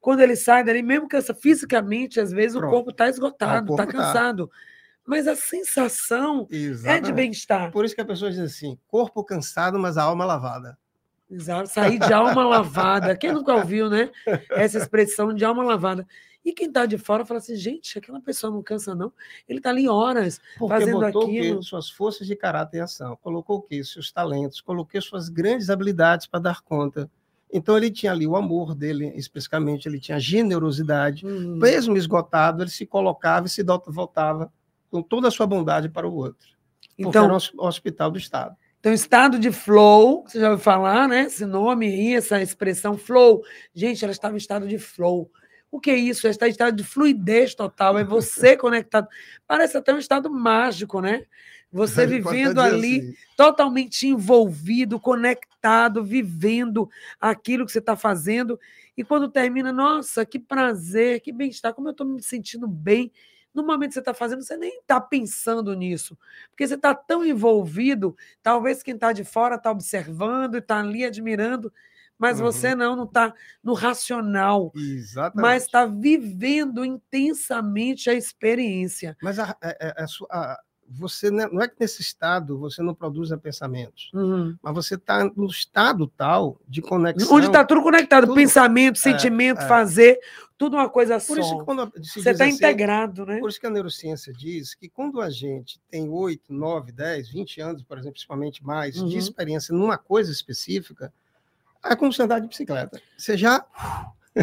Quando 0.00 0.20
ele 0.20 0.36
sai 0.36 0.62
dali, 0.64 0.82
mesmo 0.82 1.08
cansa 1.08 1.32
fisicamente, 1.34 2.20
às 2.20 2.30
vezes 2.32 2.56
o 2.56 2.60
Pronto. 2.60 2.72
corpo 2.72 2.90
está 2.90 3.08
esgotado, 3.08 3.52
Ah, 3.52 3.72
o 3.72 3.74
está 3.74 3.84
corpo 3.86 3.92
tá. 3.98 4.06
cansado. 4.06 4.50
Mas 5.04 5.26
a 5.26 5.34
sensação 5.34 6.42
é 6.50 6.54
de 6.54 6.56
Exatamente. 6.56 7.12
bem-estar. 7.12 7.72
Por 7.72 7.84
isso 7.84 7.94
que 7.94 8.00
a 8.00 8.04
pessoa 8.04 8.30
diz 8.30 8.38
assim: 8.40 8.78
corpo 8.86 9.24
cansado, 9.24 9.78
mas 9.78 9.96
a 9.98 10.02
alma 10.04 10.24
lavada. 10.24 10.78
Exato. 11.30 11.68
Sair 11.68 11.98
de 11.98 12.12
alma 12.12 12.44
lavada. 12.46 13.16
Quem 13.16 13.32
nunca 13.32 13.54
ouviu, 13.54 13.88
né? 13.90 14.10
Essa 14.50 14.78
expressão 14.78 15.32
de 15.34 15.44
alma 15.44 15.64
lavada. 15.64 16.06
E 16.44 16.52
quem 16.52 16.66
está 16.66 16.86
de 16.86 16.98
fora 16.98 17.24
fala 17.24 17.38
assim, 17.38 17.54
gente, 17.54 17.98
aquela 17.98 18.20
pessoa 18.20 18.52
não 18.52 18.62
cansa, 18.62 18.94
não. 18.94 19.12
Ele 19.48 19.58
está 19.60 19.70
ali 19.70 19.88
horas. 19.88 20.40
Porque 20.58 20.74
Fazendo 20.74 21.00
botou 21.00 21.22
o 21.22 21.26
aquilo. 21.26 21.58
quê? 21.58 21.62
Suas 21.62 21.88
forças 21.88 22.26
de 22.26 22.34
caráter 22.34 22.78
em 22.78 22.80
ação. 22.80 23.16
Colocou 23.22 23.58
o 23.58 23.62
quê? 23.62 23.82
Seus 23.84 24.10
talentos. 24.10 24.60
Colocou 24.60 25.00
suas 25.00 25.28
grandes 25.28 25.70
habilidades 25.70 26.26
para 26.26 26.40
dar 26.40 26.60
conta. 26.62 27.08
Então 27.52 27.76
ele 27.76 27.90
tinha 27.90 28.10
ali 28.12 28.26
o 28.26 28.34
amor 28.34 28.74
dele, 28.74 29.12
especificamente, 29.14 29.86
ele 29.86 30.00
tinha 30.00 30.18
generosidade. 30.18 31.26
Hum. 31.26 31.56
Mesmo 31.58 31.96
esgotado, 31.96 32.62
ele 32.62 32.70
se 32.70 32.86
colocava 32.86 33.46
e 33.46 33.50
se 33.50 33.62
voltava 33.86 34.52
com 34.90 35.02
toda 35.02 35.28
a 35.28 35.30
sua 35.30 35.46
bondade 35.46 35.88
para 35.88 36.08
o 36.08 36.14
outro. 36.14 36.48
Porque 36.96 37.02
Então, 37.08 37.24
era 37.24 37.32
um 37.32 37.36
hos- 37.36 37.52
hospital 37.56 38.10
do 38.10 38.18
Estado. 38.18 38.56
Então, 38.80 38.92
estado 38.92 39.38
de 39.38 39.52
flow, 39.52 40.24
você 40.26 40.40
já 40.40 40.50
ouviu 40.50 40.64
falar, 40.64 41.06
né? 41.08 41.22
Esse 41.26 41.46
nome 41.46 41.86
aí, 41.86 42.14
essa 42.14 42.42
expressão 42.42 42.96
flow. 42.98 43.42
Gente, 43.72 44.04
ela 44.04 44.10
estava 44.12 44.34
em 44.34 44.38
estado 44.38 44.66
de 44.66 44.76
flow. 44.76 45.30
O 45.72 45.80
que 45.80 45.90
é 45.90 45.96
isso? 45.96 46.28
Está 46.28 46.46
em 46.46 46.50
estado 46.50 46.76
de 46.76 46.84
fluidez 46.84 47.54
total. 47.54 47.98
É 47.98 48.04
você 48.04 48.54
conectado. 48.58 49.08
Parece 49.46 49.78
até 49.78 49.92
um 49.94 49.98
estado 49.98 50.30
mágico, 50.30 51.00
né? 51.00 51.24
Você 51.72 52.06
vivendo 52.06 52.60
ali, 52.60 52.98
assim, 52.98 53.14
totalmente 53.34 54.06
envolvido, 54.06 55.00
conectado, 55.00 56.04
vivendo 56.04 56.90
aquilo 57.18 57.64
que 57.64 57.72
você 57.72 57.78
está 57.78 57.96
fazendo. 57.96 58.60
E 58.94 59.02
quando 59.02 59.30
termina, 59.30 59.72
nossa, 59.72 60.26
que 60.26 60.38
prazer, 60.38 61.20
que 61.20 61.32
bem-estar, 61.32 61.72
como 61.72 61.88
eu 61.88 61.92
estou 61.92 62.06
me 62.06 62.22
sentindo 62.22 62.68
bem. 62.68 63.10
No 63.54 63.64
momento 63.64 63.90
que 63.90 63.94
você 63.94 64.00
está 64.00 64.12
fazendo, 64.12 64.42
você 64.42 64.56
nem 64.56 64.80
está 64.80 65.00
pensando 65.00 65.74
nisso, 65.74 66.16
porque 66.50 66.66
você 66.66 66.74
está 66.74 66.94
tão 66.94 67.24
envolvido. 67.24 68.14
Talvez 68.42 68.82
quem 68.82 68.94
está 68.94 69.12
de 69.12 69.24
fora 69.24 69.56
está 69.56 69.70
observando 69.70 70.56
e 70.56 70.58
está 70.58 70.80
ali 70.80 71.04
admirando, 71.04 71.72
mas 72.22 72.38
Uhum. 72.38 72.44
você 72.46 72.72
não, 72.76 72.94
não 72.94 73.02
está 73.04 73.34
no 73.64 73.74
racional, 73.74 74.72
Exatamente. 74.76 75.42
mas 75.42 75.64
está 75.64 75.84
vivendo 75.86 76.84
intensamente 76.84 78.08
a 78.08 78.14
experiência. 78.14 79.16
Mas 79.20 79.40
a- 79.40 79.56
a- 79.60 79.76
a- 80.00 80.04
a 80.04 80.06
sua- 80.06 80.28
a- 80.30 80.60
você 80.94 81.30
né, 81.30 81.48
não 81.50 81.60
é 81.62 81.66
que 81.68 81.76
nesse 81.80 82.00
estado 82.02 82.58
você 82.58 82.82
não 82.82 82.94
produza 82.94 83.36
pensamentos, 83.38 84.10
Uhum. 84.14 84.54
mas 84.62 84.74
você 84.74 84.94
está 84.94 85.24
no 85.34 85.46
estado 85.46 86.06
tal 86.06 86.60
de 86.68 86.80
conexão. 86.82 87.34
Onde 87.36 87.46
está 87.46 87.64
tudo 87.64 87.82
conectado, 87.82 88.26
tudo- 88.26 88.34
pensamento, 88.36 88.98
sentimento, 88.98 89.62
é. 89.62 89.66
fazer, 89.66 90.18
tudo 90.58 90.76
uma 90.76 90.88
coisa 90.90 91.14
Por 91.18 91.38
isso 91.38 91.50
que 91.50 91.56
só. 91.58 91.64
quando 91.64 91.90
Você 91.96 92.30
está 92.30 92.44
assim, 92.44 92.54
integrado, 92.54 93.24
né? 93.26 93.38
Por 93.40 93.48
isso 93.48 93.58
que 93.58 93.66
a 93.66 93.70
neurociência 93.70 94.32
diz 94.32 94.74
que 94.74 94.88
quando 94.88 95.20
a 95.20 95.30
gente 95.30 95.80
tem 95.90 96.08
8, 96.10 96.52
9, 96.52 96.92
10, 96.92 97.28
20 97.30 97.60
anos, 97.60 97.82
por 97.82 97.96
exemplo, 97.96 98.12
principalmente 98.12 98.62
mais, 98.62 98.96
Uhum. 99.00 99.08
de 99.08 99.16
experiência 99.16 99.74
numa 99.74 99.96
coisa 99.98 100.30
específica, 100.30 101.12
é 101.84 101.96
como 101.96 102.12
você 102.12 102.22
andar 102.22 102.40
de 102.40 102.48
bicicleta. 102.48 103.00
Você 103.16 103.36
já, 103.36 103.64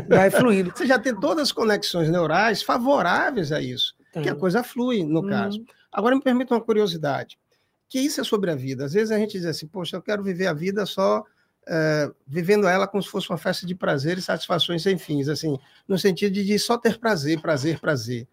Vai 0.07 0.29
fluindo. 0.29 0.71
você 0.75 0.85
já 0.85 0.99
tem 0.99 1.13
todas 1.19 1.43
as 1.43 1.51
conexões 1.51 2.09
neurais 2.09 2.61
favoráveis 2.61 3.51
a 3.51 3.61
isso, 3.61 3.95
que 4.13 4.29
a 4.29 4.35
coisa 4.35 4.63
flui, 4.63 5.03
no 5.03 5.21
Uhum. 5.21 5.29
caso. 5.29 5.63
Agora, 5.91 6.15
me 6.15 6.21
permita 6.21 6.53
uma 6.53 6.61
curiosidade, 6.61 7.39
que 7.87 7.99
isso 7.99 8.21
é 8.21 8.23
sobre 8.23 8.51
a 8.51 8.55
vida. 8.55 8.85
Às 8.85 8.93
vezes 8.93 9.11
a 9.11 9.17
gente 9.17 9.31
diz 9.33 9.45
assim, 9.45 9.67
poxa, 9.67 9.95
eu 9.97 10.01
quero 10.01 10.21
viver 10.23 10.45
a 10.47 10.53
vida 10.53 10.85
só 10.85 11.23
eh, 11.67 12.11
vivendo 12.27 12.67
ela 12.67 12.87
como 12.87 13.01
se 13.01 13.09
fosse 13.09 13.29
uma 13.29 13.37
festa 13.37 13.65
de 13.65 13.73
prazer 13.75 14.17
e 14.17 14.21
satisfações 14.21 14.81
sem 14.83 14.97
fins, 14.97 15.27
assim, 15.27 15.57
no 15.87 15.97
sentido 15.97 16.33
de, 16.33 16.43
de 16.45 16.57
só 16.59 16.77
ter 16.77 16.99
prazer, 16.99 17.41
prazer, 17.41 17.79
prazer. 17.79 18.27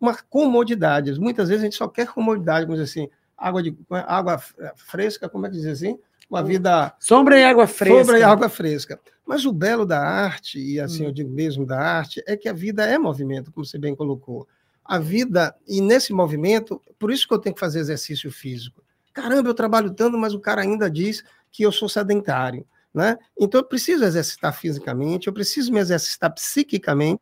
Uma 0.00 0.14
comodidade. 0.28 1.12
Muitas 1.20 1.48
vezes 1.48 1.62
a 1.62 1.66
gente 1.66 1.76
só 1.76 1.88
quer 1.88 2.08
comodidade, 2.08 2.66
como 2.66 2.76
diz 2.76 2.88
assim, 2.90 3.08
água, 3.36 3.62
de, 3.62 3.76
água 3.90 4.38
fresca, 4.76 5.28
como 5.28 5.46
é 5.46 5.50
que 5.50 5.56
diz 5.56 5.66
assim? 5.66 5.98
Uma 6.32 6.42
vida 6.42 6.94
Sombra 6.98 7.38
e 7.38 7.44
água 7.44 7.66
fresca. 7.66 7.98
Sombra 7.98 8.18
e 8.18 8.22
água 8.22 8.48
fresca. 8.48 8.98
Mas 9.26 9.44
o 9.44 9.52
belo 9.52 9.84
da 9.84 10.00
arte, 10.00 10.58
e 10.58 10.80
assim 10.80 11.02
Hum. 11.02 11.08
eu 11.08 11.12
digo 11.12 11.28
mesmo 11.30 11.66
da 11.66 11.78
arte, 11.78 12.24
é 12.26 12.38
que 12.38 12.48
a 12.48 12.54
vida 12.54 12.86
é 12.86 12.96
movimento, 12.96 13.52
como 13.52 13.66
você 13.66 13.76
bem 13.76 13.94
colocou. 13.94 14.48
A 14.82 14.98
vida, 14.98 15.54
e 15.68 15.82
nesse 15.82 16.10
movimento, 16.10 16.80
por 16.98 17.12
isso 17.12 17.28
que 17.28 17.34
eu 17.34 17.38
tenho 17.38 17.54
que 17.54 17.60
fazer 17.60 17.80
exercício 17.80 18.32
físico. 18.32 18.82
Caramba, 19.12 19.50
eu 19.50 19.54
trabalho 19.54 19.92
tanto, 19.92 20.16
mas 20.16 20.32
o 20.32 20.40
cara 20.40 20.62
ainda 20.62 20.90
diz 20.90 21.22
que 21.50 21.64
eu 21.64 21.70
sou 21.70 21.86
sedentário. 21.86 22.66
Né? 22.94 23.18
Então 23.38 23.60
eu 23.60 23.64
preciso 23.66 24.02
exercitar 24.02 24.54
fisicamente, 24.54 25.26
eu 25.26 25.34
preciso 25.34 25.70
me 25.70 25.80
exercitar 25.80 26.32
psiquicamente, 26.32 27.20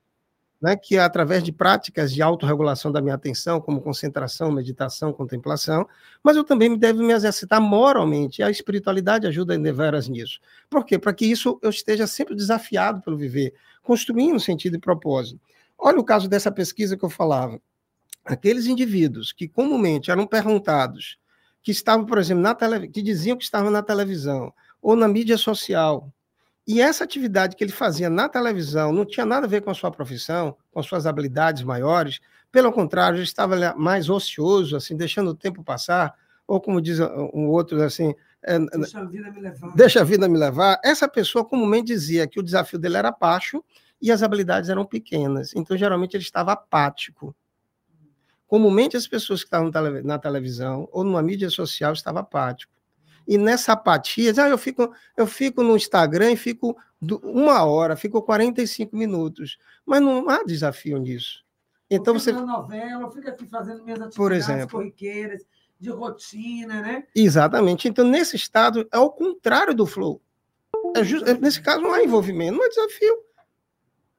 né? 0.60 0.76
que 0.76 0.96
é 0.96 1.00
através 1.00 1.42
de 1.42 1.50
práticas 1.50 2.12
de 2.12 2.20
autorregulação 2.20 2.92
da 2.92 3.00
minha 3.00 3.14
atenção, 3.14 3.60
como 3.60 3.80
concentração, 3.80 4.52
meditação, 4.52 5.12
contemplação, 5.12 5.88
mas 6.22 6.36
eu 6.36 6.44
também 6.44 6.76
devo 6.76 7.02
me 7.02 7.12
exercitar 7.12 7.60
moralmente, 7.60 8.40
e 8.40 8.44
a 8.44 8.50
espiritualidade 8.50 9.26
ajuda 9.26 9.54
em 9.54 9.62
deveras 9.62 10.08
nisso. 10.08 10.38
Por 10.68 10.84
quê? 10.84 10.98
Para 10.98 11.14
que 11.14 11.24
isso 11.24 11.58
eu 11.62 11.70
esteja 11.70 12.06
sempre 12.06 12.34
desafiado 12.34 13.00
pelo 13.00 13.16
viver, 13.16 13.54
construindo 13.82 14.38
sentido 14.38 14.76
e 14.76 14.80
propósito. 14.80 15.40
Olha 15.78 15.98
o 15.98 16.04
caso 16.04 16.28
dessa 16.28 16.52
pesquisa 16.52 16.96
que 16.96 17.04
eu 17.04 17.10
falava. 17.10 17.60
Aqueles 18.22 18.66
indivíduos 18.66 19.32
que 19.32 19.48
comumente 19.48 20.10
eram 20.10 20.26
perguntados, 20.26 21.18
que 21.62 21.70
estavam, 21.70 22.04
por 22.04 22.18
exemplo, 22.18 22.42
na 22.42 22.54
tele... 22.54 22.88
que 22.88 23.02
diziam 23.02 23.36
que 23.36 23.44
estavam 23.44 23.70
na 23.70 23.82
televisão, 23.82 24.52
ou 24.82 24.94
na 24.94 25.08
mídia 25.08 25.38
social. 25.38 26.12
E 26.70 26.80
essa 26.80 27.02
atividade 27.02 27.56
que 27.56 27.64
ele 27.64 27.72
fazia 27.72 28.08
na 28.08 28.28
televisão 28.28 28.92
não 28.92 29.04
tinha 29.04 29.26
nada 29.26 29.44
a 29.44 29.48
ver 29.48 29.60
com 29.60 29.72
a 29.72 29.74
sua 29.74 29.90
profissão, 29.90 30.56
com 30.70 30.78
as 30.78 30.86
suas 30.86 31.04
habilidades 31.04 31.64
maiores. 31.64 32.20
Pelo 32.52 32.70
contrário, 32.70 33.16
ele 33.16 33.24
estava 33.24 33.74
mais 33.74 34.08
ocioso, 34.08 34.76
assim, 34.76 34.96
deixando 34.96 35.32
o 35.32 35.34
tempo 35.34 35.64
passar, 35.64 36.14
ou 36.46 36.60
como 36.60 36.80
diz 36.80 37.00
um 37.00 37.48
outro, 37.48 37.82
assim, 37.82 38.14
é, 38.40 38.56
Deixa 38.56 39.00
a 39.00 39.04
vida 39.04 39.32
me 39.32 39.40
levar. 39.40 39.74
deixa 39.74 40.00
a 40.00 40.04
vida 40.04 40.28
me 40.28 40.38
levar. 40.38 40.80
Essa 40.84 41.08
pessoa 41.08 41.44
comumente 41.44 41.88
dizia 41.88 42.24
que 42.28 42.38
o 42.38 42.42
desafio 42.42 42.78
dele 42.78 42.98
era 42.98 43.10
baixo 43.10 43.64
e 44.00 44.12
as 44.12 44.22
habilidades 44.22 44.70
eram 44.70 44.86
pequenas. 44.86 45.52
Então, 45.56 45.76
geralmente, 45.76 46.14
ele 46.14 46.22
estava 46.22 46.52
apático. 46.52 47.34
Comumente, 48.46 48.96
as 48.96 49.08
pessoas 49.08 49.40
que 49.40 49.48
estavam 49.48 49.72
na 50.04 50.20
televisão 50.20 50.88
ou 50.92 51.02
numa 51.02 51.20
mídia 51.20 51.50
social 51.50 51.92
estavam 51.94 52.20
apáticos. 52.20 52.79
E 53.26 53.38
nessa 53.38 53.72
apatia, 53.72 54.32
ah, 54.38 54.48
eu 54.48 54.58
fico, 54.58 54.92
eu 55.16 55.26
fico 55.26 55.62
no 55.62 55.76
Instagram 55.76 56.32
e 56.32 56.36
fico 56.36 56.76
uma 57.22 57.64
hora, 57.64 57.96
fico 57.96 58.20
45 58.22 58.96
minutos. 58.96 59.58
Mas 59.86 60.00
não 60.02 60.28
há 60.28 60.42
desafio 60.44 60.98
nisso. 60.98 61.44
Então, 61.90 62.14
você. 62.14 62.32
novela, 62.32 63.02
eu 63.02 63.10
fico 63.10 63.28
aqui 63.28 63.46
fazendo 63.46 63.82
minhas 63.82 64.00
atividades 64.00 64.16
Por 64.16 64.32
exemplo. 64.32 64.78
corriqueiras, 64.78 65.42
de 65.78 65.90
rotina, 65.90 66.82
né? 66.82 67.04
Exatamente. 67.14 67.88
Então, 67.88 68.04
nesse 68.04 68.36
estado, 68.36 68.86
é 68.92 68.98
o 68.98 69.10
contrário 69.10 69.74
do 69.74 69.86
flow. 69.86 70.20
É 70.94 71.02
ju- 71.02 71.24
é- 71.24 71.34
nesse 71.34 71.60
caso, 71.60 71.80
não 71.80 71.92
há 71.92 72.02
envolvimento, 72.02 72.56
não 72.58 72.64
é 72.64 72.68
desafio. 72.68 73.16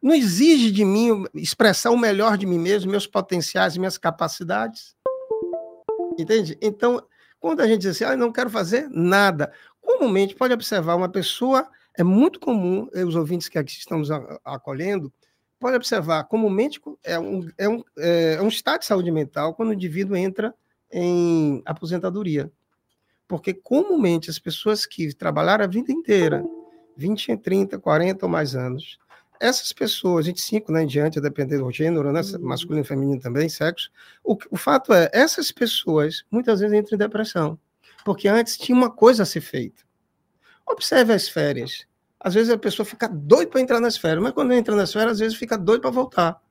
Não 0.01 0.15
exige 0.15 0.71
de 0.71 0.83
mim 0.83 1.25
expressar 1.35 1.91
o 1.91 1.97
melhor 1.97 2.35
de 2.37 2.47
mim 2.47 2.57
mesmo, 2.57 2.89
meus 2.89 3.05
potenciais, 3.05 3.77
minhas 3.77 3.97
capacidades. 3.97 4.95
Entende? 6.17 6.57
Então, 6.61 7.01
quando 7.41 7.59
a 7.61 7.67
gente 7.67 7.81
diz 7.81 7.91
assim, 7.91 8.03
ah, 8.03 8.15
não 8.15 8.31
quero 8.31 8.51
fazer 8.51 8.87
nada, 8.89 9.51
comumente, 9.81 10.35
pode 10.35 10.53
observar, 10.53 10.95
uma 10.95 11.09
pessoa, 11.09 11.67
é 11.97 12.03
muito 12.03 12.39
comum, 12.39 12.87
eh, 12.93 13.03
os 13.03 13.15
ouvintes 13.15 13.49
que 13.49 13.57
aqui 13.57 13.71
estamos 13.71 14.09
acolhendo, 14.45 15.11
pode 15.59 15.75
observar, 15.75 16.23
comumente 16.25 16.79
é 17.03 17.19
um, 17.19 17.49
é, 17.57 17.67
um, 17.67 17.83
é 17.97 18.41
um 18.41 18.47
estado 18.47 18.81
de 18.81 18.85
saúde 18.85 19.11
mental 19.11 19.55
quando 19.55 19.69
o 19.69 19.73
indivíduo 19.73 20.15
entra 20.15 20.53
em 20.91 21.61
aposentadoria. 21.65 22.51
Porque 23.27 23.53
comumente 23.53 24.29
as 24.29 24.37
pessoas 24.37 24.85
que 24.85 25.13
trabalharam 25.13 25.63
a 25.63 25.67
vida 25.67 25.91
inteira, 25.91 26.43
20, 26.95 27.37
30, 27.37 27.79
40 27.79 28.25
ou 28.25 28.31
mais 28.31 28.55
anos, 28.55 28.99
essas 29.41 29.73
pessoas, 29.73 30.25
25 30.27 30.71
né, 30.71 30.83
em 30.83 30.87
diante, 30.87 31.19
a 31.19 31.21
depender 31.21 31.57
do 31.57 31.71
gênero, 31.71 32.11
né, 32.11 32.21
Uhum. 32.21 32.47
masculino 32.47 32.83
e 32.83 32.87
feminino 32.87 33.19
também, 33.19 33.49
sexo, 33.49 33.89
o, 34.23 34.37
o 34.49 34.57
fato 34.57 34.93
é, 34.93 35.09
essas 35.11 35.51
pessoas 35.51 36.23
muitas 36.31 36.59
vezes 36.59 36.77
entram 36.77 36.95
em 36.95 36.99
depressão, 36.99 37.59
porque 38.05 38.27
antes 38.27 38.57
tinha 38.57 38.77
uma 38.77 38.89
coisa 38.89 39.23
a 39.23 39.25
ser 39.25 39.41
feita. 39.41 39.83
Observe 40.65 41.13
as 41.13 41.27
férias. 41.27 41.85
Às 42.19 42.35
vezes 42.35 42.51
a 42.51 42.57
pessoa 42.57 42.85
fica 42.85 43.09
doida 43.09 43.49
para 43.49 43.61
entrar 43.61 43.79
nas 43.79 43.97
férias, 43.97 44.23
mas 44.23 44.31
quando 44.31 44.53
entra 44.53 44.75
nas 44.75 44.93
férias, 44.93 45.13
às 45.13 45.19
vezes 45.19 45.37
fica 45.37 45.57
doida 45.57 45.81
para 45.81 45.91
voltar 45.91 46.41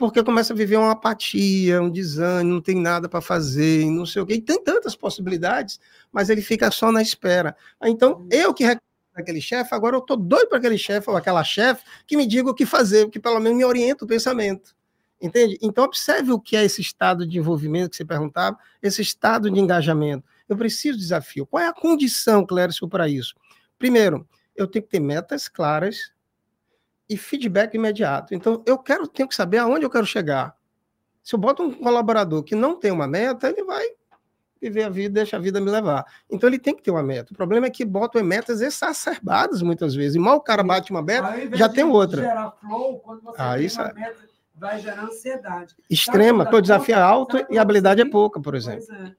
porque 0.00 0.24
começa 0.24 0.54
a 0.54 0.56
viver 0.56 0.78
uma 0.78 0.92
apatia, 0.92 1.82
um 1.82 1.90
desânimo, 1.90 2.54
não 2.54 2.62
tem 2.62 2.74
nada 2.74 3.06
para 3.06 3.20
fazer, 3.20 3.84
não 3.84 4.06
sei 4.06 4.22
o 4.22 4.26
quê. 4.26 4.36
E 4.36 4.40
tem 4.40 4.64
tantas 4.64 4.96
possibilidades, 4.96 5.78
mas 6.10 6.30
ele 6.30 6.40
fica 6.40 6.70
só 6.70 6.90
na 6.90 7.02
espera. 7.02 7.54
Então, 7.84 8.26
eu 8.30 8.54
que 8.54 8.64
daquele 9.14 9.40
chefe, 9.40 9.74
agora 9.74 9.96
eu 9.96 10.00
estou 10.00 10.16
doido 10.16 10.48
para 10.48 10.58
aquele 10.58 10.78
chefe 10.78 11.10
ou 11.10 11.16
aquela 11.16 11.42
chefe 11.44 11.84
que 12.06 12.16
me 12.16 12.26
diga 12.26 12.50
o 12.50 12.54
que 12.54 12.64
fazer, 12.64 13.08
que 13.10 13.18
pelo 13.18 13.40
menos 13.40 13.58
me 13.58 13.64
orienta 13.64 14.04
o 14.04 14.08
pensamento. 14.08 14.74
Entende? 15.20 15.58
Então, 15.60 15.84
observe 15.84 16.32
o 16.32 16.40
que 16.40 16.56
é 16.56 16.64
esse 16.64 16.80
estado 16.80 17.26
de 17.26 17.38
envolvimento 17.38 17.90
que 17.90 17.96
você 17.96 18.04
perguntava, 18.04 18.56
esse 18.82 19.02
estado 19.02 19.50
de 19.50 19.60
engajamento. 19.60 20.24
Eu 20.48 20.56
preciso 20.56 20.96
de 20.96 21.02
desafio. 21.02 21.44
Qual 21.46 21.62
é 21.62 21.68
a 21.68 21.72
condição, 21.72 22.46
Clércio, 22.46 22.88
para 22.88 23.06
isso? 23.06 23.34
Primeiro, 23.78 24.26
eu 24.56 24.66
tenho 24.66 24.82
que 24.82 24.90
ter 24.90 25.00
metas 25.00 25.46
claras, 25.46 26.10
e 27.10 27.16
feedback 27.16 27.74
imediato. 27.74 28.32
Então, 28.32 28.62
eu 28.64 28.78
quero, 28.78 29.08
tenho 29.08 29.28
que 29.28 29.34
saber 29.34 29.58
aonde 29.58 29.84
eu 29.84 29.90
quero 29.90 30.06
chegar. 30.06 30.56
Se 31.24 31.34
eu 31.34 31.40
boto 31.40 31.64
um 31.64 31.72
colaborador 31.72 32.44
que 32.44 32.54
não 32.54 32.78
tem 32.78 32.92
uma 32.92 33.08
meta, 33.08 33.48
ele 33.48 33.64
vai 33.64 33.84
viver 34.60 34.82
a 34.84 34.88
vida, 34.88 35.14
deixa 35.14 35.36
a 35.36 35.40
vida 35.40 35.60
me 35.60 35.70
levar. 35.70 36.04
Então, 36.30 36.48
ele 36.48 36.58
tem 36.58 36.74
que 36.76 36.82
ter 36.82 36.90
uma 36.90 37.02
meta. 37.02 37.32
O 37.32 37.36
problema 37.36 37.66
é 37.66 37.70
que 37.70 37.84
botam 37.84 38.22
metas 38.22 38.60
exacerbadas 38.60 39.62
muitas 39.62 39.94
vezes. 39.94 40.16
E 40.16 40.18
mal 40.18 40.36
o 40.36 40.40
cara 40.40 40.62
bate 40.62 40.90
uma 40.90 41.02
meta, 41.02 41.56
já 41.56 41.68
tem 41.68 41.84
outra. 41.84 42.22
gerar 42.22 42.50
flow, 42.52 42.98
quando 43.00 43.22
você 43.22 43.36
Ah, 43.38 43.58
isso 43.58 43.80
uma 43.80 43.90
é. 43.90 43.94
meta, 43.94 44.16
vai 44.54 44.78
gerar 44.78 45.04
ansiedade. 45.04 45.74
extrema, 45.88 46.44
porque 46.44 46.56
o 46.56 46.60
desafio 46.62 46.94
é 46.94 47.00
alto 47.00 47.44
e 47.48 47.56
a 47.58 47.62
habilidade 47.62 48.02
é 48.02 48.08
pouca, 48.08 48.40
por 48.40 48.54
exemplo. 48.54 48.84
Pois 48.86 49.00
é. 49.00 49.14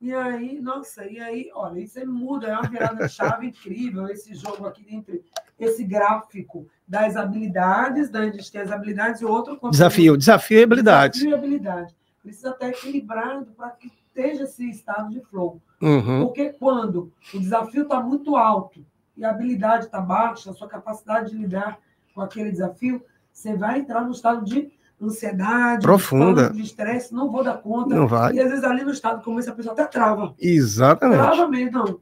E 0.00 0.14
aí, 0.14 0.60
nossa, 0.60 1.04
e 1.06 1.18
aí, 1.18 1.50
olha, 1.52 1.80
isso 1.80 1.98
aí 1.98 2.06
muda, 2.06 2.46
é 2.46 2.52
uma 2.52 2.68
virada 2.68 3.08
chave 3.08 3.48
incrível, 3.48 4.06
esse 4.08 4.32
jogo 4.32 4.64
aqui 4.64 4.86
entre 4.88 5.24
esse 5.58 5.82
gráfico 5.82 6.68
das 6.86 7.16
habilidades, 7.16 8.08
da 8.08 8.24
gente 8.24 8.50
tem 8.50 8.60
as 8.60 8.70
habilidades 8.70 9.20
e 9.20 9.24
outro. 9.24 9.58
Desafio, 9.70 10.16
desafio 10.16 10.60
e 10.60 10.62
habilidades. 10.62 11.18
Desafio 11.18 11.36
e 11.36 11.38
habilidade. 11.38 11.96
Precisa 12.22 12.50
estar 12.50 12.68
equilibrado 12.68 13.46
para 13.56 13.70
que 13.70 13.90
esteja 14.18 14.44
esse 14.44 14.68
estado 14.68 15.10
de 15.10 15.20
flow. 15.20 15.62
Uhum. 15.80 16.26
Porque 16.26 16.50
quando 16.50 17.12
o 17.32 17.38
desafio 17.38 17.82
está 17.82 18.00
muito 18.00 18.36
alto 18.36 18.84
e 19.16 19.24
a 19.24 19.30
habilidade 19.30 19.86
está 19.86 20.00
baixa, 20.00 20.50
a 20.50 20.54
sua 20.54 20.68
capacidade 20.68 21.30
de 21.30 21.36
lidar 21.36 21.78
com 22.14 22.20
aquele 22.20 22.50
desafio, 22.50 23.02
você 23.32 23.56
vai 23.56 23.78
entrar 23.78 24.02
no 24.02 24.10
estado 24.10 24.44
de 24.44 24.70
ansiedade, 25.00 25.82
Profunda. 25.82 26.50
de 26.50 26.60
estresse, 26.60 27.14
não 27.14 27.30
vou 27.30 27.44
dar 27.44 27.58
conta. 27.58 27.94
Não 27.94 28.08
vai. 28.08 28.34
E 28.34 28.40
às 28.40 28.50
vezes 28.50 28.64
ali 28.64 28.82
no 28.82 28.90
estado 28.90 29.22
como 29.22 29.38
esse, 29.38 29.48
a 29.48 29.54
pessoa 29.54 29.72
até 29.72 29.86
trava. 29.86 30.34
Exatamente. 30.38 31.20
Trava 31.20 31.46
mesmo, 31.48 31.70
não. 31.70 32.00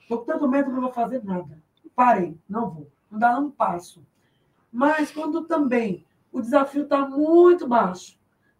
Estou 0.00 0.18
com 0.18 0.24
tanto 0.24 0.48
medo, 0.48 0.70
não 0.70 0.82
vou 0.82 0.92
fazer 0.92 1.24
nada. 1.24 1.58
Parei, 1.96 2.38
não 2.48 2.70
vou. 2.70 2.88
Não 3.10 3.18
dá 3.18 3.36
um 3.38 3.50
passo. 3.50 4.06
Mas 4.70 5.10
quando 5.10 5.42
também 5.44 6.04
o 6.30 6.40
desafio 6.40 6.84
está 6.84 7.08
muito 7.08 7.66
baixo, 7.66 8.16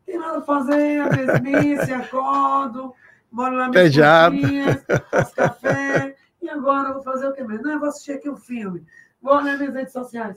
tem 0.06 0.18
nada 0.18 0.38
a 0.38 0.42
fazer, 0.42 1.00
a 1.00 1.10
mesmice, 1.10 1.92
acordo, 1.92 2.94
moro 3.30 3.56
lá 3.56 3.68
minhas 3.68 3.82
Pejado. 3.84 4.36
curtinhas, 4.38 4.84
faço 5.10 5.34
café, 5.34 6.16
e 6.40 6.48
agora 6.48 6.92
vou 6.94 7.02
fazer 7.02 7.26
o 7.28 7.32
que 7.34 7.42
mesmo? 7.42 7.64
Não, 7.64 7.72
eu 7.72 7.80
vou 7.80 7.88
assistir 7.88 8.12
aqui 8.12 8.30
um 8.30 8.36
filme, 8.36 8.84
vou 9.20 9.34
olhar 9.34 9.58
minhas 9.58 9.74
redes 9.74 9.92
sociais. 9.92 10.36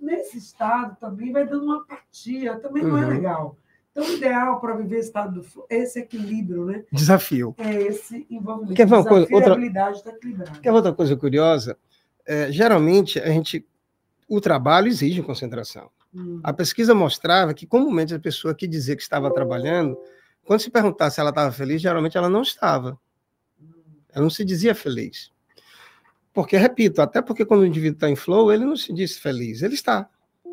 Nesse 0.00 0.38
estado 0.38 0.96
também 1.00 1.32
vai 1.32 1.46
dando 1.46 1.64
uma 1.64 1.78
apatia, 1.82 2.58
também 2.60 2.82
não 2.84 2.98
é 2.98 3.02
Uhum. 3.02 3.08
legal. 3.08 3.56
Então, 3.90 4.04
o 4.04 4.16
ideal 4.16 4.60
para 4.60 4.76
viver 4.76 4.98
estado 5.00 5.40
do 5.40 5.64
esse 5.68 5.98
equilíbrio, 5.98 6.64
né? 6.66 6.84
Desafio. 6.92 7.54
É 7.58 7.72
esse 7.82 8.24
envolvimento. 8.30 8.74
Quer 8.74 8.86
ver 8.86 8.94
uma 8.94 9.02
coisa- 9.04 9.26
Desafio 9.26 9.36
outra- 9.36 9.52
habilidade 9.54 9.96
está 9.96 10.10
equilibrado. 10.10 10.60
Quer 10.60 10.70
ver 10.70 10.76
outra 10.76 10.92
coisa 10.92 11.16
curiosa? 11.16 11.76
É, 12.24 12.52
geralmente, 12.52 13.18
a 13.18 13.26
gente, 13.28 13.66
o 14.28 14.40
trabalho 14.40 14.86
exige 14.86 15.20
concentração. 15.22 15.90
A 16.42 16.52
pesquisa 16.52 16.94
mostrava 16.94 17.52
que, 17.52 17.66
comumente, 17.66 18.14
a 18.14 18.18
pessoa 18.18 18.54
que 18.54 18.66
dizia 18.66 18.96
que 18.96 19.02
estava 19.02 19.32
trabalhando, 19.32 19.96
quando 20.44 20.60
se 20.60 20.70
perguntasse 20.70 21.16
se 21.16 21.20
ela 21.20 21.30
estava 21.30 21.52
feliz, 21.52 21.80
geralmente 21.80 22.16
ela 22.16 22.28
não 22.28 22.42
estava. 22.42 22.98
Ela 24.10 24.22
não 24.22 24.30
se 24.30 24.44
dizia 24.44 24.74
feliz. 24.74 25.30
Porque, 26.32 26.56
repito, 26.56 27.02
até 27.02 27.20
porque 27.20 27.44
quando 27.44 27.60
o 27.60 27.66
indivíduo 27.66 27.96
está 27.96 28.08
em 28.08 28.16
flow, 28.16 28.52
ele 28.52 28.64
não 28.64 28.76
se 28.76 28.92
diz 28.92 29.18
feliz, 29.18 29.62
ele 29.62 29.74
está. 29.74 30.08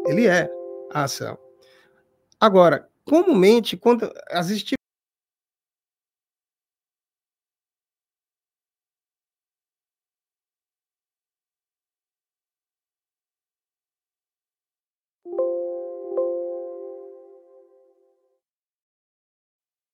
Ele 0.06 0.28
é 0.28 0.50
a 0.92 1.04
ação. 1.04 1.38
Agora, 2.40 2.90
comumente, 3.04 3.78
quando 3.78 4.12
as 4.30 4.50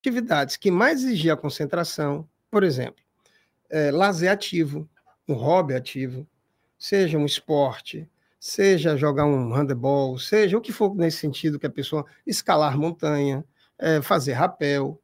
atividades 0.01 0.57
que 0.57 0.71
mais 0.71 1.03
exigiam 1.03 1.35
a 1.35 1.37
concentração, 1.37 2.27
por 2.49 2.63
exemplo, 2.63 3.03
é, 3.69 3.91
lazer 3.91 4.31
ativo, 4.31 4.89
um 5.27 5.33
hobby 5.33 5.75
ativo, 5.75 6.27
seja 6.77 7.17
um 7.17 7.25
esporte, 7.25 8.09
seja 8.39 8.97
jogar 8.97 9.25
um 9.25 9.53
handebol, 9.53 10.17
seja 10.17 10.57
o 10.57 10.61
que 10.61 10.71
for 10.71 10.95
nesse 10.95 11.17
sentido 11.17 11.59
que 11.59 11.67
a 11.67 11.69
pessoa 11.69 12.05
escalar 12.25 12.77
montanha, 12.77 13.45
é, 13.77 14.01
fazer 14.01 14.33
rapel. 14.33 14.99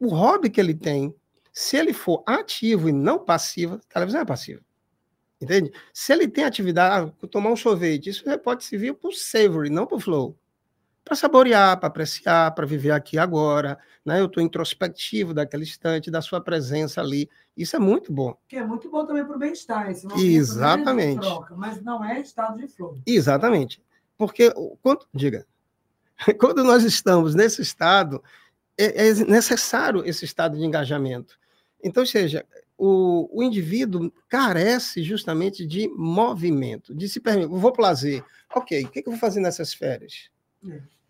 O 0.00 0.08
hobby 0.08 0.48
que 0.48 0.60
ele 0.60 0.74
tem, 0.74 1.14
se 1.52 1.76
ele 1.76 1.92
for 1.92 2.22
ativo 2.26 2.88
e 2.88 2.92
não 2.92 3.22
passivo, 3.22 3.78
televisão 3.92 4.22
é 4.22 4.24
passiva. 4.24 4.62
Entende? 5.40 5.72
Se 5.92 6.12
ele 6.12 6.26
tem 6.26 6.44
atividade, 6.44 7.12
ah, 7.22 7.26
tomar 7.26 7.50
um 7.50 7.56
sorvete, 7.56 8.08
isso 8.08 8.24
pode 8.38 8.64
servir 8.64 8.94
para 8.94 9.10
o 9.10 9.12
savory, 9.12 9.68
não 9.68 9.86
para 9.86 9.96
o 9.96 10.00
flow. 10.00 10.38
Para 11.04 11.16
saborear, 11.16 11.78
para 11.78 11.88
apreciar, 11.88 12.54
para 12.54 12.66
viver 12.66 12.92
aqui 12.92 13.18
agora. 13.18 13.78
Né? 14.04 14.20
Eu 14.20 14.26
estou 14.26 14.42
introspectivo 14.42 15.34
daquele 15.34 15.64
instante, 15.64 16.10
da 16.10 16.22
sua 16.22 16.40
presença 16.40 17.00
ali. 17.00 17.28
Isso 17.56 17.76
é 17.76 17.78
muito 17.78 18.12
bom. 18.12 18.36
Que 18.48 18.56
é 18.56 18.64
muito 18.64 18.90
bom 18.90 19.04
também 19.04 19.24
para 19.24 19.36
o 19.36 19.38
bem-estar. 19.38 19.90
Exatamente. 20.16 21.20
troca, 21.20 21.54
mas 21.56 21.82
não 21.82 22.04
é 22.04 22.20
estado 22.20 22.56
de 22.56 22.68
flow. 22.68 22.98
Exatamente. 23.06 23.82
Porque, 24.16 24.52
quando, 24.80 25.06
diga, 25.12 25.46
quando 26.38 26.62
nós 26.62 26.84
estamos 26.84 27.34
nesse 27.34 27.60
estado, 27.62 28.22
é, 28.78 29.08
é 29.08 29.14
necessário 29.24 30.02
esse 30.06 30.24
estado 30.24 30.56
de 30.56 30.64
engajamento. 30.64 31.38
Então, 31.82 32.02
ou 32.02 32.06
seja, 32.06 32.46
o, 32.78 33.28
o 33.32 33.42
indivíduo 33.42 34.12
carece 34.28 35.02
justamente 35.02 35.66
de 35.66 35.88
movimento, 35.88 36.94
de 36.94 37.08
se 37.08 37.20
permitir. 37.20 37.48
Vou 37.48 37.72
para 37.72 37.80
o 37.80 37.84
lazer. 37.84 38.24
Ok, 38.54 38.84
o 38.84 38.88
que, 38.88 39.02
que 39.02 39.08
eu 39.08 39.12
vou 39.12 39.20
fazer 39.20 39.40
nessas 39.40 39.74
férias? 39.74 40.30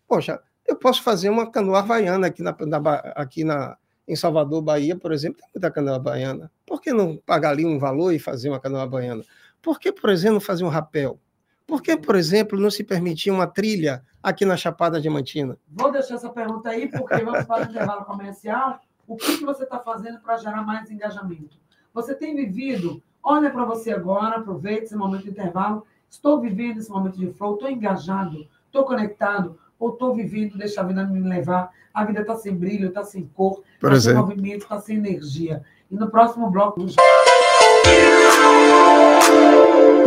Poxa, 0.07 0.39
eu 0.65 0.75
posso 0.75 1.03
fazer 1.03 1.29
uma 1.29 1.49
canoa 1.49 1.79
havaiana 1.79 2.27
aqui, 2.27 2.41
na, 2.41 2.55
na 2.59 2.93
aqui 3.15 3.43
na, 3.43 3.77
em 4.07 4.15
Salvador, 4.15 4.61
Bahia, 4.61 4.97
por 4.97 5.11
exemplo, 5.11 5.39
tem 5.39 5.49
muita 5.53 5.71
canoa 5.71 5.95
havaiana. 5.95 6.51
Por 6.65 6.81
que 6.81 6.91
não 6.93 7.17
pagar 7.17 7.51
ali 7.51 7.65
um 7.65 7.79
valor 7.79 8.13
e 8.13 8.19
fazer 8.19 8.49
uma 8.49 8.59
canoa 8.59 8.83
havaiana? 8.83 9.23
Por 9.61 9.79
que, 9.79 9.91
por 9.91 10.09
exemplo, 10.09 10.35
não 10.35 10.41
fazer 10.41 10.63
um 10.63 10.69
rapel? 10.69 11.19
Por 11.65 11.81
que, 11.81 11.95
por 11.95 12.15
exemplo, 12.15 12.59
não 12.59 12.69
se 12.69 12.83
permitir 12.83 13.31
uma 13.31 13.47
trilha 13.47 14.03
aqui 14.21 14.45
na 14.45 14.57
Chapada 14.57 14.99
Diamantina? 14.99 15.57
Vou 15.67 15.91
deixar 15.91 16.15
essa 16.15 16.29
pergunta 16.29 16.69
aí, 16.69 16.89
porque 16.89 17.23
vamos 17.23 17.45
para 17.45 17.65
o 17.65 17.69
intervalo 17.69 18.05
comercial. 18.05 18.79
O 19.07 19.15
que, 19.15 19.37
que 19.37 19.45
você 19.45 19.63
está 19.63 19.79
fazendo 19.79 20.19
para 20.19 20.37
gerar 20.37 20.61
mais 20.63 20.91
engajamento? 20.91 21.57
Você 21.93 22.13
tem 22.13 22.35
vivido? 22.35 23.01
Olha 23.21 23.49
para 23.49 23.63
você 23.63 23.91
agora, 23.91 24.37
aproveite 24.37 24.83
esse 24.83 24.95
momento 24.95 25.23
de 25.23 25.29
intervalo. 25.29 25.85
Estou 26.09 26.39
vivendo 26.41 26.77
esse 26.77 26.89
momento 26.89 27.17
de 27.17 27.31
flow, 27.33 27.53
estou 27.53 27.69
engajado, 27.69 28.47
estou 28.73 28.85
conectado, 28.85 29.55
ou 29.79 29.91
estou 29.91 30.15
vivendo, 30.15 30.57
deixa 30.57 30.81
a 30.81 30.83
vida 30.83 31.05
me 31.05 31.19
levar. 31.21 31.69
A 31.93 32.03
vida 32.03 32.21
está 32.21 32.35
sem 32.35 32.55
brilho, 32.55 32.87
está 32.87 33.03
sem 33.03 33.29
cor, 33.35 33.61
está 33.75 33.99
sem 33.99 34.15
movimento, 34.15 34.63
está 34.63 34.79
sem 34.79 34.97
energia. 34.97 35.61
E 35.91 35.95
no 35.95 36.09
próximo 36.09 36.49
bloco, 36.49 36.83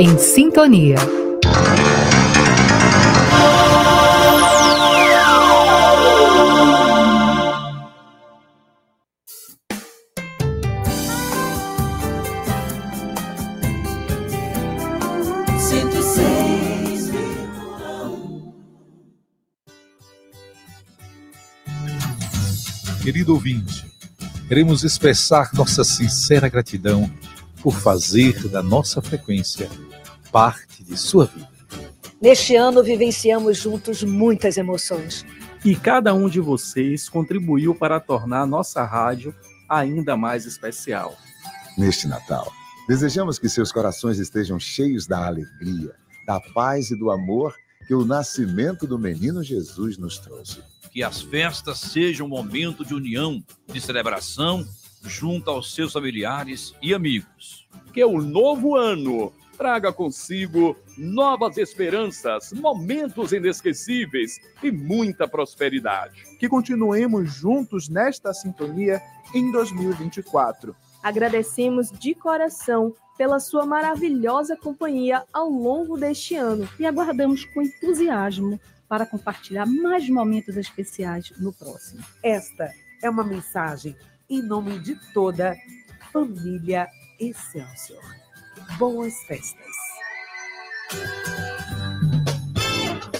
Em 0.00 0.18
sintonia. 0.18 0.96
Querido 23.26 23.34
ouvinte, 23.34 23.84
queremos 24.46 24.84
expressar 24.84 25.50
nossa 25.52 25.82
sincera 25.82 26.48
gratidão 26.48 27.10
por 27.60 27.74
fazer 27.74 28.48
da 28.48 28.62
nossa 28.62 29.02
frequência 29.02 29.68
parte 30.30 30.84
de 30.84 30.96
sua 30.96 31.24
vida. 31.26 31.48
Neste 32.22 32.54
ano, 32.54 32.84
vivenciamos 32.84 33.58
juntos 33.58 34.04
muitas 34.04 34.56
emoções. 34.56 35.26
E 35.64 35.74
cada 35.74 36.14
um 36.14 36.28
de 36.28 36.38
vocês 36.38 37.08
contribuiu 37.08 37.74
para 37.74 37.98
tornar 37.98 38.46
nossa 38.46 38.84
rádio 38.84 39.34
ainda 39.68 40.16
mais 40.16 40.46
especial. 40.46 41.16
Neste 41.76 42.06
Natal, 42.06 42.52
desejamos 42.86 43.40
que 43.40 43.48
seus 43.48 43.72
corações 43.72 44.20
estejam 44.20 44.56
cheios 44.60 45.04
da 45.04 45.26
alegria, 45.26 45.96
da 46.24 46.38
paz 46.54 46.92
e 46.92 46.96
do 46.96 47.10
amor 47.10 47.52
que 47.88 47.94
o 47.94 48.04
nascimento 48.04 48.86
do 48.86 48.96
menino 48.96 49.42
Jesus 49.42 49.98
nos 49.98 50.16
trouxe. 50.16 50.60
Que 50.96 51.02
as 51.02 51.20
festas 51.20 51.78
sejam 51.78 52.26
um 52.26 52.30
momento 52.30 52.82
de 52.82 52.94
união, 52.94 53.44
de 53.66 53.78
celebração, 53.82 54.66
junto 55.02 55.50
aos 55.50 55.74
seus 55.74 55.92
familiares 55.92 56.72
e 56.80 56.94
amigos. 56.94 57.68
Que 57.92 58.02
o 58.02 58.18
novo 58.18 58.74
ano 58.76 59.30
traga 59.58 59.92
consigo 59.92 60.74
novas 60.96 61.58
esperanças, 61.58 62.50
momentos 62.50 63.32
inesquecíveis 63.32 64.38
e 64.62 64.70
muita 64.70 65.28
prosperidade. 65.28 66.24
Que 66.40 66.48
continuemos 66.48 67.30
juntos 67.30 67.90
nesta 67.90 68.32
sintonia 68.32 68.98
em 69.34 69.52
2024. 69.52 70.74
Agradecemos 71.02 71.90
de 71.90 72.14
coração 72.14 72.94
pela 73.18 73.38
sua 73.38 73.66
maravilhosa 73.66 74.56
companhia 74.56 75.24
ao 75.30 75.50
longo 75.50 75.98
deste 75.98 76.36
ano 76.36 76.66
e 76.78 76.86
aguardamos 76.86 77.44
com 77.44 77.60
entusiasmo 77.60 78.58
para 78.88 79.06
compartilhar 79.06 79.66
mais 79.66 80.08
momentos 80.08 80.56
especiais 80.56 81.32
no 81.38 81.52
próximo. 81.52 82.04
Esta 82.22 82.72
é 83.02 83.10
uma 83.10 83.24
mensagem 83.24 83.96
em 84.28 84.42
nome 84.42 84.78
de 84.78 84.96
toda 85.12 85.52
a 85.52 86.10
família 86.12 86.88
Excelsior. 87.18 88.02
Boas 88.78 89.14
festas. 89.24 89.76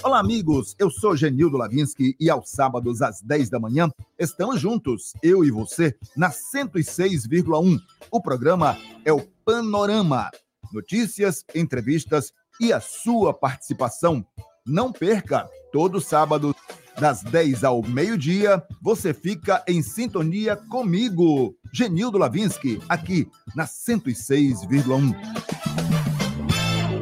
Olá, 0.03 0.19
amigos. 0.19 0.73
Eu 0.79 0.89
sou 0.89 1.17
Genildo 1.17 1.57
Lavinski 1.57 2.15
e 2.17 2.29
aos 2.29 2.49
sábados 2.49 3.01
às 3.01 3.21
10 3.21 3.49
da 3.49 3.59
manhã 3.59 3.89
estamos 4.17 4.59
juntos, 4.61 5.11
eu 5.21 5.43
e 5.43 5.51
você, 5.51 5.97
na 6.15 6.29
106,1. 6.29 7.77
O 8.09 8.21
programa 8.21 8.77
é 9.03 9.11
o 9.11 9.21
Panorama. 9.43 10.31
Notícias, 10.71 11.43
entrevistas 11.53 12.31
e 12.59 12.71
a 12.71 12.79
sua 12.79 13.33
participação. 13.33 14.25
Não 14.67 14.91
perca, 14.91 15.49
todo 15.71 16.01
sábado, 16.01 16.53
das 16.99 17.23
10 17.23 17.63
ao 17.63 17.81
meio-dia, 17.81 18.61
você 18.81 19.13
fica 19.13 19.63
em 19.67 19.81
sintonia 19.81 20.55
comigo, 20.55 21.55
Genildo 21.73 22.17
Lavinski, 22.17 22.81
aqui 22.89 23.27
na 23.55 23.65
106,1. 23.65 25.15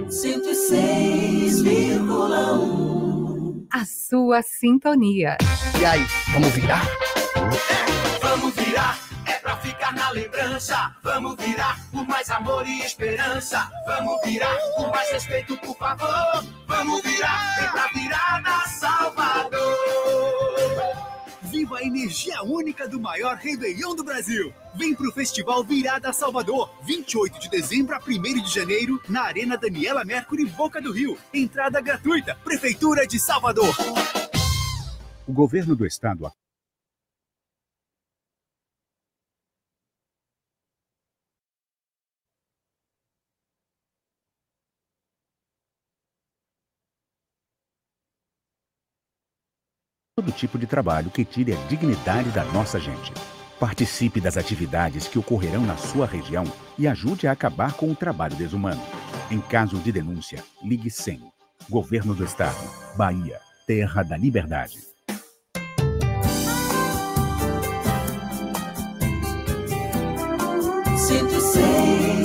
Cento 0.10 0.50
e 0.50 0.56
seis 0.56 1.62
vírgula 1.62 2.54
um. 2.60 3.68
A 3.74 3.84
sua 3.86 4.42
sintonia. 4.42 5.38
E 5.80 5.86
aí, 5.86 6.06
vamos 6.32 6.50
virar? 6.50 6.86
Vamos 8.22 8.54
virar, 8.54 9.00
é 9.00 9.05
ficar 9.86 9.94
na 9.94 10.10
lembrança. 10.12 10.96
Vamos 11.04 11.36
virar 11.36 11.80
por 11.92 12.08
mais 12.08 12.30
amor 12.32 12.68
e 12.68 12.82
esperança. 12.82 13.70
Vamos 13.86 14.20
virar 14.24 14.58
por 14.76 14.90
mais 14.90 15.12
respeito, 15.12 15.58
por 15.58 15.78
favor. 15.78 16.44
Vamos 16.68 17.02
virar, 17.04 17.60
é 17.60 17.68
pra 17.68 17.88
virar 17.94 18.42
na 18.42 18.62
Salvador. 18.68 19.76
Viva 21.44 21.78
a 21.78 21.84
energia 21.84 22.42
única 22.44 22.88
do 22.88 23.00
maior 23.00 23.36
Réveillon 23.38 23.96
do 23.96 24.04
Brasil. 24.04 24.54
Vem 24.76 24.94
pro 24.94 25.12
Festival 25.12 25.64
Virada 25.64 26.12
Salvador, 26.12 26.70
28 26.84 27.40
de 27.40 27.50
dezembro 27.50 27.96
a 27.96 28.00
1 28.00 28.42
de 28.42 28.54
janeiro, 28.54 29.02
na 29.08 29.22
Arena 29.22 29.58
Daniela 29.58 30.04
Mercury, 30.04 30.46
Boca 30.46 30.82
do 30.82 30.92
Rio. 30.92 31.18
Entrada 31.34 31.80
gratuita, 31.80 32.36
Prefeitura 32.44 33.08
de 33.08 33.20
Salvador. 33.20 33.74
O 35.28 35.34
governo 35.34 35.76
do 35.76 35.86
estado 35.86 36.26
todo 50.16 50.32
tipo 50.32 50.58
de 50.58 50.66
trabalho 50.66 51.12
que 51.12 51.26
tire 51.26 51.52
a 51.52 51.58
dignidade 51.68 52.30
da 52.30 52.46
nossa 52.46 52.80
gente. 52.80 53.12
Participe 53.60 54.22
das 54.22 54.38
atividades 54.38 55.10
que 55.10 55.20
ocorrerão 55.20 55.66
na 55.66 55.76
sua 55.76 56.08
região 56.08 56.46
e 56.80 56.88
ajude 56.88 57.28
a 57.28 57.34
acabar 57.34 57.74
com 57.74 57.92
o 57.92 57.96
trabalho 57.96 58.34
desumano. 58.34 58.82
Em 59.30 59.42
caso 59.42 59.78
de 59.78 59.92
denúncia, 59.92 60.42
ligue 60.64 60.90
100. 60.90 61.22
Governo 61.70 62.16
do 62.16 62.24
Estado. 62.24 62.56
Bahia. 62.96 63.42
Terra 63.68 64.04
da 64.04 64.16
Liberdade. 64.16 64.80
Cento 70.98 71.34
e 71.34 72.25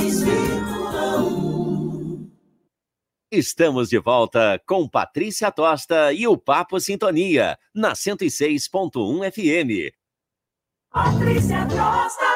Estamos 3.32 3.88
de 3.88 3.96
volta 3.96 4.60
com 4.66 4.88
Patrícia 4.88 5.52
Tosta 5.52 6.12
e 6.12 6.26
o 6.26 6.36
Papo 6.36 6.80
Sintonia, 6.80 7.56
na 7.72 7.92
106.1 7.92 9.30
FM. 9.30 9.94
Patrícia 10.90 11.64
Costa. 11.66 12.26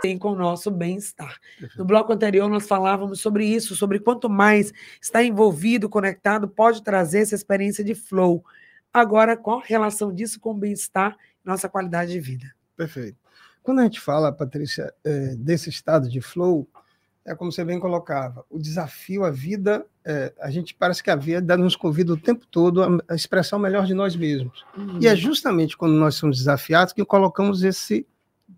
Tem 0.00 0.16
com 0.16 0.32
o 0.32 0.34
nosso 0.34 0.70
bem-estar. 0.70 1.38
No 1.76 1.84
bloco 1.84 2.14
anterior, 2.14 2.48
nós 2.48 2.66
falávamos 2.66 3.20
sobre 3.20 3.44
isso, 3.44 3.76
sobre 3.76 4.00
quanto 4.00 4.30
mais 4.30 4.72
está 5.02 5.22
envolvido, 5.22 5.86
conectado, 5.86 6.48
pode 6.48 6.82
trazer 6.82 7.18
essa 7.18 7.34
experiência 7.34 7.84
de 7.84 7.94
flow. 7.94 8.42
Agora, 8.90 9.36
qual 9.36 9.58
a 9.58 9.64
relação 9.66 10.14
disso 10.14 10.40
com 10.40 10.52
o 10.52 10.58
bem-estar 10.58 11.14
e 11.44 11.46
nossa 11.46 11.68
qualidade 11.68 12.12
de 12.12 12.20
vida? 12.20 12.50
Perfeito. 12.74 13.18
Quando 13.62 13.80
a 13.80 13.82
gente 13.82 14.00
fala, 14.00 14.32
Patrícia, 14.32 14.94
eh, 15.04 15.34
desse 15.36 15.68
estado 15.68 16.08
de 16.08 16.22
flow, 16.22 16.66
é 17.24 17.34
como 17.34 17.52
você 17.52 17.64
bem 17.64 17.78
colocava, 17.78 18.44
o 18.48 18.58
desafio, 18.58 19.24
a 19.24 19.30
vida, 19.30 19.86
eh, 20.04 20.32
a 20.40 20.50
gente 20.50 20.74
parece 20.74 21.02
que 21.02 21.10
a 21.10 21.16
vida 21.16 21.56
nos 21.56 21.76
convida 21.76 22.12
o 22.12 22.16
tempo 22.16 22.46
todo 22.46 23.02
a, 23.06 23.14
expressar 23.14 23.56
o 23.56 23.60
melhor 23.60 23.84
de 23.84 23.94
nós 23.94 24.16
mesmos. 24.16 24.64
E 25.00 25.06
é 25.06 25.14
justamente 25.14 25.76
quando 25.76 25.94
nós 25.94 26.14
somos 26.14 26.38
desafiados 26.38 26.92
que 26.92 27.04
colocamos 27.04 27.62
esse 27.62 28.06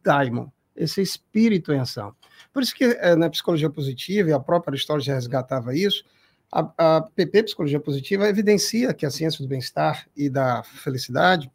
daimon, 0.02 0.46
esse 0.76 1.02
espírito 1.02 1.72
em 1.72 1.80
ação. 1.80 2.14
Por 2.52 2.62
isso 2.62 2.74
que 2.74 2.84
eh, 2.84 3.16
na 3.16 3.28
psicologia 3.28 3.68
positiva, 3.68 4.30
e 4.30 4.32
a 4.32 4.40
própria 4.40 4.72
Aristóteles 4.72 5.06
já 5.06 5.14
resgatava 5.14 5.74
isso, 5.74 6.04
a, 6.50 6.96
a 6.96 7.00
PP, 7.00 7.44
Psicologia 7.44 7.80
Positiva, 7.80 8.28
evidencia 8.28 8.92
que 8.92 9.06
a 9.06 9.10
ciência 9.10 9.42
do 9.42 9.48
bem-estar 9.48 10.06
e 10.14 10.28
da 10.28 10.62
felicidade 10.62 11.50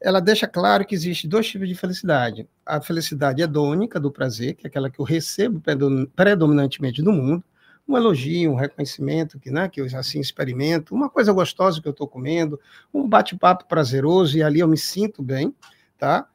ela 0.00 0.20
deixa 0.20 0.46
claro 0.46 0.84
que 0.84 0.94
existe 0.94 1.26
dois 1.26 1.48
tipos 1.48 1.68
de 1.68 1.74
felicidade. 1.74 2.48
A 2.64 2.80
felicidade 2.80 3.42
hedônica, 3.42 3.98
do 3.98 4.10
prazer, 4.10 4.54
que 4.54 4.66
é 4.66 4.68
aquela 4.68 4.90
que 4.90 5.00
eu 5.00 5.04
recebo 5.04 5.60
predom- 5.60 6.06
predominantemente 6.14 7.02
do 7.02 7.12
mundo, 7.12 7.42
um 7.88 7.96
elogio, 7.96 8.52
um 8.52 8.56
reconhecimento 8.56 9.38
que, 9.38 9.50
né, 9.50 9.68
que 9.68 9.80
eu 9.80 9.86
assim 9.96 10.20
experimento, 10.20 10.94
uma 10.94 11.08
coisa 11.08 11.32
gostosa 11.32 11.80
que 11.80 11.86
eu 11.86 11.92
estou 11.92 12.08
comendo, 12.08 12.60
um 12.92 13.08
bate-papo 13.08 13.66
prazeroso 13.66 14.36
e 14.36 14.42
ali 14.42 14.60
eu 14.60 14.68
me 14.68 14.76
sinto 14.76 15.22
bem, 15.22 15.54
tá? 15.96 16.28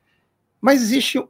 Mas 0.62 0.82
existe 0.82 1.22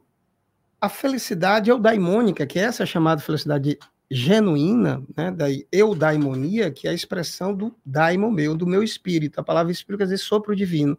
a 0.80 0.88
felicidade 0.88 1.70
eudaimônica, 1.70 2.46
que 2.46 2.58
é 2.58 2.62
essa 2.62 2.86
chamada 2.86 3.20
felicidade 3.20 3.78
genuína, 4.10 5.02
né, 5.16 5.30
da 5.30 5.46
eudaimonia, 5.72 6.70
que 6.70 6.86
é 6.86 6.90
a 6.90 6.94
expressão 6.94 7.54
do 7.54 7.74
daimon 7.84 8.30
meu, 8.30 8.54
do 8.54 8.66
meu 8.66 8.82
espírito. 8.82 9.40
A 9.40 9.42
palavra 9.42 9.72
espírito 9.72 9.98
quer 9.98 10.04
dizer 10.04 10.18
sopro 10.18 10.54
divino. 10.54 10.98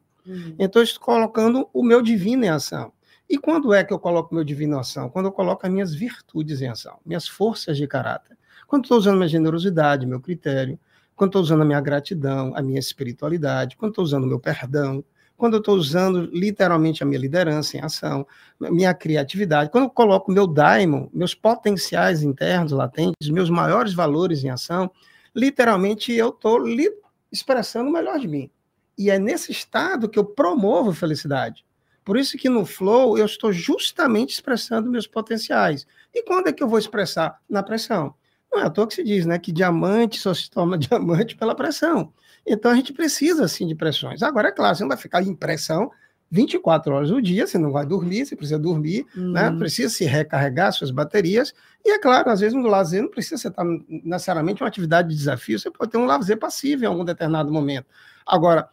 Então, 0.57 0.81
eu 0.81 0.83
estou 0.83 1.03
colocando 1.03 1.69
o 1.73 1.83
meu 1.83 2.01
divino 2.01 2.45
em 2.45 2.49
ação. 2.49 2.91
E 3.29 3.37
quando 3.37 3.73
é 3.73 3.83
que 3.83 3.93
eu 3.93 3.99
coloco 3.99 4.31
o 4.31 4.35
meu 4.35 4.43
divino 4.43 4.75
em 4.75 4.79
ação? 4.79 5.09
Quando 5.09 5.27
eu 5.27 5.31
coloco 5.31 5.65
as 5.65 5.71
minhas 5.71 5.93
virtudes 5.93 6.61
em 6.61 6.67
ação, 6.67 6.99
minhas 7.05 7.27
forças 7.27 7.77
de 7.77 7.87
caráter. 7.87 8.37
Quando 8.67 8.83
estou 8.83 8.97
usando 8.97 9.17
minha 9.17 9.27
generosidade, 9.27 10.05
meu 10.05 10.19
critério, 10.19 10.79
quando 11.15 11.29
estou 11.29 11.41
usando 11.41 11.61
a 11.61 11.65
minha 11.65 11.81
gratidão, 11.81 12.53
a 12.55 12.61
minha 12.61 12.79
espiritualidade, 12.79 13.77
quando 13.77 13.91
estou 13.91 14.03
usando 14.03 14.23
o 14.23 14.27
meu 14.27 14.39
perdão, 14.39 15.03
quando 15.35 15.55
eu 15.55 15.59
estou 15.59 15.75
usando 15.75 16.29
literalmente 16.31 17.03
a 17.03 17.05
minha 17.05 17.19
liderança 17.19 17.77
em 17.77 17.81
ação, 17.81 18.25
minha 18.59 18.93
criatividade, 18.93 19.69
quando 19.69 19.85
eu 19.85 19.89
coloco 19.89 20.31
meu 20.31 20.47
daimon, 20.47 21.07
meus 21.13 21.35
potenciais 21.35 22.23
internos 22.23 22.71
latentes, 22.71 23.29
meus 23.29 23.49
maiores 23.49 23.93
valores 23.93 24.43
em 24.43 24.49
ação, 24.49 24.91
literalmente 25.35 26.13
eu 26.13 26.29
estou 26.29 26.59
li- 26.59 26.93
expressando 27.31 27.89
o 27.89 27.93
melhor 27.93 28.19
de 28.19 28.27
mim. 28.27 28.49
E 28.97 29.09
é 29.09 29.17
nesse 29.17 29.51
estado 29.51 30.07
que 30.09 30.19
eu 30.19 30.25
promovo 30.25 30.93
felicidade. 30.93 31.65
Por 32.03 32.17
isso 32.17 32.37
que 32.37 32.49
no 32.49 32.65
flow 32.65 33.17
eu 33.17 33.25
estou 33.25 33.51
justamente 33.51 34.33
expressando 34.33 34.89
meus 34.89 35.07
potenciais. 35.07 35.87
E 36.13 36.23
quando 36.23 36.47
é 36.47 36.53
que 36.53 36.61
eu 36.61 36.67
vou 36.67 36.77
expressar? 36.77 37.39
Na 37.49 37.63
pressão. 37.63 38.13
Não 38.51 38.59
é 38.59 38.65
à 38.65 38.69
toa 38.69 38.87
que 38.87 38.93
se 38.93 39.03
diz, 39.03 39.25
né, 39.25 39.39
que 39.39 39.51
diamante 39.51 40.19
só 40.19 40.33
se 40.33 40.49
toma 40.49 40.77
diamante 40.77 41.35
pela 41.35 41.55
pressão. 41.55 42.13
Então 42.45 42.71
a 42.71 42.75
gente 42.75 42.93
precisa 42.93 43.47
sim 43.47 43.65
de 43.65 43.73
pressões. 43.73 44.21
Agora 44.21 44.49
é 44.49 44.51
claro, 44.51 44.75
você 44.75 44.83
não 44.83 44.89
vai 44.89 44.97
ficar 44.97 45.23
em 45.23 45.33
pressão 45.33 45.89
24 46.29 46.93
horas 46.93 47.09
do 47.09 47.21
dia, 47.21 47.45
você 47.45 47.59
não 47.59 47.71
vai 47.71 47.85
dormir, 47.85 48.25
você 48.25 48.35
precisa 48.35 48.57
dormir, 48.57 49.05
né? 49.15 49.49
Uhum. 49.49 49.59
Precisa 49.59 49.93
se 49.93 50.03
recarregar 50.03 50.73
suas 50.73 50.89
baterias. 50.89 51.53
E 51.85 51.91
é 51.91 51.99
claro, 51.99 52.31
às 52.31 52.39
vezes 52.39 52.55
no 52.55 52.67
lazer 52.67 53.03
não 53.03 53.09
precisa 53.09 53.37
ser 53.37 53.51
tá, 53.51 53.63
necessariamente 53.87 54.63
uma 54.63 54.67
atividade 54.67 55.09
de 55.09 55.15
desafio, 55.15 55.59
você 55.59 55.69
pode 55.69 55.91
ter 55.91 55.97
um 55.99 56.05
lazer 56.05 56.37
passivo 56.37 56.83
em 56.83 56.87
algum 56.87 57.05
determinado 57.05 57.51
momento. 57.51 57.85
Agora, 58.25 58.67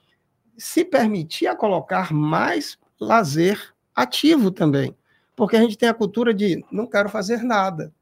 se 0.61 0.85
permitir 0.85 1.47
a 1.47 1.57
colocar 1.57 2.13
mais 2.13 2.79
lazer 3.01 3.73
ativo 3.95 4.51
também, 4.51 4.95
porque 5.35 5.57
a 5.57 5.61
gente 5.61 5.77
tem 5.79 5.89
a 5.89 5.95
cultura 5.95 6.35
de 6.35 6.63
não 6.71 6.87
quero 6.87 7.09
fazer 7.09 7.43
nada. 7.43 7.93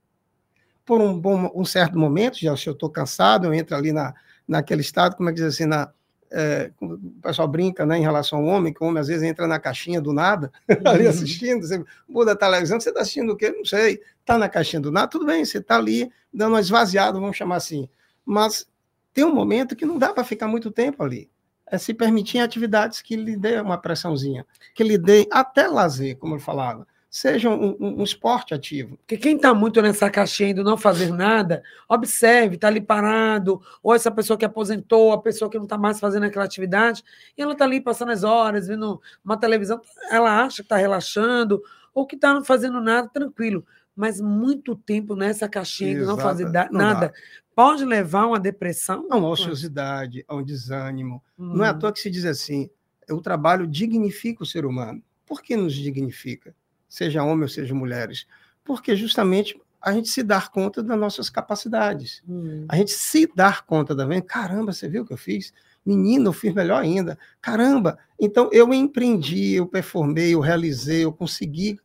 Por 0.84 1.00
um, 1.00 1.18
bom, 1.18 1.52
um 1.54 1.64
certo 1.64 1.98
momento, 1.98 2.38
já 2.38 2.56
se 2.56 2.66
eu 2.66 2.72
estou 2.72 2.90
cansado, 2.90 3.46
eu 3.46 3.54
entro 3.54 3.76
ali 3.76 3.92
na, 3.92 4.12
naquele 4.46 4.80
estado, 4.80 5.16
como 5.16 5.28
é 5.28 5.32
que 5.32 5.38
diz 5.38 5.54
assim, 5.54 5.66
na, 5.66 5.92
é, 6.30 6.72
o 6.80 6.98
pessoal 7.22 7.46
brinca 7.46 7.86
né, 7.86 7.98
em 7.98 8.02
relação 8.02 8.40
ao 8.40 8.44
homem, 8.46 8.72
que 8.72 8.82
o 8.82 8.86
homem 8.86 9.00
às 9.00 9.06
vezes 9.06 9.22
entra 9.22 9.46
na 9.46 9.60
caixinha 9.60 10.00
do 10.00 10.12
nada, 10.12 10.50
ali 10.84 11.04
Uhum. 11.04 11.10
assistindo, 11.10 11.64
você 11.66 11.84
muda 12.08 12.32
a 12.32 12.36
televisão, 12.36 12.80
você 12.80 12.88
está 12.88 13.02
assistindo 13.02 13.32
o 13.32 13.36
quê? 13.36 13.50
Não 13.50 13.64
sei. 13.64 14.00
Está 14.20 14.36
na 14.36 14.48
caixinha 14.48 14.80
do 14.80 14.90
nada, 14.90 15.06
tudo 15.06 15.26
bem, 15.26 15.44
você 15.44 15.58
está 15.58 15.76
ali 15.76 16.10
dando 16.32 16.54
uma 16.54 16.60
esvaziada, 16.60 17.20
vamos 17.20 17.36
chamar 17.36 17.56
assim. 17.56 17.88
Mas 18.24 18.66
tem 19.14 19.24
um 19.24 19.34
momento 19.34 19.76
que 19.76 19.86
não 19.86 19.96
dá 19.96 20.12
para 20.12 20.24
ficar 20.24 20.48
muito 20.48 20.70
tempo 20.72 21.04
ali. 21.04 21.30
É 21.70 21.78
se 21.78 21.92
permitir 21.94 22.38
atividades 22.40 23.02
que 23.02 23.16
lhe 23.16 23.36
dê 23.36 23.60
uma 23.60 23.78
pressãozinha, 23.78 24.46
que 24.74 24.82
lhe 24.82 24.96
dê 24.98 25.26
até 25.30 25.66
lazer, 25.68 26.16
como 26.16 26.34
eu 26.36 26.38
falava. 26.40 26.86
Seja 27.10 27.48
um, 27.48 27.70
um- 27.80 28.00
um 28.00 28.02
esporte 28.02 28.52
ativo. 28.52 28.98
Porque 28.98 29.16
quem 29.16 29.36
está 29.36 29.54
muito 29.54 29.80
nessa 29.80 30.10
caixinha 30.10 30.54
do 30.54 30.62
não 30.62 30.76
fazer 30.76 31.10
nada, 31.10 31.62
observe, 31.88 32.56
está 32.56 32.68
ali 32.68 32.82
parado, 32.82 33.60
ou 33.82 33.94
essa 33.94 34.10
pessoa 34.10 34.36
que 34.38 34.44
aposentou, 34.44 35.12
a 35.12 35.20
pessoa 35.20 35.50
que 35.50 35.56
não 35.56 35.64
está 35.64 35.78
mais 35.78 35.98
fazendo 35.98 36.24
aquela 36.24 36.44
atividade, 36.44 37.02
e 37.36 37.40
ela 37.40 37.52
está 37.52 37.64
ali 37.64 37.80
passando 37.80 38.12
as 38.12 38.24
horas, 38.24 38.68
vendo 38.68 39.00
uma 39.24 39.38
televisão, 39.38 39.80
ela 40.10 40.42
acha 40.44 40.56
que 40.56 40.62
está 40.62 40.76
relaxando, 40.76 41.62
ou 41.94 42.06
que 42.06 42.14
está 42.14 42.34
não 42.34 42.44
fazendo 42.44 42.78
nada, 42.80 43.08
tranquilo. 43.08 43.64
Mas 43.98 44.20
muito 44.20 44.76
tempo 44.76 45.16
nessa 45.16 45.48
caixinha 45.48 45.98
do 45.98 46.06
não 46.06 46.16
fazer 46.16 46.44
Exato, 46.44 46.52
da- 46.52 46.68
não 46.70 46.78
nada 46.78 47.08
dá. 47.08 47.12
pode 47.52 47.84
levar 47.84 48.20
a 48.22 48.26
uma 48.28 48.38
depressão. 48.40 49.08
a 49.10 49.16
uma 49.16 49.28
ociosidade, 49.28 50.24
a 50.28 50.36
um 50.36 50.42
desânimo. 50.44 51.20
Não 51.36 51.64
é 51.64 51.68
à 51.68 51.72
Uhum. 51.72 51.78
toa 51.80 51.92
que 51.92 51.98
se 51.98 52.08
diz 52.08 52.24
assim: 52.24 52.70
o 53.10 53.20
trabalho 53.20 53.66
dignifica 53.66 54.44
o 54.44 54.46
ser 54.46 54.64
humano. 54.64 55.02
Por 55.26 55.42
que 55.42 55.56
nos 55.56 55.74
dignifica? 55.74 56.54
Seja 56.88 57.24
homem 57.24 57.42
ou 57.42 57.48
seja 57.48 57.74
mulheres? 57.74 58.24
Porque 58.62 58.94
justamente 58.94 59.60
a 59.82 59.92
gente 59.92 60.08
se 60.08 60.22
dar 60.22 60.50
conta 60.50 60.80
das 60.82 60.98
nossas 60.98 61.28
capacidades. 61.28 62.22
Hum. 62.28 62.66
A 62.68 62.76
gente 62.76 62.92
se 62.92 63.28
dar 63.34 63.66
conta 63.66 63.94
da 63.96 64.06
venda. 64.06 64.22
Caramba, 64.22 64.72
você 64.72 64.88
viu 64.88 65.02
o 65.02 65.06
que 65.06 65.12
eu 65.12 65.16
fiz? 65.18 65.52
Menino, 65.84 66.28
eu 66.28 66.32
fiz 66.32 66.54
melhor 66.54 66.80
ainda. 66.82 67.18
Caramba! 67.40 67.98
Então 68.20 68.48
eu 68.52 68.72
empreendi, 68.72 69.54
eu 69.54 69.66
performei, 69.66 70.34
eu 70.34 70.40
realizei, 70.40 71.04
eu 71.04 71.12
consegui 71.12 71.78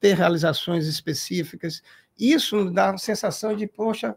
ter 0.00 0.14
realizações 0.14 0.86
específicas. 0.86 1.82
Isso 2.18 2.70
dá 2.70 2.90
uma 2.90 2.98
sensação 2.98 3.54
de, 3.54 3.66
poxa, 3.66 4.16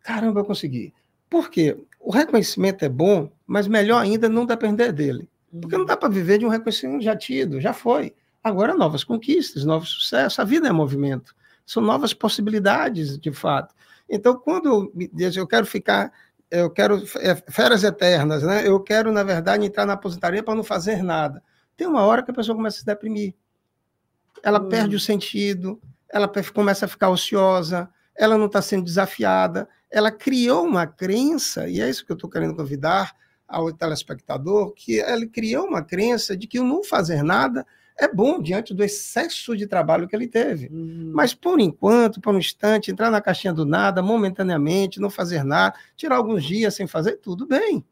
caramba, 0.00 0.40
eu 0.40 0.44
consegui. 0.44 0.92
Por 1.28 1.50
quê? 1.50 1.76
O 2.00 2.10
reconhecimento 2.10 2.84
é 2.84 2.88
bom, 2.88 3.30
mas 3.46 3.68
melhor 3.68 4.02
ainda 4.02 4.28
não 4.28 4.44
depender 4.44 4.92
dele. 4.92 5.28
Porque 5.60 5.76
não 5.76 5.84
dá 5.84 5.96
para 5.96 6.08
viver 6.08 6.38
de 6.38 6.46
um 6.46 6.48
reconhecimento 6.48 7.04
já 7.04 7.14
tido, 7.14 7.60
já 7.60 7.72
foi. 7.72 8.14
Agora, 8.42 8.74
novas 8.74 9.04
conquistas, 9.04 9.64
novos 9.64 9.90
sucessos. 9.90 10.38
A 10.38 10.44
vida 10.44 10.68
é 10.68 10.72
movimento. 10.72 11.34
São 11.64 11.82
novas 11.82 12.12
possibilidades, 12.12 13.18
de 13.18 13.30
fato. 13.32 13.74
Então, 14.08 14.34
quando 14.36 14.68
eu 14.68 14.92
me 14.94 15.08
diz, 15.12 15.36
eu 15.36 15.46
quero 15.46 15.64
ficar, 15.64 16.12
eu 16.50 16.68
quero 16.70 17.02
é, 17.18 17.34
férias 17.50 17.84
eternas, 17.84 18.42
né? 18.42 18.66
Eu 18.66 18.80
quero, 18.80 19.12
na 19.12 19.22
verdade, 19.22 19.64
entrar 19.64 19.86
na 19.86 19.92
aposentadoria 19.92 20.42
para 20.42 20.54
não 20.54 20.64
fazer 20.64 21.02
nada. 21.02 21.42
Tem 21.76 21.86
uma 21.86 22.02
hora 22.02 22.22
que 22.22 22.30
a 22.30 22.34
pessoa 22.34 22.56
começa 22.56 22.78
a 22.78 22.80
se 22.80 22.86
deprimir. 22.86 23.34
Ela 24.42 24.60
Hum. 24.60 24.68
perde 24.68 24.96
o 24.96 25.00
sentido, 25.00 25.80
ela 26.12 26.30
começa 26.52 26.84
a 26.84 26.88
ficar 26.88 27.08
ociosa, 27.10 27.88
ela 28.16 28.36
não 28.36 28.46
está 28.46 28.60
sendo 28.60 28.84
desafiada, 28.84 29.68
ela 29.90 30.10
criou 30.10 30.64
uma 30.64 30.86
crença, 30.86 31.68
e 31.68 31.80
é 31.80 31.88
isso 31.88 32.04
que 32.04 32.12
eu 32.12 32.14
estou 32.16 32.28
querendo 32.30 32.54
convidar 32.54 33.14
ao 33.46 33.72
telespectador, 33.72 34.72
que 34.72 34.94
ele 34.94 35.26
criou 35.26 35.66
uma 35.66 35.82
crença 35.82 36.36
de 36.36 36.46
que 36.46 36.58
o 36.58 36.64
não 36.64 36.82
fazer 36.82 37.22
nada 37.22 37.66
é 37.98 38.08
bom 38.08 38.40
diante 38.40 38.72
do 38.72 38.82
excesso 38.82 39.54
de 39.56 39.66
trabalho 39.66 40.08
que 40.08 40.16
ele 40.16 40.26
teve. 40.26 40.68
Mas, 41.12 41.34
por 41.34 41.60
enquanto, 41.60 42.20
por 42.20 42.34
um 42.34 42.38
instante, 42.38 42.90
entrar 42.90 43.10
na 43.10 43.20
caixinha 43.20 43.52
do 43.52 43.66
nada, 43.66 44.02
momentaneamente, 44.02 44.98
não 44.98 45.10
fazer 45.10 45.44
nada, 45.44 45.76
tirar 45.94 46.16
alguns 46.16 46.42
dias 46.42 46.74
sem 46.74 46.86
fazer, 46.86 47.18
tudo 47.18 47.46
bem. 47.46 47.84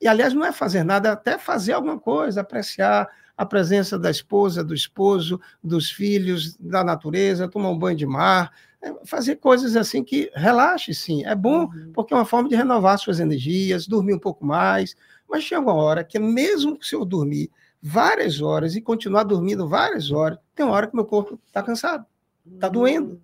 E, 0.00 0.06
aliás, 0.06 0.34
não 0.34 0.44
é 0.44 0.52
fazer 0.52 0.84
nada, 0.84 1.08
é 1.08 1.12
até 1.12 1.38
fazer 1.38 1.72
alguma 1.72 1.98
coisa, 1.98 2.42
apreciar 2.42 3.08
a 3.38 3.46
presença 3.46 3.96
da 3.96 4.10
esposa, 4.10 4.64
do 4.64 4.74
esposo, 4.74 5.40
dos 5.62 5.88
filhos, 5.88 6.56
da 6.56 6.82
natureza, 6.82 7.46
tomar 7.46 7.70
um 7.70 7.78
banho 7.78 7.96
de 7.96 8.04
mar, 8.04 8.52
é, 8.82 8.92
fazer 9.04 9.36
coisas 9.36 9.76
assim 9.76 10.02
que 10.02 10.28
relaxe, 10.34 10.92
sim. 10.92 11.24
É 11.24 11.36
bom, 11.36 11.68
porque 11.94 12.12
é 12.12 12.16
uma 12.16 12.24
forma 12.24 12.48
de 12.48 12.56
renovar 12.56 12.98
suas 12.98 13.20
energias, 13.20 13.86
dormir 13.86 14.14
um 14.14 14.18
pouco 14.18 14.44
mais. 14.44 14.96
Mas 15.30 15.44
chega 15.44 15.60
uma 15.60 15.74
hora 15.74 16.02
que, 16.02 16.18
mesmo 16.18 16.78
se 16.82 16.96
eu 16.96 17.04
dormir 17.04 17.48
várias 17.80 18.40
horas 18.40 18.74
e 18.74 18.80
continuar 18.80 19.22
dormindo 19.22 19.68
várias 19.68 20.10
horas, 20.10 20.36
tem 20.52 20.66
uma 20.66 20.74
hora 20.74 20.88
que 20.88 20.96
meu 20.96 21.04
corpo 21.04 21.38
está 21.46 21.62
cansado, 21.62 22.04
está 22.52 22.68
doendo. 22.68 23.20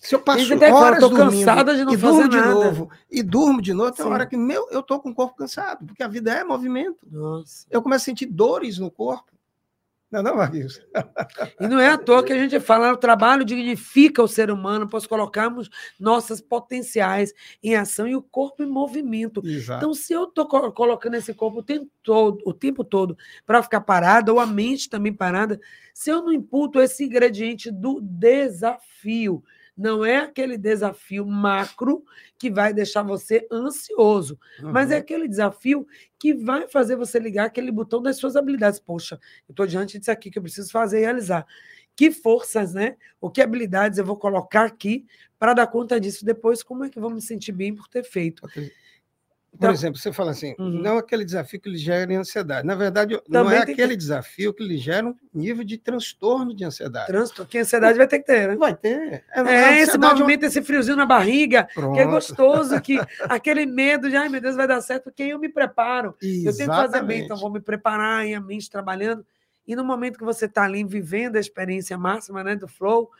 Se 0.00 0.14
eu 0.14 0.20
passo 0.20 0.46
que 0.46 0.58
fala, 0.58 0.74
horas 0.74 1.00
"Tô 1.00 1.08
dormindo 1.08 1.46
cansada 1.46 1.74
de 1.74 1.84
não 1.84 1.92
e 1.92 1.98
fazer 1.98 2.12
durmo 2.14 2.28
de 2.28 2.36
nada." 2.36 2.54
novo, 2.54 2.90
e 3.08 3.22
durmo 3.22 3.62
de 3.62 3.72
novo, 3.72 3.92
tem 3.92 4.04
uma 4.04 4.10
Sim. 4.10 4.14
hora 4.14 4.26
que 4.26 4.36
meu, 4.36 4.68
eu 4.70 4.80
estou 4.80 5.00
com 5.00 5.10
o 5.10 5.14
corpo 5.14 5.36
cansado, 5.36 5.86
porque 5.86 6.02
a 6.02 6.08
vida 6.08 6.32
é 6.32 6.42
movimento. 6.42 6.98
Nossa. 7.08 7.66
Eu 7.70 7.80
começo 7.80 8.02
a 8.02 8.06
sentir 8.06 8.26
dores 8.26 8.78
no 8.78 8.90
corpo. 8.90 9.35
Não, 10.10 10.22
não, 10.22 10.36
Marquinhos? 10.36 10.80
E 11.60 11.66
não 11.66 11.80
é 11.80 11.88
à 11.88 11.98
toa 11.98 12.22
que 12.22 12.32
a 12.32 12.38
gente 12.38 12.60
fala, 12.60 12.92
o 12.92 12.96
trabalho 12.96 13.44
dignifica 13.44 14.22
o 14.22 14.28
ser 14.28 14.50
humano, 14.52 14.88
pois 14.88 15.06
colocarmos 15.06 15.68
nossas 15.98 16.40
potenciais 16.40 17.32
em 17.62 17.74
ação 17.74 18.06
e 18.06 18.14
o 18.14 18.22
corpo 18.22 18.62
em 18.62 18.66
movimento. 18.66 19.42
Exato. 19.44 19.78
Então, 19.78 19.94
se 19.94 20.12
eu 20.12 20.24
estou 20.24 20.46
colocando 20.46 21.14
esse 21.14 21.34
corpo 21.34 21.58
o 21.58 21.62
tempo 21.62 21.90
todo, 22.04 22.38
o 22.46 22.52
tempo 22.52 22.84
todo 22.84 23.16
para 23.44 23.62
ficar 23.62 23.80
parado, 23.80 24.32
ou 24.32 24.38
a 24.38 24.46
mente 24.46 24.88
também 24.88 25.12
parada, 25.12 25.60
se 25.92 26.08
eu 26.10 26.22
não 26.22 26.32
imputo 26.32 26.80
esse 26.80 27.04
ingrediente 27.04 27.70
do 27.70 28.00
desafio, 28.00 29.42
não 29.76 30.04
é 30.04 30.18
aquele 30.18 30.56
desafio 30.56 31.26
macro 31.26 32.04
que 32.38 32.50
vai 32.50 32.72
deixar 32.72 33.02
você 33.02 33.46
ansioso, 33.52 34.38
mas 34.70 34.90
é 34.90 34.94
Uhum. 34.94 35.00
aquele 35.00 35.28
desafio 35.28 35.86
que 36.18 36.32
vai 36.34 36.66
fazer 36.68 36.96
você 36.96 37.18
ligar 37.18 37.46
aquele 37.46 37.70
botão 37.70 38.00
das 38.02 38.16
suas 38.16 38.36
habilidades. 38.36 38.80
Poxa, 38.80 39.18
eu 39.48 39.52
estou 39.52 39.66
diante 39.66 39.98
disso 39.98 40.10
aqui 40.10 40.30
que 40.30 40.38
eu 40.38 40.42
preciso 40.42 40.70
fazer 40.70 40.98
e 40.98 41.02
realizar. 41.02 41.46
Que 41.94 42.10
forças, 42.10 42.74
né? 42.74 42.96
Ou 43.20 43.30
que 43.30 43.40
habilidades 43.42 43.98
eu 43.98 44.04
vou 44.04 44.16
colocar 44.16 44.64
aqui 44.64 45.06
para 45.38 45.54
dar 45.54 45.66
conta 45.66 45.98
disso 46.00 46.24
depois? 46.24 46.62
Como 46.62 46.84
é 46.84 46.90
que 46.90 46.98
eu 46.98 47.02
vou 47.02 47.10
me 47.10 47.20
sentir 47.22 47.52
bem 47.52 47.74
por 47.74 47.88
ter 47.88 48.04
feito? 48.04 48.42
Por 48.42 48.50
Então- 49.56 49.72
exemplo, 49.72 49.98
você 49.98 50.12
fala 50.12 50.30
assim, 50.30 50.54
Uhum. 50.58 50.68
não 50.82 50.98
aquele 50.98 51.24
desafio 51.24 51.60
que 51.60 51.68
lhe 51.68 51.76
gera 51.78 52.12
ansiedade. 52.18 52.66
Na 52.66 52.74
verdade, 52.74 53.20
não 53.28 53.50
é 53.50 53.58
aquele 53.58 53.88
que- 53.88 53.96
desafio 53.96 54.52
que 54.54 54.62
lhe 54.62 54.76
gera 54.78 55.06
um 55.06 55.14
nível 55.34 55.64
de 55.64 55.78
transtorno 55.78 56.54
de 56.54 56.64
ansiedade. 56.64 57.06
Trânsito, 57.06 57.44
que 57.46 57.58
ansiedade 57.58 57.96
vai 57.98 58.06
ter 58.06 58.18
que 58.20 58.26
ter, 58.26 58.48
né? 58.48 58.56
Vai 58.56 58.74
ter. 58.74 59.24
É, 59.34 59.40
a 59.40 59.72
esse 59.72 59.90
ansiedade 59.90 60.14
movimento, 60.20 60.44
esse 60.44 60.62
friozinho 60.62 60.96
na 60.96 61.06
barriga, 61.06 61.64
que 61.64 61.78
é 61.78 61.82
Pronto. 61.82 62.10
gostoso, 62.10 62.80
que 62.80 62.98
aquele 63.30 63.66
medo 63.66 64.08
de, 64.10 64.16
ai 64.16 64.28
meu 64.28 64.40
Deus, 64.40 64.56
vai 64.56 64.66
dar 64.68 64.80
certo, 64.80 65.04
porque 65.04 65.22
eu 65.22 65.38
me 65.38 65.48
preparo. 65.48 66.14
Eu 66.22 66.54
tenho 66.56 66.68
que 66.70 66.76
fazer 66.76 67.02
bem, 67.02 67.24
então 67.24 67.36
Exatamente. 67.36 67.40
vou 67.40 67.50
me 67.50 67.60
preparar, 67.60 68.26
e 68.26 68.34
a 68.34 68.40
mente 68.40 68.70
trabalhando. 68.70 69.24
E 69.66 69.74
no 69.74 69.84
momento 69.84 70.16
que 70.18 70.24
você 70.24 70.44
está 70.44 70.62
ali 70.64 70.84
vivendo 70.84 71.36
a 71.36 71.40
experiência 71.40 71.98
máxima 71.98 72.44
né, 72.44 72.54
do 72.54 72.68
flow, 72.68 73.10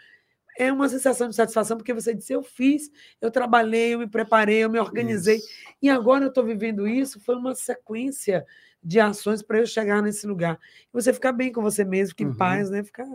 é 0.58 0.72
uma 0.72 0.88
sensação 0.88 1.28
de 1.28 1.36
satisfação, 1.36 1.76
porque 1.76 1.92
você 1.94 2.14
disse, 2.14 2.32
eu 2.32 2.42
fiz, 2.42 2.90
eu 3.20 3.30
trabalhei, 3.30 3.94
eu 3.94 3.98
me 3.98 4.06
preparei, 4.08 4.58
eu 4.64 4.70
me 4.70 4.78
organizei, 4.78 5.40
e 5.82 5.88
agora 5.88 6.24
eu 6.24 6.28
estou 6.28 6.44
vivendo 6.44 6.86
isso, 6.86 7.20
foi 7.20 7.36
uma 7.36 7.54
sequência 7.54 8.44
de 8.82 9.00
ações 9.00 9.42
para 9.42 9.58
eu 9.58 9.66
chegar 9.66 10.02
nesse 10.02 10.26
lugar. 10.26 10.58
E 10.84 10.92
você 10.92 11.12
ficar 11.12 11.32
bem 11.32 11.52
com 11.52 11.60
você 11.62 11.84
mesmo, 11.84 12.14
que 12.14 12.22
em 12.22 12.28
Uhum. 12.28 12.36
paz, 12.36 12.70
né? 12.70 12.82
Ficar 12.84 13.06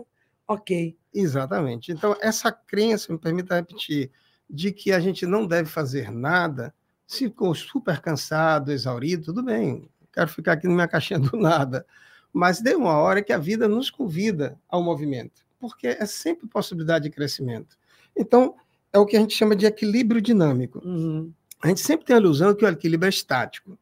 ok. 0.46 0.96
Exatamente. 1.14 1.92
Então, 1.92 2.16
essa 2.20 2.52
crença, 2.52 3.12
me 3.12 3.18
permita 3.18 3.54
repetir, 3.56 4.10
de 4.48 4.70
que 4.70 4.92
a 4.92 5.00
gente 5.00 5.24
não 5.26 5.46
deve 5.46 5.68
fazer 5.68 6.10
nada, 6.10 6.74
se 7.06 7.24
ficou 7.24 7.54
super 7.54 8.00
cansado, 8.00 8.70
exaurido, 8.72 9.24
tudo 9.26 9.42
bem, 9.42 9.88
quero 10.12 10.28
ficar 10.28 10.52
aqui 10.52 10.66
na 10.68 10.74
minha 10.74 10.88
caixinha 10.88 11.18
do 11.18 11.36
nada. 11.36 11.86
Mas 12.32 12.60
dê 12.60 12.74
uma 12.74 12.96
hora 12.98 13.22
que 13.22 13.32
a 13.32 13.38
vida 13.38 13.68
nos 13.68 13.90
convida 13.90 14.58
ao 14.68 14.82
movimento, 14.82 15.41
porque 15.62 15.86
é 15.86 16.04
sempre 16.06 16.48
possibilidade 16.48 17.04
de 17.04 17.10
crescimento. 17.10 17.76
Então, 18.16 18.56
é 18.92 18.98
o 18.98 19.06
que 19.06 19.16
a 19.16 19.20
gente 19.20 19.32
chama 19.34 19.54
de 19.54 19.64
equilíbrio 19.64 20.20
dinâmico. 20.20 20.82
A 21.62 21.68
gente 21.68 21.80
sempre 21.80 22.04
tem 22.04 22.16
a 22.16 22.18
ilusão 22.18 22.52
que 22.52 22.64
o 22.64 22.68
equilíbrio 22.68 23.06
é 23.06 23.10
estático. 23.10 23.78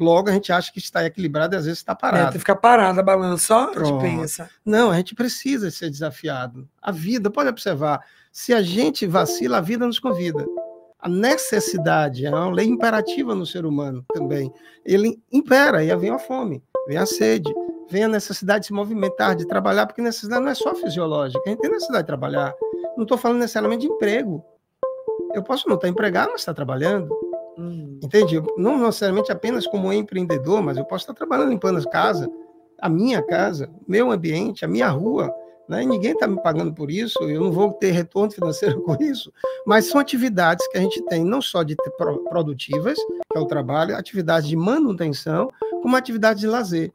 Logo, 0.00 0.30
a 0.30 0.32
gente 0.32 0.50
acha 0.50 0.72
que 0.72 0.78
está 0.78 1.04
equilibrado 1.04 1.54
e 1.54 1.58
às 1.58 1.64
vezes 1.66 1.78
está 1.80 1.92
É, 1.92 1.96
parado. 1.96 2.32
tu 2.32 2.38
fica 2.38 2.56
parado, 2.56 2.98
a 2.98 3.02
balança, 3.02 3.46
só 3.46 3.64
a 3.64 3.66
gente 3.66 3.74
Pronto. 3.74 4.00
pensa. 4.00 4.50
Não, 4.64 4.90
a 4.90 4.96
gente 4.96 5.14
precisa 5.14 5.70
ser 5.70 5.90
desafiado. 5.90 6.66
A 6.80 6.90
vida, 6.90 7.30
pode 7.30 7.50
observar, 7.50 8.02
se 8.32 8.52
a 8.54 8.62
gente 8.62 9.06
vacila, 9.06 9.58
a 9.58 9.60
vida 9.60 9.86
nos 9.86 9.98
convida. 10.00 10.44
A 10.98 11.08
necessidade 11.08 12.24
é 12.24 12.30
uma 12.30 12.50
lei 12.50 12.66
imperativa 12.66 13.34
no 13.34 13.44
ser 13.44 13.66
humano 13.66 14.02
também. 14.14 14.50
Ele 14.84 15.20
impera 15.30 15.84
e 15.84 15.94
vem 15.96 16.10
a 16.10 16.18
fome, 16.18 16.62
vem 16.88 16.96
a 16.96 17.04
sede, 17.04 17.52
vem 17.90 18.04
a 18.04 18.08
necessidade 18.08 18.60
de 18.60 18.66
se 18.68 18.72
movimentar, 18.72 19.34
de 19.34 19.46
trabalhar, 19.46 19.86
porque 19.86 20.02
necessidade 20.02 20.42
não 20.42 20.50
é 20.50 20.54
só 20.54 20.74
fisiológica, 20.74 21.42
a 21.44 21.48
gente 21.48 21.60
tem 21.60 21.70
necessidade 21.70 22.02
de 22.02 22.06
trabalhar. 22.06 22.54
Não 22.96 23.02
estou 23.02 23.18
falando 23.18 23.38
necessariamente 23.38 23.86
de 23.86 23.92
emprego. 23.92 24.44
Eu 25.32 25.42
posso 25.42 25.68
não 25.68 25.76
estar 25.76 25.88
empregado, 25.88 26.30
mas 26.30 26.40
estar 26.40 26.54
trabalhando. 26.54 27.08
Entende? 28.02 28.42
Não 28.56 28.78
necessariamente 28.78 29.30
apenas 29.30 29.66
como 29.66 29.92
empreendedor, 29.92 30.62
mas 30.62 30.76
eu 30.76 30.84
posso 30.84 31.04
estar 31.04 31.14
trabalhando 31.14 31.50
limpando 31.50 31.78
a 31.78 31.90
casa, 31.90 32.28
a 32.80 32.88
minha 32.88 33.22
casa, 33.22 33.70
meu 33.86 34.10
ambiente, 34.10 34.64
a 34.64 34.68
minha 34.68 34.88
rua. 34.88 35.32
Né? 35.68 35.84
Ninguém 35.84 36.12
está 36.12 36.26
me 36.26 36.40
pagando 36.42 36.74
por 36.74 36.90
isso, 36.90 37.18
eu 37.22 37.40
não 37.40 37.50
vou 37.50 37.72
ter 37.72 37.92
retorno 37.92 38.30
financeiro 38.30 38.82
com 38.84 38.96
isso. 39.02 39.32
Mas 39.66 39.86
são 39.86 40.00
atividades 40.00 40.66
que 40.68 40.76
a 40.76 40.80
gente 40.80 41.02
tem, 41.06 41.24
não 41.24 41.40
só 41.40 41.62
de 41.62 41.76
produtivas, 42.28 42.98
que 42.98 43.38
é 43.38 43.40
o 43.40 43.46
trabalho, 43.46 43.96
atividades 43.96 44.48
de 44.48 44.56
manutenção, 44.56 45.48
como 45.82 45.96
atividades 45.96 46.40
de 46.40 46.46
lazer. 46.46 46.92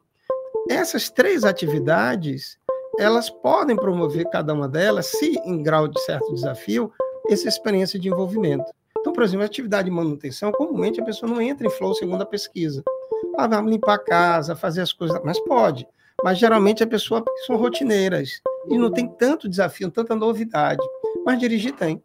Essas 0.70 1.10
três 1.10 1.42
atividades, 1.44 2.56
elas 2.96 3.28
podem 3.28 3.74
promover 3.74 4.30
cada 4.30 4.54
uma 4.54 4.68
delas, 4.68 5.06
se 5.06 5.36
em 5.44 5.64
grau 5.64 5.88
de 5.88 6.00
certo 6.02 6.32
desafio, 6.32 6.92
essa 7.28 7.48
experiência 7.48 7.98
de 7.98 8.08
envolvimento. 8.08 8.72
Então, 9.00 9.12
por 9.12 9.24
exemplo, 9.24 9.44
atividade 9.44 9.86
de 9.86 9.90
manutenção, 9.90 10.52
comumente 10.52 11.00
a 11.00 11.04
pessoa 11.04 11.28
não 11.28 11.42
entra 11.42 11.66
em 11.66 11.70
flow 11.70 11.92
segundo 11.92 12.22
a 12.22 12.26
pesquisa. 12.26 12.84
Ah, 13.36 13.48
vamos 13.48 13.72
limpar 13.72 13.94
a 13.94 13.98
casa, 13.98 14.54
fazer 14.54 14.82
as 14.82 14.92
coisas, 14.92 15.20
mas 15.24 15.40
pode. 15.40 15.84
Mas 16.22 16.38
geralmente 16.38 16.84
a 16.84 16.86
pessoa 16.86 17.24
são 17.48 17.56
rotineiras 17.56 18.40
e 18.68 18.78
não 18.78 18.92
tem 18.92 19.08
tanto 19.08 19.48
desafio, 19.48 19.90
tanta 19.90 20.14
novidade. 20.14 20.86
Mas 21.26 21.40
dirigir 21.40 21.72
tem. 21.72 22.00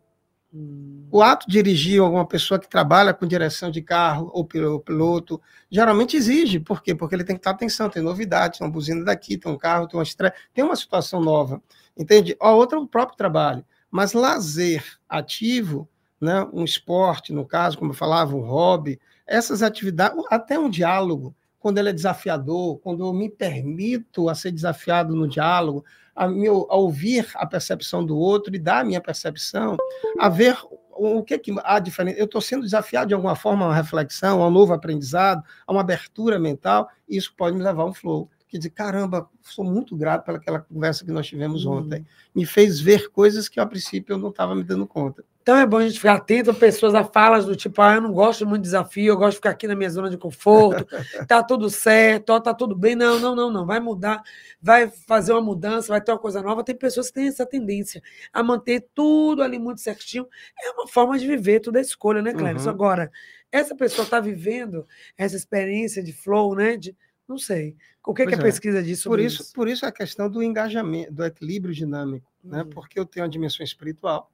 O 1.11 1.21
ato 1.21 1.47
de 1.47 1.53
dirigir 1.53 2.01
alguma 2.01 2.25
pessoa 2.25 2.59
que 2.59 2.69
trabalha 2.69 3.13
com 3.13 3.25
direção 3.25 3.69
de 3.69 3.81
carro 3.81 4.29
ou 4.33 4.45
pilo- 4.45 4.79
piloto, 4.79 5.41
geralmente 5.69 6.15
exige. 6.17 6.59
Por 6.59 6.81
quê? 6.81 6.95
Porque 6.95 7.15
ele 7.15 7.23
tem 7.23 7.35
que 7.35 7.39
estar 7.39 7.51
atenção, 7.51 7.89
tem 7.89 8.01
novidade, 8.01 8.57
tem 8.57 8.67
uma 8.67 8.71
buzina 8.73 9.03
daqui, 9.03 9.37
tem 9.37 9.51
um 9.51 9.57
carro, 9.57 9.87
tem 9.87 9.97
uma 9.97 10.03
estreia, 10.03 10.33
tem 10.53 10.63
uma 10.63 10.75
situação 10.75 11.21
nova. 11.21 11.61
Entende? 11.97 12.35
A 12.39 12.51
outra 12.51 12.77
é 12.77 12.81
o 12.81 12.87
próprio 12.87 13.17
trabalho. 13.17 13.65
Mas 13.89 14.13
lazer 14.13 14.83
ativo, 15.07 15.87
né, 16.19 16.45
um 16.51 16.63
esporte, 16.63 17.31
no 17.31 17.45
caso, 17.45 17.77
como 17.77 17.91
eu 17.91 17.95
falava, 17.95 18.35
um 18.35 18.41
hobby, 18.41 18.99
essas 19.25 19.61
atividades, 19.61 20.21
até 20.29 20.59
um 20.59 20.69
diálogo, 20.69 21.35
quando 21.59 21.77
ele 21.77 21.89
é 21.89 21.93
desafiador, 21.93 22.77
quando 22.79 23.05
eu 23.05 23.13
me 23.13 23.29
permito 23.29 24.29
a 24.29 24.35
ser 24.35 24.51
desafiado 24.51 25.15
no 25.15 25.27
diálogo, 25.27 25.83
a, 26.15 26.27
meu, 26.27 26.65
a 26.69 26.75
ouvir 26.75 27.27
a 27.35 27.45
percepção 27.45 28.05
do 28.05 28.17
outro 28.17 28.55
e 28.55 28.59
dar 28.59 28.79
a 28.79 28.83
minha 28.83 29.01
percepção, 29.01 29.75
a 30.17 30.29
ver 30.29 30.57
o 30.97 31.21
que, 31.23 31.37
que 31.37 31.53
há 31.63 31.77
diferente. 31.77 32.17
Eu 32.17 32.25
estou 32.25 32.39
sendo 32.39 32.63
desafiado 32.63 33.07
de 33.07 33.13
alguma 33.13 33.35
forma 33.35 33.65
a 33.65 33.69
uma 33.69 33.75
reflexão, 33.75 34.41
a 34.41 34.47
um 34.47 34.51
novo 34.51 34.73
aprendizado, 34.73 35.43
a 35.67 35.71
uma 35.71 35.81
abertura 35.81 36.39
mental, 36.39 36.89
e 37.09 37.17
isso 37.17 37.33
pode 37.35 37.55
me 37.57 37.61
levar 37.63 37.83
a 37.83 37.87
um 37.87 37.93
flow. 37.93 38.29
Que 38.47 38.57
dizer, 38.57 38.69
caramba, 38.69 39.27
sou 39.41 39.65
muito 39.65 39.95
grato 39.97 40.23
pelaquela 40.23 40.59
conversa 40.61 41.03
que 41.03 41.11
nós 41.11 41.27
tivemos 41.27 41.65
Uhum. 41.65 41.79
ontem. 41.79 42.05
Me 42.33 42.45
fez 42.45 42.79
ver 42.79 43.09
coisas 43.09 43.49
que 43.49 43.59
a 43.59 43.65
princípio 43.65 44.13
eu 44.13 44.17
não 44.17 44.29
estava 44.29 44.55
me 44.55 44.63
dando 44.63 44.87
conta. 44.87 45.25
Então 45.45 45.57
é 45.57 45.65
bom 45.67 45.77
a 45.77 45.87
gente 45.87 45.99
ficar 45.99 46.15
atento 46.15 46.49
a 46.49 46.55
pessoas 46.55 46.95
a 46.95 47.03
falas 47.03 47.45
do 47.45 47.55
tipo, 47.55 47.79
ah, 47.79 47.93
eu 47.93 48.01
não 48.01 48.11
gosto 48.11 48.47
muito 48.47 48.63
de 48.63 48.67
desafio, 48.67 49.13
eu 49.13 49.15
gosto 49.15 49.33
de 49.33 49.35
ficar 49.35 49.51
aqui 49.51 49.67
na 49.67 49.75
minha 49.75 49.91
zona 49.91 50.09
de 50.09 50.17
conforto, 50.17 50.87
tá 51.29 51.43
tudo 51.43 51.69
certo, 51.69 52.31
ó, 52.31 52.39
tá 52.39 52.51
tudo 52.51 52.75
bem. 52.75 52.95
Não, 52.95 53.19
não, 53.19 53.35
não, 53.35 53.51
não. 53.51 53.63
Vai 53.63 53.79
mudar, 53.79 54.23
vai 54.59 54.89
fazer 54.89 55.33
uma 55.33 55.41
mudança, 55.41 55.89
vai 55.89 56.01
ter 56.01 56.11
uma 56.11 56.17
coisa 56.17 56.41
nova. 56.41 56.63
Tem 56.63 56.73
pessoas 56.75 57.09
que 57.09 57.13
têm 57.13 57.27
essa 57.27 57.45
tendência 57.45 58.01
a 58.33 58.41
manter 58.41 58.87
tudo 58.95 59.43
ali 59.43 59.59
muito 59.59 59.81
certinho. 59.81 60.27
É 60.59 60.71
uma 60.71 60.87
forma 60.87 61.15
de 61.19 61.27
viver, 61.27 61.59
tudo 61.59 61.77
é 61.77 61.81
escolha, 61.81 62.23
né, 62.23 62.33
Cleves? 62.33 62.65
Uhum. 62.65 62.71
Agora, 62.71 63.11
essa 63.51 63.75
pessoa 63.75 64.03
está 64.03 64.19
vivendo 64.19 64.87
essa 65.15 65.35
experiência 65.35 66.01
de 66.01 66.11
flow, 66.11 66.55
né? 66.55 66.75
De, 66.75 66.97
não 67.27 67.37
sei. 67.37 67.75
O 68.03 68.15
que, 68.15 68.23
que 68.23 68.31
Pois 68.31 68.39
a 68.39 68.41
é. 68.41 68.45
pesquisa 68.45 68.81
diz 68.81 68.97
por 68.97 69.11
sobre 69.11 69.25
isso, 69.25 69.43
isso? 69.43 69.53
Por 69.53 69.67
isso 69.67 69.85
a 69.85 69.91
questão 69.91 70.27
do 70.27 70.41
engajamento, 70.41 71.13
do 71.13 71.23
equilíbrio 71.23 71.71
dinâmico, 71.71 72.31
né? 72.43 72.63
Uhum. 72.63 72.69
Porque 72.71 72.99
eu 72.99 73.05
tenho 73.05 73.27
a 73.27 73.29
dimensão 73.29 73.63
espiritual 73.63 74.31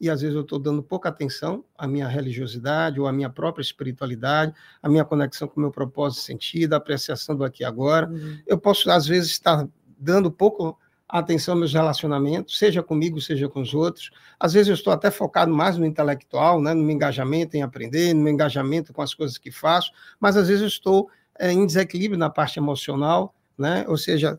e 0.00 0.10
às 0.10 0.20
vezes 0.20 0.34
eu 0.34 0.42
estou 0.42 0.58
dando 0.58 0.82
pouca 0.82 1.08
atenção 1.08 1.64
à 1.76 1.86
minha 1.86 2.06
religiosidade 2.08 3.00
ou 3.00 3.06
à 3.06 3.12
minha 3.12 3.30
própria 3.30 3.62
espiritualidade, 3.62 4.52
à 4.82 4.88
minha 4.88 5.04
conexão 5.04 5.48
com 5.48 5.58
o 5.58 5.60
meu 5.60 5.70
propósito 5.70 6.20
e 6.20 6.24
sentido, 6.24 6.74
a 6.74 6.76
apreciação 6.76 7.36
do 7.36 7.44
aqui 7.44 7.62
e 7.62 7.66
agora. 7.66 8.08
Uhum. 8.08 8.38
Eu 8.46 8.58
posso 8.58 8.90
às 8.90 9.06
vezes 9.06 9.30
estar 9.30 9.66
dando 9.98 10.30
pouco 10.30 10.78
atenção 11.08 11.54
aos 11.54 11.60
meus 11.60 11.72
relacionamentos, 11.72 12.58
seja 12.58 12.82
comigo, 12.82 13.20
seja 13.20 13.48
com 13.48 13.60
os 13.60 13.72
outros. 13.72 14.10
Às 14.38 14.52
vezes 14.52 14.68
eu 14.68 14.74
estou 14.74 14.92
até 14.92 15.10
focado 15.10 15.52
mais 15.52 15.76
no 15.76 15.86
intelectual, 15.86 16.60
né, 16.60 16.74
no 16.74 16.82
meu 16.82 16.94
engajamento 16.94 17.56
em 17.56 17.62
aprender, 17.62 18.12
no 18.14 18.22
meu 18.22 18.32
engajamento 18.32 18.92
com 18.92 19.02
as 19.02 19.14
coisas 19.14 19.38
que 19.38 19.50
faço, 19.50 19.92
mas 20.18 20.36
às 20.36 20.48
vezes 20.48 20.62
eu 20.62 20.68
estou 20.68 21.08
eh, 21.38 21.52
em 21.52 21.64
desequilíbrio 21.64 22.18
na 22.18 22.30
parte 22.30 22.58
emocional, 22.58 23.34
né? 23.56 23.84
Ou 23.86 23.96
seja, 23.96 24.38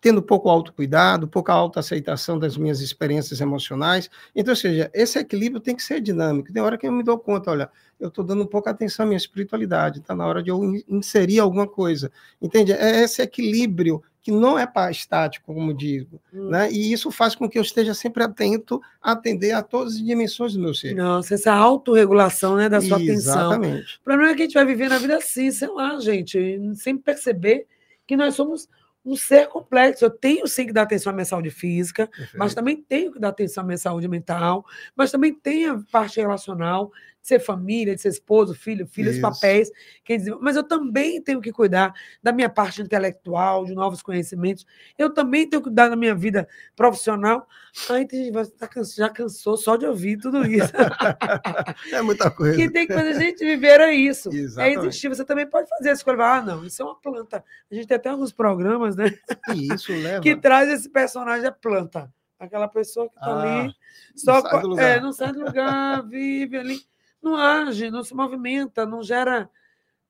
tendo 0.00 0.22
pouco 0.22 0.48
autocuidado, 0.48 1.26
pouca 1.26 1.52
autoaceitação 1.52 2.38
das 2.38 2.56
minhas 2.56 2.80
experiências 2.80 3.40
emocionais. 3.40 4.08
Então, 4.34 4.52
ou 4.52 4.56
seja, 4.56 4.90
esse 4.94 5.18
equilíbrio 5.18 5.60
tem 5.60 5.74
que 5.74 5.82
ser 5.82 6.00
dinâmico. 6.00 6.52
Tem 6.52 6.62
hora 6.62 6.76
que 6.78 6.86
eu 6.86 6.92
me 6.92 7.02
dou 7.02 7.18
conta, 7.18 7.50
olha, 7.50 7.70
eu 7.98 8.08
estou 8.08 8.22
dando 8.24 8.46
pouca 8.46 8.70
atenção 8.70 9.04
à 9.04 9.06
minha 9.06 9.16
espiritualidade, 9.16 9.98
está 10.00 10.14
na 10.14 10.26
hora 10.26 10.42
de 10.42 10.50
eu 10.50 10.62
in- 10.62 10.84
inserir 10.88 11.40
alguma 11.40 11.66
coisa. 11.66 12.12
Entende? 12.40 12.72
É 12.72 13.02
esse 13.02 13.22
equilíbrio 13.22 14.02
que 14.22 14.30
não 14.32 14.58
é 14.58 14.66
para 14.66 14.90
estático, 14.90 15.46
como 15.54 15.72
digo, 15.72 16.20
Hum. 16.34 16.48
né? 16.50 16.70
E 16.70 16.92
isso 16.92 17.10
faz 17.12 17.34
com 17.36 17.48
que 17.48 17.56
eu 17.58 17.62
esteja 17.62 17.94
sempre 17.94 18.22
atento 18.24 18.80
a 19.00 19.12
atender 19.12 19.52
a 19.52 19.62
todas 19.62 19.94
as 19.94 20.04
dimensões 20.04 20.52
do 20.54 20.60
meu 20.60 20.74
ser. 20.74 20.94
Nossa, 20.94 21.34
essa 21.34 21.52
autorregulação 21.52 22.56
né, 22.56 22.68
da 22.68 22.80
sua 22.80 22.96
atenção. 22.96 23.52
Exatamente. 23.52 23.98
O 24.00 24.04
problema 24.04 24.32
é 24.32 24.34
que 24.34 24.42
a 24.42 24.44
gente 24.44 24.54
vai 24.54 24.66
viver 24.66 24.88
na 24.88 24.98
vida 24.98 25.16
assim, 25.16 25.50
sei 25.52 25.68
lá, 25.68 25.98
gente, 26.00 26.60
sem 26.74 26.96
perceber 26.98 27.66
que 28.06 28.16
nós 28.16 28.34
somos 28.34 28.68
um 29.06 29.16
ser 29.16 29.48
complexo. 29.48 30.04
Eu 30.04 30.10
tenho 30.10 30.46
sim 30.48 30.66
que 30.66 30.72
dar 30.72 30.82
atenção 30.82 31.10
à 31.10 31.14
minha 31.14 31.24
saúde 31.24 31.50
física, 31.50 32.10
mas 32.34 32.54
também 32.54 32.76
tenho 32.82 33.12
que 33.12 33.20
dar 33.20 33.28
atenção 33.28 33.62
à 33.62 33.66
minha 33.66 33.78
saúde 33.78 34.08
mental, 34.08 34.64
mas 34.96 35.12
também 35.12 35.32
tem 35.32 35.66
a 35.66 35.78
parte 35.92 36.20
relacional, 36.20 36.90
ser 37.26 37.40
família, 37.40 37.94
de 37.94 38.00
ser 38.00 38.08
esposo, 38.10 38.54
filho, 38.54 38.86
filhos, 38.86 39.14
Isso. 39.14 39.20
papéis. 39.22 39.70
Quer 40.04 40.16
dizer, 40.18 40.36
mas 40.40 40.54
eu 40.56 40.62
também 40.62 41.20
tenho 41.20 41.40
que 41.40 41.50
cuidar 41.52 41.92
da 42.22 42.32
minha 42.32 42.48
parte 42.48 42.80
intelectual, 42.80 43.64
de 43.64 43.74
novos 43.74 44.00
conhecimentos. 44.02 44.64
Eu 44.96 45.12
também 45.12 45.48
tenho 45.48 45.60
que 45.60 45.68
cuidar 45.68 45.88
da 45.88 45.96
minha 45.96 46.14
vida 46.14 46.46
profissional. 46.76 47.46
Aí 47.90 48.06
tem 48.06 48.24
gente 48.32 48.50
que 48.52 48.58
"Tá 48.58 48.68
já 48.96 49.08
cansou 49.08 49.56
só 49.56 49.76
de 49.76 49.84
ouvir 49.86 50.16
tudo 50.18 50.46
isso. 50.46 50.72
É 51.92 52.00
muita 52.02 52.30
coisa. 52.30 52.56
que 52.56 52.70
tem 52.70 52.86
que 52.86 52.92
fazer 52.94 53.10
a 53.10 53.18
gente 53.18 53.44
viver 53.44 53.80
é 53.80 53.92
isso. 53.94 54.30
É 54.32 54.36
Exatamente. 54.36 54.78
existir. 54.86 55.08
Você 55.08 55.24
também 55.24 55.46
pode 55.46 55.68
fazer 55.68 55.90
escolha. 55.90 56.22
Ah, 56.24 56.42
não, 56.42 56.64
isso 56.64 56.80
é 56.82 56.84
uma 56.84 57.00
planta. 57.00 57.44
A 57.70 57.74
gente 57.74 57.86
tem 57.86 57.96
até 57.96 58.08
alguns 58.08 58.32
programas, 58.32 58.96
né? 58.96 59.12
E 59.54 59.72
isso 59.74 59.92
leva. 59.92 60.20
que 60.20 60.36
traz 60.36 60.68
esse 60.68 60.88
personagem 60.88 61.46
a 61.46 61.52
planta. 61.52 62.12
Aquela 62.38 62.68
pessoa 62.68 63.08
que 63.08 63.16
está 63.16 63.30
Ah, 63.30 63.60
ali, 63.62 63.72
só 64.14 64.42
não 64.42 64.74
sai. 64.74 64.96
É, 64.96 65.00
não 65.00 65.12
sai 65.12 65.32
do 65.32 65.44
lugar, 65.44 66.02
vive 66.06 66.56
ali, 66.58 66.78
não 67.22 67.36
age, 67.36 67.90
não 67.90 68.02
se 68.02 68.14
movimenta, 68.14 68.86
não 68.86 69.02
gera 69.02 69.50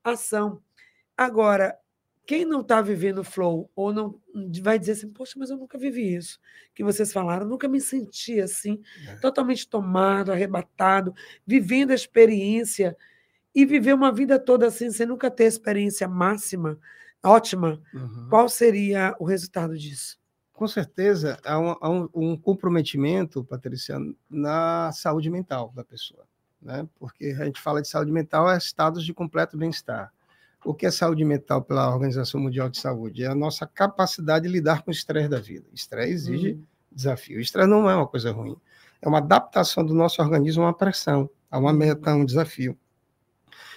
ação. 0.03 0.61
Agora, 1.17 1.79
quem 2.27 2.45
não 2.45 2.61
está 2.61 2.83
vivendo 2.83 3.23
flow 3.23 3.71
ou 3.75 3.93
não 3.93 4.21
vai 4.61 4.79
dizer 4.79 4.93
assim, 4.93 5.09
poxa, 5.09 5.35
mas 5.37 5.49
eu 5.49 5.57
nunca 5.57 5.79
vivi 5.79 6.15
isso 6.15 6.41
que 6.75 6.83
vocês 6.83 7.13
falaram, 7.13 7.47
nunca 7.47 7.69
me 7.69 7.81
senti 7.81 8.41
assim, 8.41 8.83
é. 9.09 9.15
totalmente 9.17 9.69
tomado, 9.69 10.33
arrebatado, 10.33 11.15
vivendo 11.47 11.93
a 11.93 11.95
experiência 11.95 12.97
e 13.55 13.65
viver 13.65 13.95
uma 13.95 14.13
vida 14.13 14.39
toda 14.39 14.67
assim, 14.67 14.91
sem 14.91 15.07
nunca 15.07 15.31
ter 15.31 15.45
experiência 15.45 16.07
máxima, 16.07 16.79
ótima. 17.25 17.81
Uhum. 17.95 18.27
Qual 18.29 18.49
seria 18.49 19.17
o 19.19 19.25
resultado 19.25 19.79
disso? 19.79 20.19
Com 20.53 20.67
certeza, 20.67 21.39
há 21.45 21.59
um, 21.59 21.77
há 21.81 21.89
um 22.15 22.37
comprometimento, 22.37 23.45
Patrícia, 23.45 23.99
na 24.29 24.91
saúde 24.93 25.31
mental 25.31 25.73
da 25.75 25.85
pessoa. 25.85 26.27
Né? 26.61 26.89
Porque 26.99 27.37
a 27.39 27.45
gente 27.45 27.61
fala 27.61 27.83
de 27.83 27.89
saúde 27.89 28.11
mental, 28.11 28.51
é 28.51 28.57
estados 28.57 29.05
de 29.05 29.13
completo 29.13 29.57
bem-estar. 29.57 30.13
O 30.65 30.75
que 30.75 30.87
é 30.87 30.91
saúde 30.91 31.25
mental 31.25 31.63
pela 31.63 31.93
Organização 31.93 32.41
Mundial 32.41 32.69
de 32.69 32.79
Saúde? 32.79 33.23
É 33.23 33.29
a 33.29 33.35
nossa 33.35 33.67
capacidade 33.67 34.47
de 34.47 34.53
lidar 34.53 34.83
com 34.83 34.91
o 34.91 34.93
estresse 34.93 35.29
da 35.29 35.39
vida. 35.39 35.67
Estresse 35.73 36.13
exige 36.13 36.51
uhum. 36.53 36.63
desafio. 36.91 37.41
Estresse 37.41 37.69
não 37.69 37.89
é 37.89 37.95
uma 37.95 38.07
coisa 38.07 38.33
ruim. 38.33 38.57
É 39.01 39.09
uma 39.09 39.19
adaptação 39.19 39.85
do 39.85 39.95
nosso 39.95 40.21
organismo 40.21 40.65
a 40.65 40.67
uma 40.67 40.77
pressão, 40.77 41.31
a 41.49 41.59
uma 41.59 41.73
meta, 41.73 42.11
a 42.11 42.15
um 42.17 42.25
desafio. 42.25 42.77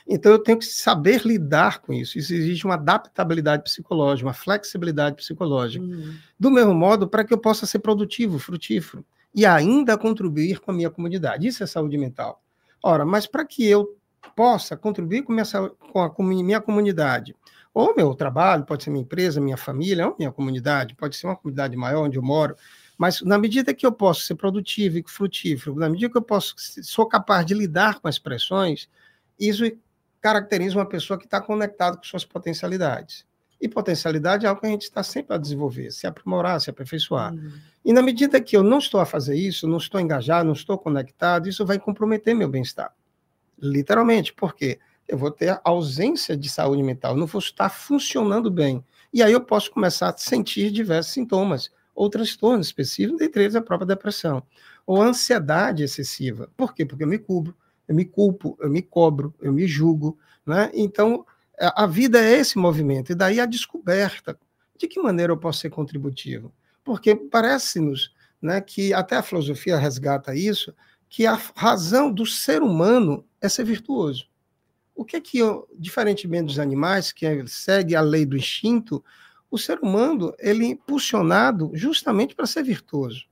Então, 0.08 0.32
eu 0.32 0.40
tenho 0.40 0.58
que 0.58 0.66
saber 0.66 1.22
lidar 1.24 1.80
com 1.80 1.94
isso. 1.94 2.18
Isso 2.18 2.34
exige 2.34 2.66
uma 2.66 2.74
adaptabilidade 2.74 3.62
psicológica, 3.62 4.28
uma 4.28 4.34
flexibilidade 4.34 5.16
psicológica. 5.16 5.86
Uhum. 5.86 6.16
Do 6.40 6.50
mesmo 6.50 6.74
modo, 6.74 7.08
para 7.08 7.24
que 7.24 7.32
eu 7.32 7.38
possa 7.38 7.68
ser 7.68 7.78
produtivo, 7.78 8.40
frutífero 8.40 9.06
e 9.36 9.46
ainda 9.46 9.96
contribuir 9.96 10.60
com 10.60 10.72
a 10.72 10.74
minha 10.74 10.90
comunidade. 10.90 11.46
Isso 11.46 11.64
é 11.64 11.68
saúde 11.68 11.96
mental. 11.98 12.42
Ora, 12.84 13.06
mas 13.06 13.28
para 13.28 13.46
que 13.46 13.66
eu 13.66 13.98
possa 14.36 14.78
contribuir 14.78 15.24
com, 15.24 15.34
minha, 15.34 15.46
com 15.46 16.02
a 16.02 16.14
minha 16.24 16.62
comunidade, 16.62 17.36
ou 17.74 17.96
meu 17.96 18.14
trabalho, 18.16 18.66
pode 18.66 18.84
ser 18.84 18.90
minha 18.90 19.04
empresa, 19.04 19.40
minha 19.40 19.58
família, 19.58 20.08
ou 20.08 20.16
minha 20.18 20.32
comunidade, 20.32 20.96
pode 20.96 21.16
ser 21.16 21.28
uma 21.28 21.36
comunidade 21.36 21.76
maior 21.76 22.06
onde 22.06 22.18
eu 22.18 22.24
moro, 22.24 22.56
mas 22.98 23.22
na 23.22 23.38
medida 23.38 23.74
que 23.74 23.86
eu 23.86 23.92
posso 23.92 24.22
ser 24.22 24.36
produtivo 24.36 24.98
e 24.98 25.04
frutífero, 25.08 25.76
na 25.76 25.90
medida 25.90 26.12
que 26.12 26.18
eu 26.18 26.22
posso 26.22 26.56
sou 26.58 27.06
capaz 27.06 27.46
de 27.46 27.54
lidar 27.54 28.00
com 28.00 28.08
as 28.08 28.20
pressões, 28.20 28.90
isso 29.40 29.64
caracteriza 30.20 30.78
uma 30.78 30.86
pessoa 30.86 31.18
que 31.18 31.26
está 31.26 31.40
conectada 31.40 31.96
com 31.96 32.04
suas 32.04 32.26
potencialidades. 32.26 33.26
E 33.62 33.68
potencialidade 33.68 34.46
é 34.46 34.50
algo 34.50 34.62
que 34.62 34.68
a 34.68 34.70
gente 34.70 34.84
está 34.84 35.04
sempre 35.04 35.36
a 35.36 35.38
desenvolver, 35.38 35.92
se 35.92 36.08
aprimorar, 36.08 36.62
se 36.62 36.70
aperfeiçoar. 36.70 37.34
Uhum. 37.34 37.52
E 37.84 37.92
na 37.92 38.02
medida 38.02 38.40
que 38.40 38.56
eu 38.56 38.64
não 38.64 38.78
estou 38.78 39.00
a 39.00 39.06
fazer 39.06 39.36
isso, 39.36 39.68
não 39.68 39.78
estou 39.78 40.00
engajado, 40.00 40.46
não 40.46 40.54
estou 40.54 40.78
conectado, 40.78 41.50
isso 41.50 41.66
vai 41.66 41.78
comprometer 41.78 42.34
meu 42.34 42.48
bem-estar. 42.48 42.94
Literalmente, 43.62 44.34
porque 44.34 44.80
eu 45.08 45.18
vou 45.18 45.32
ter 45.32 45.60
ausência 45.64 46.38
de 46.38 46.48
saúde 46.50 46.84
mental, 46.84 47.16
não 47.16 47.26
vou 47.26 47.40
estar 47.40 47.70
funcionando 47.70 48.50
bem. 48.50 48.84
E 49.12 49.24
aí 49.24 49.34
eu 49.34 49.42
posso 49.42 49.72
começar 49.72 50.10
a 50.10 50.18
sentir 50.18 50.72
diversos 50.72 51.14
sintomas, 51.14 51.72
ou 51.96 52.10
transtornos 52.10 52.68
específicos, 52.68 53.20
dentre 53.20 53.44
eles 53.44 53.56
a 53.56 53.62
própria 53.62 53.88
depressão, 53.88 54.42
ou 54.86 55.02
ansiedade 55.02 55.84
excessiva. 55.84 56.50
Por 56.56 56.74
quê? 56.74 56.86
Porque 56.86 57.04
eu 57.04 57.08
me 57.08 57.18
cubro, 57.18 57.54
eu 57.88 57.96
me 57.96 58.06
culpo, 58.06 58.58
eu 58.62 58.70
me 58.70 58.82
cobro, 58.82 59.34
eu 59.42 59.52
me 59.52 59.68
julgo. 59.68 60.18
Né? 60.46 60.70
Então, 60.74 61.26
a 61.60 61.86
vida 61.86 62.24
é 62.24 62.40
esse 62.40 62.58
movimento, 62.58 63.12
e 63.12 63.16
daí 63.16 63.40
a 63.40 63.46
descoberta. 63.46 64.38
De 64.78 64.88
que 64.88 65.00
maneira 65.00 65.34
eu 65.34 65.38
posso 65.38 65.60
ser 65.60 65.70
contributivo? 65.70 66.54
Porque 66.84 67.16
parece-nos 67.16 68.14
né, 68.42 68.62
que 68.62 68.94
até 68.94 69.18
a 69.18 69.22
filosofia 69.22 69.78
resgata 69.78 70.34
isso, 70.34 70.74
que 71.10 71.26
a 71.26 71.40
razão 71.56 72.12
do 72.12 72.26
ser 72.26 72.62
humano 72.62 73.26
é 73.42 73.50
ser 73.50 73.66
virtuoso. 73.66 74.28
O 74.96 75.04
que 75.04 75.18
é 75.18 75.22
que, 75.22 75.40
eu, 75.40 75.68
diferentemente 75.78 76.46
dos 76.46 76.60
animais, 76.60 77.12
que 77.12 77.26
é, 77.26 77.46
segue 77.48 77.96
a 77.96 78.02
lei 78.02 78.26
do 78.26 78.38
instinto, 78.38 79.04
o 79.50 79.58
ser 79.58 79.80
humano 79.80 80.34
ele 80.40 80.66
é 80.66 80.70
impulsionado 80.70 81.72
justamente 81.74 82.36
para 82.36 82.46
ser 82.46 82.64
virtuoso. 82.64 83.26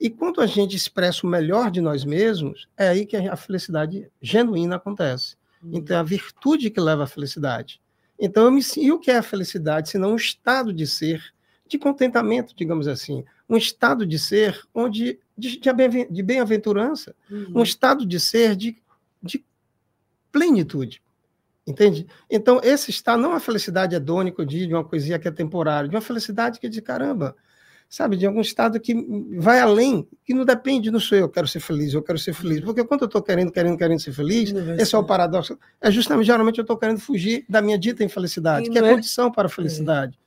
E 0.00 0.10
quando 0.10 0.40
a 0.40 0.46
gente 0.46 0.76
expressa 0.76 1.26
o 1.26 1.30
melhor 1.30 1.70
de 1.70 1.80
nós 1.80 2.04
mesmos, 2.04 2.68
é 2.76 2.88
aí 2.88 3.06
que 3.06 3.16
a 3.16 3.36
felicidade 3.36 4.10
genuína 4.20 4.76
acontece. 4.76 5.36
Então, 5.70 5.96
é 5.96 6.00
a 6.00 6.02
virtude 6.02 6.70
que 6.70 6.80
leva 6.80 7.04
à 7.04 7.06
felicidade. 7.06 7.80
Então, 8.18 8.44
eu 8.44 8.50
me, 8.50 8.62
e 8.76 8.90
o 8.90 8.98
que 8.98 9.10
é 9.10 9.18
a 9.18 9.22
felicidade, 9.22 9.90
senão 9.90 10.12
um 10.12 10.16
estado 10.16 10.72
de 10.72 10.86
ser, 10.86 11.22
de 11.68 11.78
contentamento, 11.78 12.54
digamos 12.56 12.88
assim, 12.88 13.24
um 13.48 13.56
estado 13.56 14.06
de 14.06 14.18
ser 14.18 14.60
onde 14.74 15.18
de, 15.36 15.60
de 16.10 16.22
bem-aventurança, 16.22 17.14
uhum. 17.30 17.52
um 17.56 17.62
estado 17.62 18.06
de 18.06 18.18
ser 18.20 18.56
de, 18.56 18.80
de 19.22 19.44
plenitude. 20.30 21.02
Entende? 21.66 22.06
Então, 22.28 22.60
esse 22.62 22.90
estado 22.90 23.22
não 23.22 23.30
é 23.30 23.34
uma 23.34 23.40
felicidade 23.40 23.94
hedônica 23.94 24.44
de, 24.44 24.66
de 24.66 24.74
uma 24.74 24.84
coisinha 24.84 25.18
que 25.18 25.28
é 25.28 25.30
temporária, 25.30 25.88
de 25.88 25.94
uma 25.94 26.00
felicidade 26.00 26.58
que 26.58 26.66
é 26.66 26.70
de 26.70 26.82
caramba, 26.82 27.36
sabe, 27.92 28.16
de 28.16 28.24
algum 28.24 28.40
estado 28.40 28.80
que 28.80 28.94
vai 29.38 29.60
além, 29.60 30.08
que 30.24 30.32
não 30.32 30.46
depende, 30.46 30.90
não 30.90 30.98
sou 30.98 31.18
eu, 31.18 31.28
quero 31.28 31.46
ser 31.46 31.60
feliz, 31.60 31.92
eu 31.92 32.02
quero 32.02 32.18
ser 32.18 32.32
feliz. 32.32 32.62
Porque 32.62 32.82
quando 32.82 33.02
eu 33.02 33.06
estou 33.06 33.20
querendo, 33.20 33.52
querendo, 33.52 33.76
querendo 33.76 34.00
ser 34.00 34.14
feliz, 34.14 34.50
esse 34.78 34.94
é 34.94 34.98
o 34.98 35.04
paradoxo. 35.04 35.58
É 35.78 35.90
justamente, 35.90 36.24
geralmente, 36.24 36.56
eu 36.56 36.62
estou 36.62 36.78
querendo 36.78 37.00
fugir 37.00 37.44
da 37.46 37.60
minha 37.60 37.78
dita 37.78 38.02
infelicidade, 38.02 38.70
que 38.70 38.78
é, 38.78 38.82
é 38.82 38.94
condição 38.94 39.30
para 39.30 39.44
a 39.44 39.50
felicidade. 39.50 40.18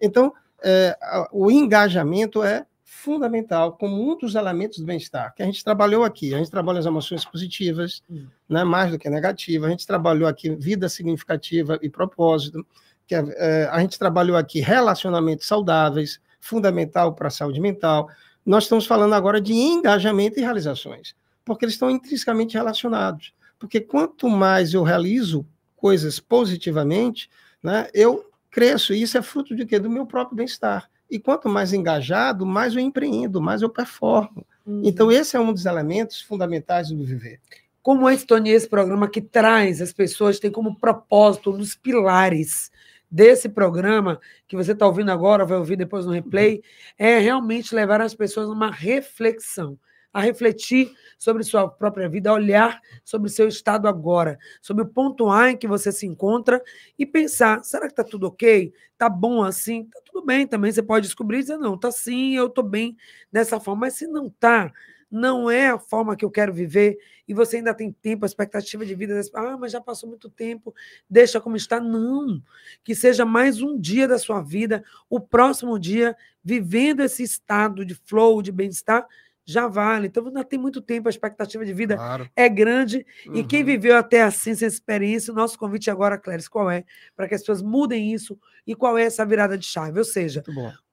É. 0.00 0.06
Então, 0.06 0.32
é, 0.62 0.96
o 1.32 1.50
engajamento 1.50 2.40
é 2.40 2.64
fundamental 2.84 3.72
como 3.72 4.12
um 4.12 4.16
dos 4.16 4.36
elementos 4.36 4.78
do 4.78 4.86
bem-estar, 4.86 5.34
que 5.34 5.42
a 5.42 5.46
gente 5.46 5.64
trabalhou 5.64 6.04
aqui. 6.04 6.32
A 6.32 6.38
gente 6.38 6.52
trabalha 6.52 6.78
as 6.78 6.86
emoções 6.86 7.24
positivas, 7.24 8.00
hum. 8.08 8.28
né, 8.48 8.62
mais 8.62 8.92
do 8.92 8.98
que 8.98 9.10
negativas. 9.10 9.66
A 9.66 9.70
gente 9.72 9.88
trabalhou 9.88 10.28
aqui 10.28 10.54
vida 10.54 10.88
significativa 10.88 11.80
e 11.82 11.90
propósito. 11.90 12.64
Que 13.08 13.16
é, 13.16 13.24
é, 13.38 13.68
a 13.72 13.80
gente 13.80 13.98
trabalhou 13.98 14.36
aqui 14.36 14.60
relacionamentos 14.60 15.48
saudáveis, 15.48 16.20
fundamental 16.40 17.14
para 17.14 17.28
a 17.28 17.30
saúde 17.30 17.60
mental. 17.60 18.08
Nós 18.44 18.64
estamos 18.64 18.86
falando 18.86 19.14
agora 19.14 19.40
de 19.40 19.52
engajamento 19.52 20.38
e 20.38 20.42
realizações, 20.42 21.14
porque 21.44 21.64
eles 21.64 21.74
estão 21.74 21.90
intrinsecamente 21.90 22.56
relacionados. 22.56 23.32
Porque 23.58 23.80
quanto 23.80 24.28
mais 24.28 24.72
eu 24.72 24.82
realizo 24.82 25.46
coisas 25.76 26.20
positivamente, 26.20 27.28
né, 27.62 27.88
eu 27.92 28.30
cresço. 28.50 28.92
E 28.92 29.02
isso 29.02 29.18
é 29.18 29.22
fruto 29.22 29.54
de 29.54 29.66
quê? 29.66 29.78
Do 29.78 29.90
meu 29.90 30.06
próprio 30.06 30.36
bem-estar. 30.36 30.88
E 31.10 31.18
quanto 31.18 31.48
mais 31.48 31.72
engajado, 31.72 32.44
mais 32.44 32.74
eu 32.74 32.80
empreendo, 32.80 33.40
mais 33.40 33.62
eu 33.62 33.68
performo. 33.68 34.46
Uhum. 34.66 34.82
Então, 34.84 35.10
esse 35.10 35.36
é 35.36 35.40
um 35.40 35.52
dos 35.52 35.64
elementos 35.64 36.20
fundamentais 36.20 36.90
do 36.90 37.02
viver. 37.02 37.40
Como 37.82 38.08
é, 38.08 38.16
Tony, 38.18 38.50
esse 38.50 38.68
programa 38.68 39.08
que 39.08 39.22
traz 39.22 39.80
as 39.80 39.92
pessoas, 39.92 40.38
tem 40.38 40.50
como 40.50 40.78
propósito, 40.78 41.52
nos 41.52 41.74
pilares 41.74 42.70
desse 43.10 43.48
programa, 43.48 44.20
que 44.46 44.56
você 44.56 44.72
está 44.72 44.86
ouvindo 44.86 45.10
agora, 45.10 45.44
vai 45.44 45.58
ouvir 45.58 45.76
depois 45.76 46.04
no 46.06 46.12
replay, 46.12 46.62
é 46.98 47.18
realmente 47.18 47.74
levar 47.74 48.00
as 48.00 48.14
pessoas 48.14 48.48
a 48.48 48.52
uma 48.52 48.70
reflexão 48.70 49.78
a 50.12 50.20
refletir 50.20 50.90
sobre 51.18 51.42
sua 51.42 51.68
própria 51.68 52.08
vida, 52.08 52.30
a 52.30 52.34
olhar 52.34 52.80
sobre 53.04 53.28
seu 53.28 53.46
estado 53.46 53.86
agora, 53.86 54.38
sobre 54.60 54.82
o 54.82 54.88
ponto 54.88 55.30
A 55.30 55.50
em 55.50 55.56
que 55.56 55.68
você 55.68 55.92
se 55.92 56.06
encontra 56.06 56.62
e 56.98 57.04
pensar: 57.04 57.62
será 57.62 57.86
que 57.86 57.92
está 57.92 58.04
tudo 58.04 58.26
ok? 58.26 58.72
Está 58.92 59.08
bom 59.08 59.42
assim? 59.42 59.82
Está 59.82 60.00
tudo 60.04 60.24
bem 60.24 60.46
também. 60.46 60.72
Você 60.72 60.82
pode 60.82 61.06
descobrir 61.06 61.38
e 61.38 61.40
dizer: 61.40 61.58
não, 61.58 61.74
está 61.74 61.90
sim, 61.90 62.34
eu 62.34 62.46
estou 62.46 62.64
bem 62.64 62.96
dessa 63.30 63.60
forma. 63.60 63.82
Mas 63.82 63.94
se 63.94 64.06
não 64.06 64.26
está, 64.26 64.72
não 65.10 65.50
é 65.50 65.68
a 65.68 65.78
forma 65.78 66.16
que 66.16 66.24
eu 66.24 66.30
quero 66.30 66.52
viver 66.52 66.98
e 67.26 67.34
você 67.34 67.58
ainda 67.58 67.74
tem 67.74 67.92
tempo, 67.92 68.24
a 68.24 68.26
expectativa 68.26 68.84
de 68.84 68.94
vida, 68.94 69.20
ah, 69.34 69.56
mas 69.58 69.72
já 69.72 69.80
passou 69.80 70.08
muito 70.08 70.30
tempo, 70.30 70.74
deixa 71.08 71.40
como 71.40 71.56
está. 71.56 71.80
Não, 71.80 72.42
que 72.82 72.94
seja 72.94 73.24
mais 73.24 73.60
um 73.60 73.78
dia 73.78 74.08
da 74.08 74.18
sua 74.18 74.40
vida, 74.40 74.82
o 75.08 75.20
próximo 75.20 75.78
dia, 75.78 76.16
vivendo 76.42 77.00
esse 77.00 77.22
estado 77.22 77.84
de 77.84 77.94
flow, 77.94 78.40
de 78.42 78.50
bem-estar, 78.50 79.06
já 79.44 79.66
vale. 79.66 80.08
Então, 80.08 80.26
ainda 80.26 80.44
tem 80.44 80.58
muito 80.58 80.82
tempo, 80.82 81.08
a 81.08 81.10
expectativa 81.10 81.64
de 81.64 81.72
vida 81.72 81.96
claro. 81.96 82.28
é 82.36 82.48
grande. 82.50 83.06
Uhum. 83.26 83.36
E 83.36 83.44
quem 83.44 83.60
uhum. 83.60 83.66
viveu 83.66 83.96
até 83.96 84.22
assim, 84.22 84.50
essa 84.50 84.66
experiência, 84.66 85.32
o 85.32 85.36
nosso 85.36 85.58
convite 85.58 85.90
agora, 85.90 86.18
Cléris, 86.18 86.48
qual 86.48 86.70
é? 86.70 86.84
Para 87.16 87.26
que 87.26 87.34
as 87.34 87.40
pessoas 87.40 87.62
mudem 87.62 88.12
isso 88.12 88.38
e 88.66 88.74
qual 88.74 88.98
é 88.98 89.04
essa 89.04 89.24
virada 89.24 89.56
de 89.56 89.64
chave? 89.64 89.98
Ou 89.98 90.04
seja, 90.04 90.42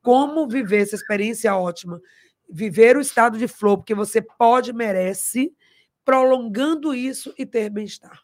como 0.01 0.47
viver 0.47 0.83
essa 0.83 0.95
experiência 0.95 1.53
ótima, 1.53 2.01
viver 2.49 2.97
o 2.97 3.01
estado 3.01 3.37
de 3.37 3.47
flow, 3.47 3.77
porque 3.77 3.95
você 3.95 4.21
pode, 4.21 4.73
merece, 4.73 5.55
prolongando 6.03 6.93
isso 6.93 7.33
e 7.37 7.45
ter 7.45 7.69
bem-estar. 7.69 8.23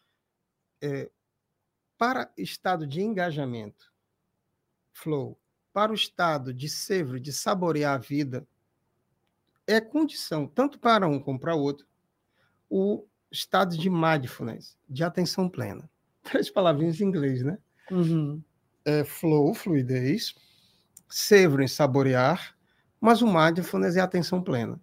É, 0.80 1.10
para 1.98 2.32
estado 2.36 2.86
de 2.86 3.00
engajamento, 3.00 3.92
flow, 4.92 5.38
para 5.72 5.92
o 5.92 5.94
estado 5.94 6.52
de 6.52 6.68
ser, 6.68 7.20
de 7.20 7.32
saborear 7.32 7.94
a 7.94 7.98
vida, 7.98 8.46
é 9.66 9.80
condição, 9.80 10.46
tanto 10.46 10.78
para 10.78 11.06
um 11.06 11.20
como 11.20 11.38
para 11.38 11.54
o 11.54 11.60
outro, 11.60 11.86
o 12.68 13.06
estado 13.30 13.76
de 13.76 13.88
mindfulness, 13.88 14.76
de 14.88 15.02
atenção 15.04 15.48
plena. 15.48 15.88
Três 16.22 16.50
palavrinhas 16.50 17.00
em 17.00 17.04
inglês, 17.04 17.42
né? 17.42 17.58
Uhum. 17.90 18.42
É 18.84 19.04
flow, 19.04 19.54
fluidez, 19.54 20.34
savor, 21.08 21.68
saborear, 21.68 22.56
mas 23.02 23.20
o 23.20 23.26
mindfulness 23.26 23.96
é 23.96 24.00
atenção 24.00 24.40
plena. 24.40 24.80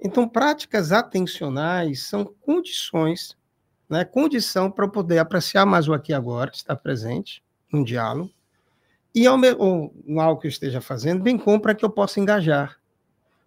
Então, 0.00 0.28
práticas 0.28 0.92
atencionais 0.92 2.04
são 2.04 2.24
condições 2.24 3.36
né, 3.88 4.04
condição 4.04 4.70
para 4.70 4.86
poder 4.86 5.18
apreciar 5.18 5.66
mais 5.66 5.88
o 5.88 5.92
aqui 5.92 6.12
e 6.12 6.14
agora, 6.14 6.52
estar 6.54 6.76
presente 6.76 7.42
num 7.72 7.82
diálogo, 7.82 8.30
e 9.12 9.26
ao 9.26 9.36
ou, 9.58 9.92
algo 10.20 10.40
que 10.40 10.46
eu 10.46 10.50
esteja 10.50 10.80
fazendo, 10.80 11.22
bem 11.22 11.36
como 11.36 11.60
para 11.60 11.74
que 11.74 11.84
eu 11.84 11.90
possa 11.90 12.20
engajar. 12.20 12.78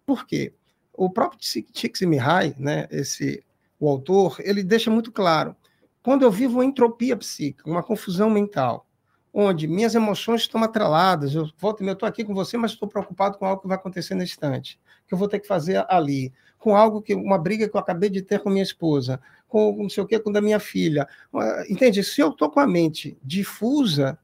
Por 0.04 0.26
quê? 0.26 0.52
O 0.92 1.08
próprio 1.08 1.40
Csikszentmihalyi, 1.40 2.54
né, 2.58 2.86
esse, 2.90 3.42
o 3.78 3.88
autor, 3.88 4.36
ele 4.40 4.62
deixa 4.62 4.90
muito 4.90 5.10
claro, 5.10 5.56
quando 6.02 6.22
eu 6.22 6.30
vivo 6.30 6.58
uma 6.58 6.64
entropia 6.64 7.16
psíquica, 7.16 7.70
uma 7.70 7.82
confusão 7.82 8.28
mental, 8.28 8.86
onde 9.32 9.66
minhas 9.66 9.94
emoções 9.94 10.42
estão 10.42 10.62
atreladas, 10.62 11.34
eu 11.34 11.48
volto, 11.58 11.82
eu 11.82 11.92
estou 11.92 12.08
aqui 12.08 12.24
com 12.24 12.34
você, 12.34 12.56
mas 12.56 12.72
estou 12.72 12.88
preocupado 12.88 13.38
com 13.38 13.46
algo 13.46 13.62
que 13.62 13.68
vai 13.68 13.76
acontecer 13.76 14.14
nesse 14.14 14.32
instante, 14.32 14.78
que 15.06 15.14
eu 15.14 15.18
vou 15.18 15.28
ter 15.28 15.38
que 15.38 15.46
fazer 15.46 15.84
ali, 15.88 16.32
com 16.58 16.76
algo 16.76 17.00
que 17.00 17.14
uma 17.14 17.38
briga 17.38 17.68
que 17.68 17.74
eu 17.74 17.80
acabei 17.80 18.10
de 18.10 18.22
ter 18.22 18.40
com 18.40 18.50
minha 18.50 18.62
esposa, 18.62 19.20
com 19.48 19.74
não 19.82 19.88
sei 19.88 20.02
o 20.02 20.06
que, 20.06 20.18
com 20.18 20.30
da 20.30 20.40
minha 20.40 20.60
filha, 20.60 21.08
entende? 21.68 22.02
Se 22.04 22.20
eu 22.20 22.30
estou 22.30 22.50
com 22.50 22.60
a 22.60 22.66
mente 22.66 23.16
difusa 23.22 24.18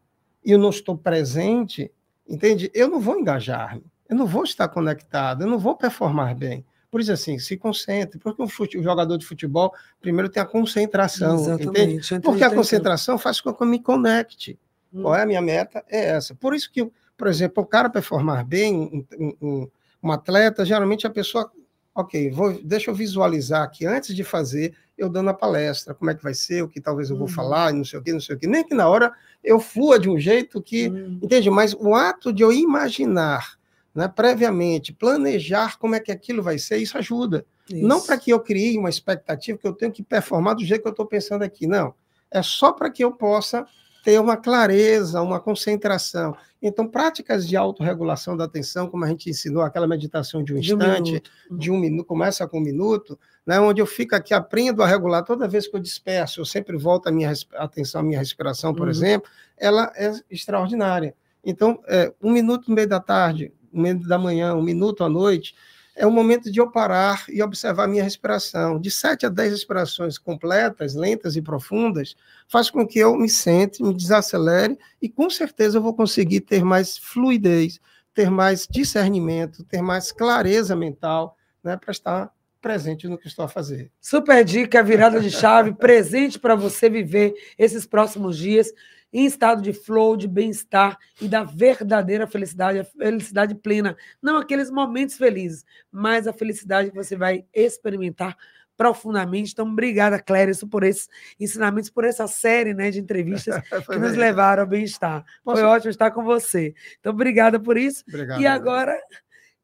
e 0.45 0.53
eu 0.53 0.59
não 0.59 0.71
estou 0.71 0.97
presente, 0.97 1.91
entende? 2.29 2.71
Eu 2.75 2.89
não 2.89 3.01
vou 3.01 3.19
engajar-me, 3.19 3.85
eu 4.09 4.17
não 4.17 4.27
vou 4.27 4.45
estar 4.45 4.69
conectado, 4.69 5.43
eu 5.43 5.49
não 5.49 5.59
vou 5.59 5.77
performar 5.77 6.35
bem. 6.37 6.65
Por 6.91 7.01
isso, 7.01 7.13
assim, 7.13 7.39
se 7.39 7.57
concentre, 7.57 8.19
porque 8.19 8.41
o, 8.41 8.49
fute, 8.49 8.81
jogador 8.83 9.19
de 9.19 9.27
futebol, 9.27 9.75
primeiro 10.01 10.29
tem 10.29 10.43
a 10.43 10.47
concentração, 10.47 11.35
Exatamente. 11.35 11.97
entende? 11.97 12.21
Porque 12.21 12.45
a 12.45 12.55
concentração 12.55 13.19
faz 13.19 13.41
com 13.41 13.53
que 13.53 13.63
eu 13.63 13.67
me 13.67 13.81
conecte. 13.81 14.59
Hum. 14.97 15.03
Qual 15.03 15.15
é 15.15 15.23
a 15.23 15.27
minha 15.27 15.43
meta? 15.43 15.85
É 15.89 16.07
essa. 16.07 16.35
Por 16.35 16.55
isso 16.55 16.71
que, 16.73 16.91
por 17.17 17.29
exemplo, 17.29 17.63
o 17.63 17.67
cara 17.67 17.91
performar 17.91 18.45
bem, 18.45 19.07
um, 19.19 19.37
um, 19.41 19.69
um 20.03 20.13
atleta, 20.13 20.65
geralmente 20.65 21.07
a 21.07 21.11
pessoa, 21.11 21.51
ok, 21.95 22.31
vou, 22.31 22.53
deixa 22.63 22.91
eu 22.91 22.95
visualizar 22.95 23.63
aqui, 23.63 23.87
antes 23.87 24.15
de 24.15 24.25
fazer, 24.25 24.75
eu 24.97 25.09
dando 25.11 25.29
a 25.31 25.35
palestra, 25.35 25.95
como 25.95 26.11
é 26.11 26.15
que 26.15 26.23
vai 26.23 26.33
ser, 26.33 26.63
o 26.63 26.69
que 26.69 26.81
talvez 26.81 27.11
eu 27.11 27.17
vou 27.17 27.27
uhum. 27.27 27.33
falar, 27.33 27.73
não 27.73 27.85
sei 27.85 27.99
o 27.99 28.03
que, 28.03 28.13
não 28.13 28.21
sei 28.21 28.37
o 28.37 28.39
que. 28.39 28.47
Nem 28.47 28.65
que 28.65 28.75
na 28.75 28.89
hora 28.89 29.13
eu 29.45 29.61
flua 29.61 29.99
de 29.99 30.09
um 30.09 30.19
jeito 30.19 30.63
que, 30.63 30.89
uhum. 30.89 31.19
entende? 31.23 31.51
Mas 31.51 31.75
o 31.75 31.95
ato 31.95 32.33
de 32.33 32.43
eu 32.43 32.51
imaginar, 32.53 33.59
né, 33.95 34.09
previamente, 34.09 34.93
planejar 34.93 35.79
como 35.79 35.95
é 35.95 36.01
que 36.01 36.11
aquilo 36.11 36.43
vai 36.43 36.59
ser, 36.59 36.79
isso 36.79 36.97
ajuda. 36.97 37.45
Isso. 37.69 37.87
Não 37.87 38.01
para 38.01 38.17
que 38.17 38.31
eu 38.31 38.41
crie 38.41 38.79
uma 38.79 38.89
expectativa 38.89 39.59
que 39.59 39.67
eu 39.67 39.73
tenho 39.73 39.93
que 39.93 40.03
performar 40.03 40.55
do 40.55 40.65
jeito 40.65 40.83
que 40.83 40.89
eu 40.89 40.93
estou 40.93 41.07
pensando 41.07 41.43
aqui, 41.43 41.67
não. 41.67 41.95
É 42.31 42.43
só 42.43 42.73
para 42.73 42.91
que 42.91 43.05
eu 43.05 43.13
possa 43.13 43.67
ter 44.07 44.21
uma 44.21 44.37
clareza, 44.37 45.21
uma 45.21 45.41
concentração. 45.41 46.37
Então, 46.63 46.87
práticas 46.87 47.45
de 47.45 47.57
autorregulação 47.57 48.37
da 48.37 48.45
atenção, 48.45 48.89
como 48.89 49.05
a 49.05 49.09
gente 49.09 49.29
ensinou, 49.29 49.65
aquela 49.65 49.89
meditação 49.89 50.45
de 50.45 50.55
um 50.55 50.59
instante, 50.59 51.21
um 51.51 51.59
de 51.59 51.73
um 51.73 51.77
minuto, 51.77 52.07
começa 52.07 52.47
com 52.47 52.59
um 52.59 52.63
minuto, 52.63 53.19
né, 53.45 53.59
onde 53.59 53.83
eu 53.83 53.87
fico 53.87 54.15
aqui, 54.15 54.33
aprendo 54.33 54.81
a 54.81 54.87
regular 54.87 55.25
toda 55.25 55.49
vez 55.49 55.67
que 55.67 55.75
eu 55.75 55.81
disperso, 55.81 56.41
eu 56.41 56.45
sempre 56.45 56.77
volto 56.77 57.09
a 57.09 57.11
minha 57.11 57.33
atenção 57.57 58.01
à 58.01 58.05
minha 58.05 58.21
respiração, 58.21 58.73
por 58.73 58.85
uhum. 58.85 58.91
exemplo, 58.91 59.29
ela 59.59 59.93
é 59.97 60.13
extraordinária. 60.31 61.13
Então, 61.45 61.83
é, 61.89 62.15
um 62.23 62.31
minuto 62.31 62.69
no 62.69 62.77
meio 62.77 62.89
da 62.89 63.01
tarde, 63.01 63.53
um 63.75 63.83
minuto 63.83 64.07
da 64.07 64.19
manhã, 64.19 64.55
um 64.55 64.63
minuto 64.63 65.03
à 65.03 65.09
noite, 65.09 65.53
é 65.97 66.07
o 66.07 66.11
momento 66.11 66.53
de 66.53 66.61
eu 66.61 66.71
parar 66.71 67.25
e 67.29 67.43
observar 67.43 67.89
minha 67.89 68.05
respiração. 68.05 68.79
De 68.79 68.91
7 68.91 69.27
a 69.27 69.29
10 69.31 69.53
respirações 69.53 70.19
completas, 70.19 70.95
lentas 70.95 71.37
e 71.37 71.43
profundas, 71.43 72.15
faz 72.47 72.69
com 72.69 72.87
que 72.87 72.99
eu 72.99 73.17
me 73.17 73.31
sente, 73.31 73.83
me 73.83 73.95
desacelere 73.95 74.79
e 75.01 75.09
com 75.09 75.31
certeza 75.31 75.79
eu 75.79 75.83
vou 75.83 75.95
conseguir 75.95 76.43
ter 76.43 76.63
mais 76.63 76.99
fluidez, 76.99 77.81
ter 78.13 78.31
mais 78.31 78.69
discernimento, 78.71 79.65
ter 79.65 79.81
mais 79.81 80.13
clareza 80.13 80.77
mental, 80.77 81.37
né, 81.65 81.79
para 81.79 81.91
estar 81.91 82.31
presente 82.61 83.09
no 83.09 83.17
que 83.17 83.27
estou 83.27 83.45
a 83.45 83.49
fazer. 83.49 83.91
Super 84.01 84.45
dica, 84.45 84.83
virada 84.83 85.21
de 85.21 85.31
chave, 85.31 85.73
presente 85.79 86.39
para 86.39 86.55
você 86.55 86.91
viver 86.91 87.35
esses 87.59 87.87
próximos 87.87 88.37
dias 88.37 88.71
em 89.17 89.25
estado 89.25 89.63
de 89.63 89.73
flow, 89.73 90.15
de 90.15 90.29
bem-estar 90.29 90.99
e 91.23 91.27
da 91.27 91.43
verdadeira 91.43 92.27
felicidade, 92.27 92.81
a 92.81 92.85
felicidade 92.85 93.55
plena. 93.55 93.97
Não 94.21 94.37
aqueles 94.37 94.71
momentos 94.71 95.17
felizes, 95.17 95.65
mas 95.91 96.27
a 96.27 96.35
felicidade 96.35 96.91
que 96.91 96.95
você 96.95 97.17
vai 97.17 97.47
experimentar 97.55 98.37
profundamente. 98.77 99.53
Então, 99.53 99.67
obrigada, 99.67 100.21
Clérison, 100.21 100.69
por 100.69 100.85
esses 100.85 101.09
ensinamentos, 101.41 101.89
por 101.89 102.05
essa 102.05 102.27
série 102.27 102.75
né, 102.75 102.91
de 102.91 103.01
entrevistas 103.01 103.55
que 103.91 103.97
nos 103.97 104.15
levaram 104.15 104.65
ao 104.65 104.69
bem-estar. 104.69 105.25
Foi 105.43 105.63
ótimo 105.63 105.89
estar 105.89 106.11
com 106.11 106.23
você. 106.23 106.75
Então, 107.01 107.15
obrigada 107.15 107.59
por 107.59 107.79
isso. 107.79 108.05
Obrigado, 108.07 108.43
e 108.43 108.47
agora, 108.47 109.01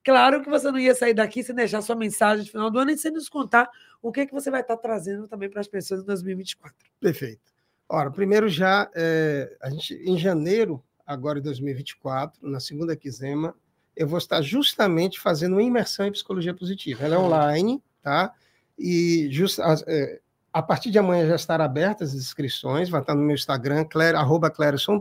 claro 0.02 0.40
que 0.42 0.48
você 0.48 0.70
não 0.70 0.78
ia 0.78 0.94
sair 0.94 1.12
daqui 1.12 1.44
sem 1.44 1.54
deixar 1.54 1.82
sua 1.82 1.94
mensagem 1.94 2.42
de 2.42 2.50
final 2.50 2.70
do 2.70 2.78
ano 2.78 2.90
e 2.90 2.96
sem 2.96 3.12
nos 3.12 3.28
contar 3.28 3.68
o 4.00 4.10
que, 4.10 4.24
que 4.24 4.32
você 4.32 4.50
vai 4.50 4.62
estar 4.62 4.78
trazendo 4.78 5.28
também 5.28 5.50
para 5.50 5.60
as 5.60 5.68
pessoas 5.68 6.00
em 6.00 6.06
2024. 6.06 6.74
Perfeito. 6.98 7.51
Ora, 7.94 8.10
primeiro 8.10 8.48
já, 8.48 8.90
é, 8.94 9.54
a 9.60 9.68
gente, 9.68 9.92
em 9.96 10.16
janeiro, 10.16 10.82
agora 11.06 11.38
de 11.38 11.44
2024, 11.44 12.40
na 12.40 12.58
segunda 12.58 12.96
quinzena, 12.96 13.54
eu 13.94 14.08
vou 14.08 14.16
estar 14.16 14.40
justamente 14.40 15.20
fazendo 15.20 15.52
uma 15.52 15.62
imersão 15.62 16.06
em 16.06 16.10
psicologia 16.10 16.54
positiva. 16.54 17.04
Ela 17.04 17.16
é 17.16 17.18
online, 17.18 17.82
tá? 18.02 18.32
E 18.78 19.28
just, 19.30 19.58
é, 19.86 20.20
a 20.50 20.62
partir 20.62 20.90
de 20.90 20.98
amanhã 20.98 21.28
já 21.28 21.34
estarão 21.34 21.66
abertas 21.66 22.14
as 22.14 22.16
inscrições, 22.16 22.88
vai 22.88 23.02
estar 23.02 23.14
no 23.14 23.20
meu 23.20 23.34
Instagram, 23.34 23.84
claire, 23.84 24.16
arroba 24.16 24.50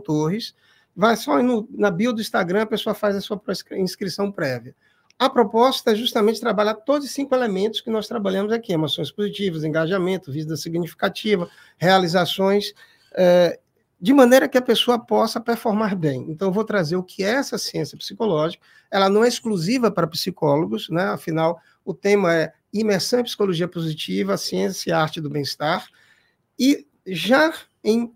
Torres. 0.04 0.54
Vai 0.94 1.16
só 1.16 1.42
no, 1.42 1.66
na 1.70 1.90
bio 1.90 2.12
do 2.12 2.20
Instagram, 2.20 2.60
a 2.60 2.66
pessoa 2.66 2.92
faz 2.92 3.16
a 3.16 3.22
sua 3.22 3.40
inscrição 3.70 4.30
prévia. 4.30 4.76
A 5.22 5.30
proposta 5.30 5.92
é 5.92 5.94
justamente 5.94 6.40
trabalhar 6.40 6.74
todos 6.74 7.06
os 7.06 7.14
cinco 7.14 7.32
elementos 7.32 7.80
que 7.80 7.88
nós 7.88 8.08
trabalhamos 8.08 8.52
aqui: 8.52 8.72
emoções 8.72 9.08
positivas, 9.08 9.62
engajamento, 9.62 10.32
vida 10.32 10.56
significativa, 10.56 11.48
realizações, 11.78 12.74
é, 13.14 13.56
de 14.00 14.12
maneira 14.12 14.48
que 14.48 14.58
a 14.58 14.62
pessoa 14.62 14.98
possa 14.98 15.40
performar 15.40 15.94
bem. 15.94 16.26
Então, 16.28 16.48
eu 16.48 16.52
vou 16.52 16.64
trazer 16.64 16.96
o 16.96 17.04
que 17.04 17.22
é 17.22 17.34
essa 17.34 17.56
ciência 17.56 17.96
psicológica. 17.96 18.66
Ela 18.90 19.08
não 19.08 19.22
é 19.22 19.28
exclusiva 19.28 19.92
para 19.92 20.08
psicólogos, 20.08 20.88
né? 20.90 21.04
afinal, 21.04 21.60
o 21.84 21.94
tema 21.94 22.34
é 22.34 22.52
imersão 22.72 23.20
em 23.20 23.24
psicologia 23.24 23.68
positiva, 23.68 24.36
ciência 24.36 24.90
e 24.90 24.92
arte 24.92 25.20
do 25.20 25.30
bem-estar. 25.30 25.86
E 26.58 26.84
já 27.06 27.54
em 27.84 28.12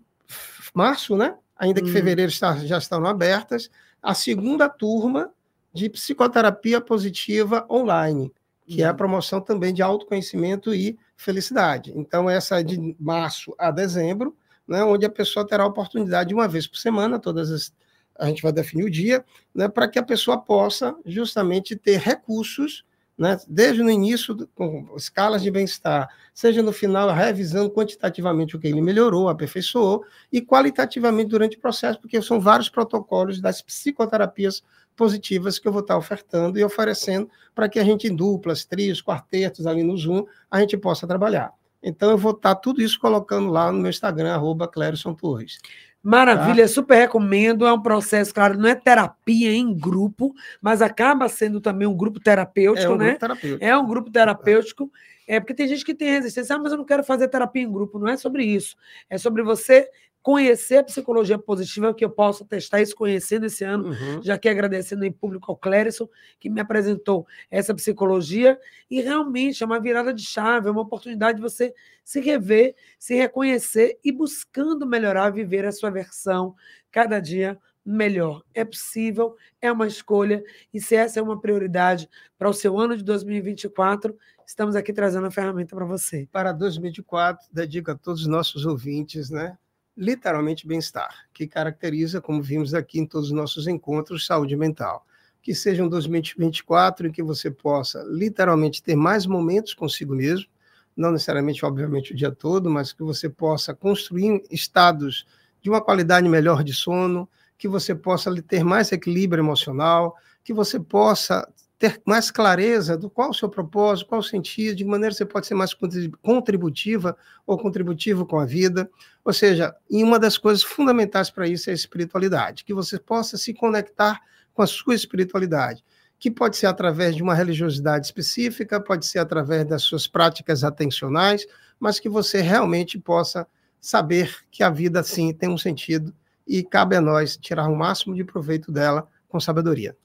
março, 0.73 1.15
né? 1.15 1.37
ainda 1.55 1.81
que 1.81 1.89
hum. 1.89 1.93
fevereiro 1.93 2.29
está, 2.29 2.57
já 2.57 2.77
estão 2.77 3.05
abertas, 3.05 3.71
a 4.03 4.13
segunda 4.13 4.67
turma 4.67 5.31
de 5.77 5.89
psicoterapia 5.89 6.81
positiva 6.81 7.65
online, 7.69 8.33
que 8.65 8.81
é 8.81 8.85
a 8.85 8.91
uhum. 8.91 8.97
promoção 8.97 9.39
também 9.39 9.73
de 9.73 9.81
autoconhecimento 9.81 10.73
e 10.73 10.97
felicidade. 11.15 11.93
Então, 11.95 12.29
essa 12.29 12.59
é 12.59 12.63
de 12.63 12.95
março 12.99 13.55
a 13.57 13.71
dezembro, 13.71 14.35
né, 14.67 14.83
onde 14.83 15.05
a 15.05 15.09
pessoa 15.09 15.47
terá 15.47 15.63
a 15.63 15.67
oportunidade 15.67 16.29
de 16.29 16.35
uma 16.35 16.47
vez 16.47 16.67
por 16.67 16.77
semana, 16.77 17.19
todas 17.19 17.51
as, 17.51 17.73
a 18.17 18.25
gente 18.27 18.41
vai 18.41 18.51
definir 18.51 18.83
o 18.83 18.89
dia, 18.89 19.23
né, 19.53 19.69
para 19.69 19.87
que 19.87 19.99
a 19.99 20.03
pessoa 20.03 20.37
possa 20.37 20.95
justamente 21.05 21.75
ter 21.75 21.99
recursos, 21.99 22.83
né, 23.17 23.37
desde 23.47 23.81
no 23.81 23.89
início, 23.89 24.47
com 24.53 24.93
escalas 24.97 25.41
de 25.41 25.49
bem-estar, 25.49 26.09
seja 26.33 26.61
no 26.61 26.73
final, 26.73 27.11
revisando 27.13 27.71
quantitativamente 27.71 28.55
o 28.55 28.59
que 28.59 28.67
ele 28.67 28.81
melhorou, 28.81 29.29
aperfeiçoou, 29.29 30.03
e 30.31 30.41
qualitativamente 30.41 31.29
durante 31.29 31.57
o 31.57 31.61
processo, 31.61 31.99
porque 32.01 32.21
são 32.21 32.39
vários 32.39 32.67
protocolos 32.67 33.39
das 33.39 33.61
psicoterapias 33.61 34.61
positivas 34.97 35.59
que 35.59 35.67
eu 35.67 35.71
vou 35.71 35.81
estar 35.81 35.95
ofertando 35.95 36.59
e 36.59 36.63
oferecendo 36.63 37.29
para 37.55 37.69
que 37.69 37.79
a 37.79 37.83
gente, 37.83 38.07
em 38.07 38.15
duplas, 38.15 38.65
trios, 38.65 39.01
quartetos 39.01 39.65
ali 39.65 39.83
no 39.83 39.95
Zoom, 39.95 40.25
a 40.51 40.59
gente 40.59 40.75
possa 40.75 41.07
trabalhar. 41.07 41.53
Então, 41.81 42.09
eu 42.09 42.17
vou 42.17 42.31
estar 42.31 42.55
tudo 42.55 42.81
isso 42.81 42.99
colocando 42.99 43.49
lá 43.49 43.71
no 43.71 43.79
meu 43.79 43.89
Instagram, 43.89 44.33
arroba 44.33 44.67
Clérison 44.67 45.13
Torres. 45.13 45.59
Maravilha, 46.01 46.63
tá? 46.63 46.67
super 46.69 46.95
recomendo. 46.95 47.65
É 47.65 47.71
um 47.71 47.81
processo, 47.81 48.33
claro, 48.33 48.57
não 48.57 48.67
é 48.67 48.75
terapia 48.75 49.53
em 49.53 49.73
grupo, 49.73 50.33
mas 50.61 50.81
acaba 50.81 51.29
sendo 51.29 51.61
também 51.61 51.87
um 51.87 51.95
grupo 51.95 52.19
terapêutico, 52.19 52.91
é 52.91 52.95
um 52.95 52.97
né? 52.97 53.05
Grupo 53.05 53.19
terapêutico. 53.19 53.63
É 53.63 53.77
um 53.77 53.85
grupo 53.85 54.11
terapêutico. 54.11 54.91
É 55.27 55.39
porque 55.41 55.53
tem 55.53 55.67
gente 55.67 55.83
que 55.83 55.93
tem 55.93 56.09
resistência, 56.09 56.55
ah, 56.55 56.59
mas 56.59 56.71
eu 56.71 56.77
não 56.77 56.85
quero 56.85 57.03
fazer 57.03 57.27
terapia 57.27 57.61
em 57.61 57.71
grupo. 57.71 57.99
Não 57.99 58.07
é 58.07 58.15
sobre 58.15 58.45
isso. 58.45 58.77
É 59.09 59.17
sobre 59.17 59.43
você 59.43 59.89
conhecer 60.27 60.79
a 60.79 60.83
psicologia 60.83 61.39
positiva, 61.39 61.93
que 61.93 62.03
eu 62.03 62.09
posso 62.09 62.43
testar 62.43 62.81
isso 62.81 62.93
conhecendo 62.93 63.45
esse 63.45 63.63
ano, 63.63 63.91
uhum. 63.91 64.21
já 64.21 64.37
que 64.37 64.49
agradecendo 64.49 65.05
em 65.05 65.11
público 65.11 65.49
ao 65.49 65.55
Clérison, 65.55 66.05
que 66.37 66.49
me 66.49 66.59
apresentou 66.59 67.25
essa 67.49 67.73
psicologia, 67.73 68.59
e 68.91 68.99
realmente 68.99 69.63
é 69.63 69.65
uma 69.65 69.79
virada 69.79 70.13
de 70.13 70.23
chave, 70.23 70.67
é 70.67 70.71
uma 70.71 70.81
oportunidade 70.81 71.37
de 71.37 71.41
você 71.41 71.73
se 72.03 72.19
rever, 72.19 72.75
se 72.99 73.15
reconhecer 73.15 73.99
e 74.03 74.11
buscando 74.11 74.85
melhorar, 74.85 75.29
viver 75.29 75.65
a 75.65 75.71
sua 75.71 75.89
versão 75.89 76.53
cada 76.91 77.21
dia 77.21 77.57
melhor. 77.85 78.43
É 78.53 78.65
possível, 78.65 79.33
é 79.61 79.71
uma 79.71 79.87
escolha, 79.87 80.43
e 80.73 80.81
se 80.81 80.93
essa 80.93 81.21
é 81.21 81.23
uma 81.23 81.39
prioridade 81.39 82.09
para 82.37 82.49
o 82.49 82.53
seu 82.53 82.77
ano 82.77 82.97
de 82.97 83.03
2024, 83.05 84.13
estamos 84.45 84.75
aqui 84.75 84.91
trazendo 84.91 85.27
a 85.27 85.31
ferramenta 85.31 85.73
para 85.73 85.85
você. 85.85 86.27
Para 86.33 86.51
2024, 86.51 87.47
dedico 87.49 87.91
a 87.91 87.95
todos 87.95 88.23
os 88.23 88.27
nossos 88.27 88.65
ouvintes, 88.65 89.29
né? 89.29 89.57
Literalmente 89.97 90.67
bem-estar, 90.67 91.25
que 91.33 91.47
caracteriza, 91.47 92.21
como 92.21 92.41
vimos 92.41 92.73
aqui 92.75 92.99
em 92.99 93.05
todos 93.05 93.29
os 93.29 93.35
nossos 93.35 93.67
encontros, 93.67 94.27
saúde 94.27 94.55
mental. 94.55 95.05
Que 95.41 95.55
seja 95.55 95.83
um 95.83 95.89
2024 95.89 97.07
em 97.07 97.11
que 97.11 97.23
você 97.23 97.49
possa 97.49 98.03
literalmente 98.07 98.83
ter 98.83 98.95
mais 98.95 99.25
momentos 99.25 99.73
consigo 99.73 100.13
mesmo, 100.13 100.47
não 100.95 101.11
necessariamente, 101.11 101.65
obviamente, 101.65 102.13
o 102.13 102.15
dia 102.15 102.31
todo, 102.31 102.69
mas 102.69 102.93
que 102.93 103.03
você 103.03 103.27
possa 103.29 103.73
construir 103.73 104.43
estados 104.51 105.25
de 105.61 105.69
uma 105.69 105.81
qualidade 105.81 106.27
melhor 106.29 106.63
de 106.63 106.73
sono, 106.73 107.27
que 107.57 107.67
você 107.67 107.95
possa 107.95 108.33
ter 108.43 108.63
mais 108.63 108.91
equilíbrio 108.91 109.41
emocional, 109.41 110.15
que 110.43 110.53
você 110.53 110.79
possa 110.79 111.47
ter 111.79 112.01
mais 112.05 112.31
clareza 112.31 112.97
do 112.97 113.09
qual 113.09 113.29
o 113.29 113.33
seu 113.33 113.47
propósito, 113.47 114.07
qual 114.07 114.19
o 114.19 114.23
sentido, 114.23 114.77
de 114.77 114.83
que 114.83 114.89
maneira 114.89 115.13
você 115.13 115.25
pode 115.25 115.45
ser 115.45 115.53
mais 115.53 115.75
contributiva 116.21 117.15
ou 117.45 117.57
contributivo 117.57 118.25
com 118.25 118.39
a 118.39 118.45
vida. 118.45 118.89
Ou 119.23 119.31
seja, 119.31 119.75
e 119.89 120.03
uma 120.03 120.17
das 120.17 120.37
coisas 120.37 120.63
fundamentais 120.63 121.29
para 121.29 121.47
isso 121.47 121.69
é 121.69 121.73
a 121.73 121.75
espiritualidade, 121.75 122.63
que 122.63 122.73
você 122.73 122.97
possa 122.97 123.37
se 123.37 123.53
conectar 123.53 124.19
com 124.53 124.63
a 124.63 124.67
sua 124.67 124.95
espiritualidade, 124.95 125.83
que 126.17 126.31
pode 126.31 126.57
ser 126.57 126.65
através 126.65 127.15
de 127.15 127.21
uma 127.21 127.35
religiosidade 127.35 128.07
específica, 128.07 128.79
pode 128.79 129.05
ser 129.05 129.19
através 129.19 129.63
das 129.65 129.83
suas 129.83 130.07
práticas 130.07 130.63
atencionais, 130.63 131.45
mas 131.79 131.99
que 131.99 132.09
você 132.09 132.41
realmente 132.41 132.97
possa 132.97 133.45
saber 133.79 134.35
que 134.49 134.63
a 134.63 134.69
vida, 134.71 135.03
sim, 135.03 135.31
tem 135.31 135.47
um 135.47 135.57
sentido 135.59 136.11
e 136.47 136.63
cabe 136.63 136.95
a 136.95 137.01
nós 137.01 137.37
tirar 137.37 137.67
o 137.67 137.75
máximo 137.75 138.15
de 138.15 138.23
proveito 138.23 138.71
dela 138.71 139.07
com 139.29 139.39
sabedoria. 139.39 139.95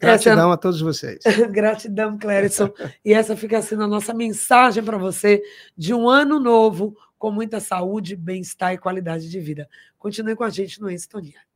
Gratidão 0.00 0.46
essa... 0.46 0.54
a 0.54 0.56
todos 0.56 0.80
vocês. 0.80 1.18
Gratidão, 1.52 2.16
Clérison. 2.18 2.72
e 3.04 3.12
essa 3.12 3.36
fica 3.36 3.60
sendo 3.60 3.84
a 3.84 3.88
nossa 3.88 4.14
mensagem 4.14 4.82
para 4.82 4.96
você 4.96 5.42
de 5.76 5.92
um 5.92 6.08
ano 6.08 6.40
novo, 6.40 6.96
com 7.18 7.30
muita 7.30 7.60
saúde, 7.60 8.16
bem-estar 8.16 8.72
e 8.72 8.78
qualidade 8.78 9.28
de 9.28 9.38
vida. 9.38 9.68
Continue 9.98 10.34
com 10.34 10.44
a 10.44 10.48
gente 10.48 10.80
no 10.80 10.90
Em 10.90 10.96
Sintonia. 10.96 11.49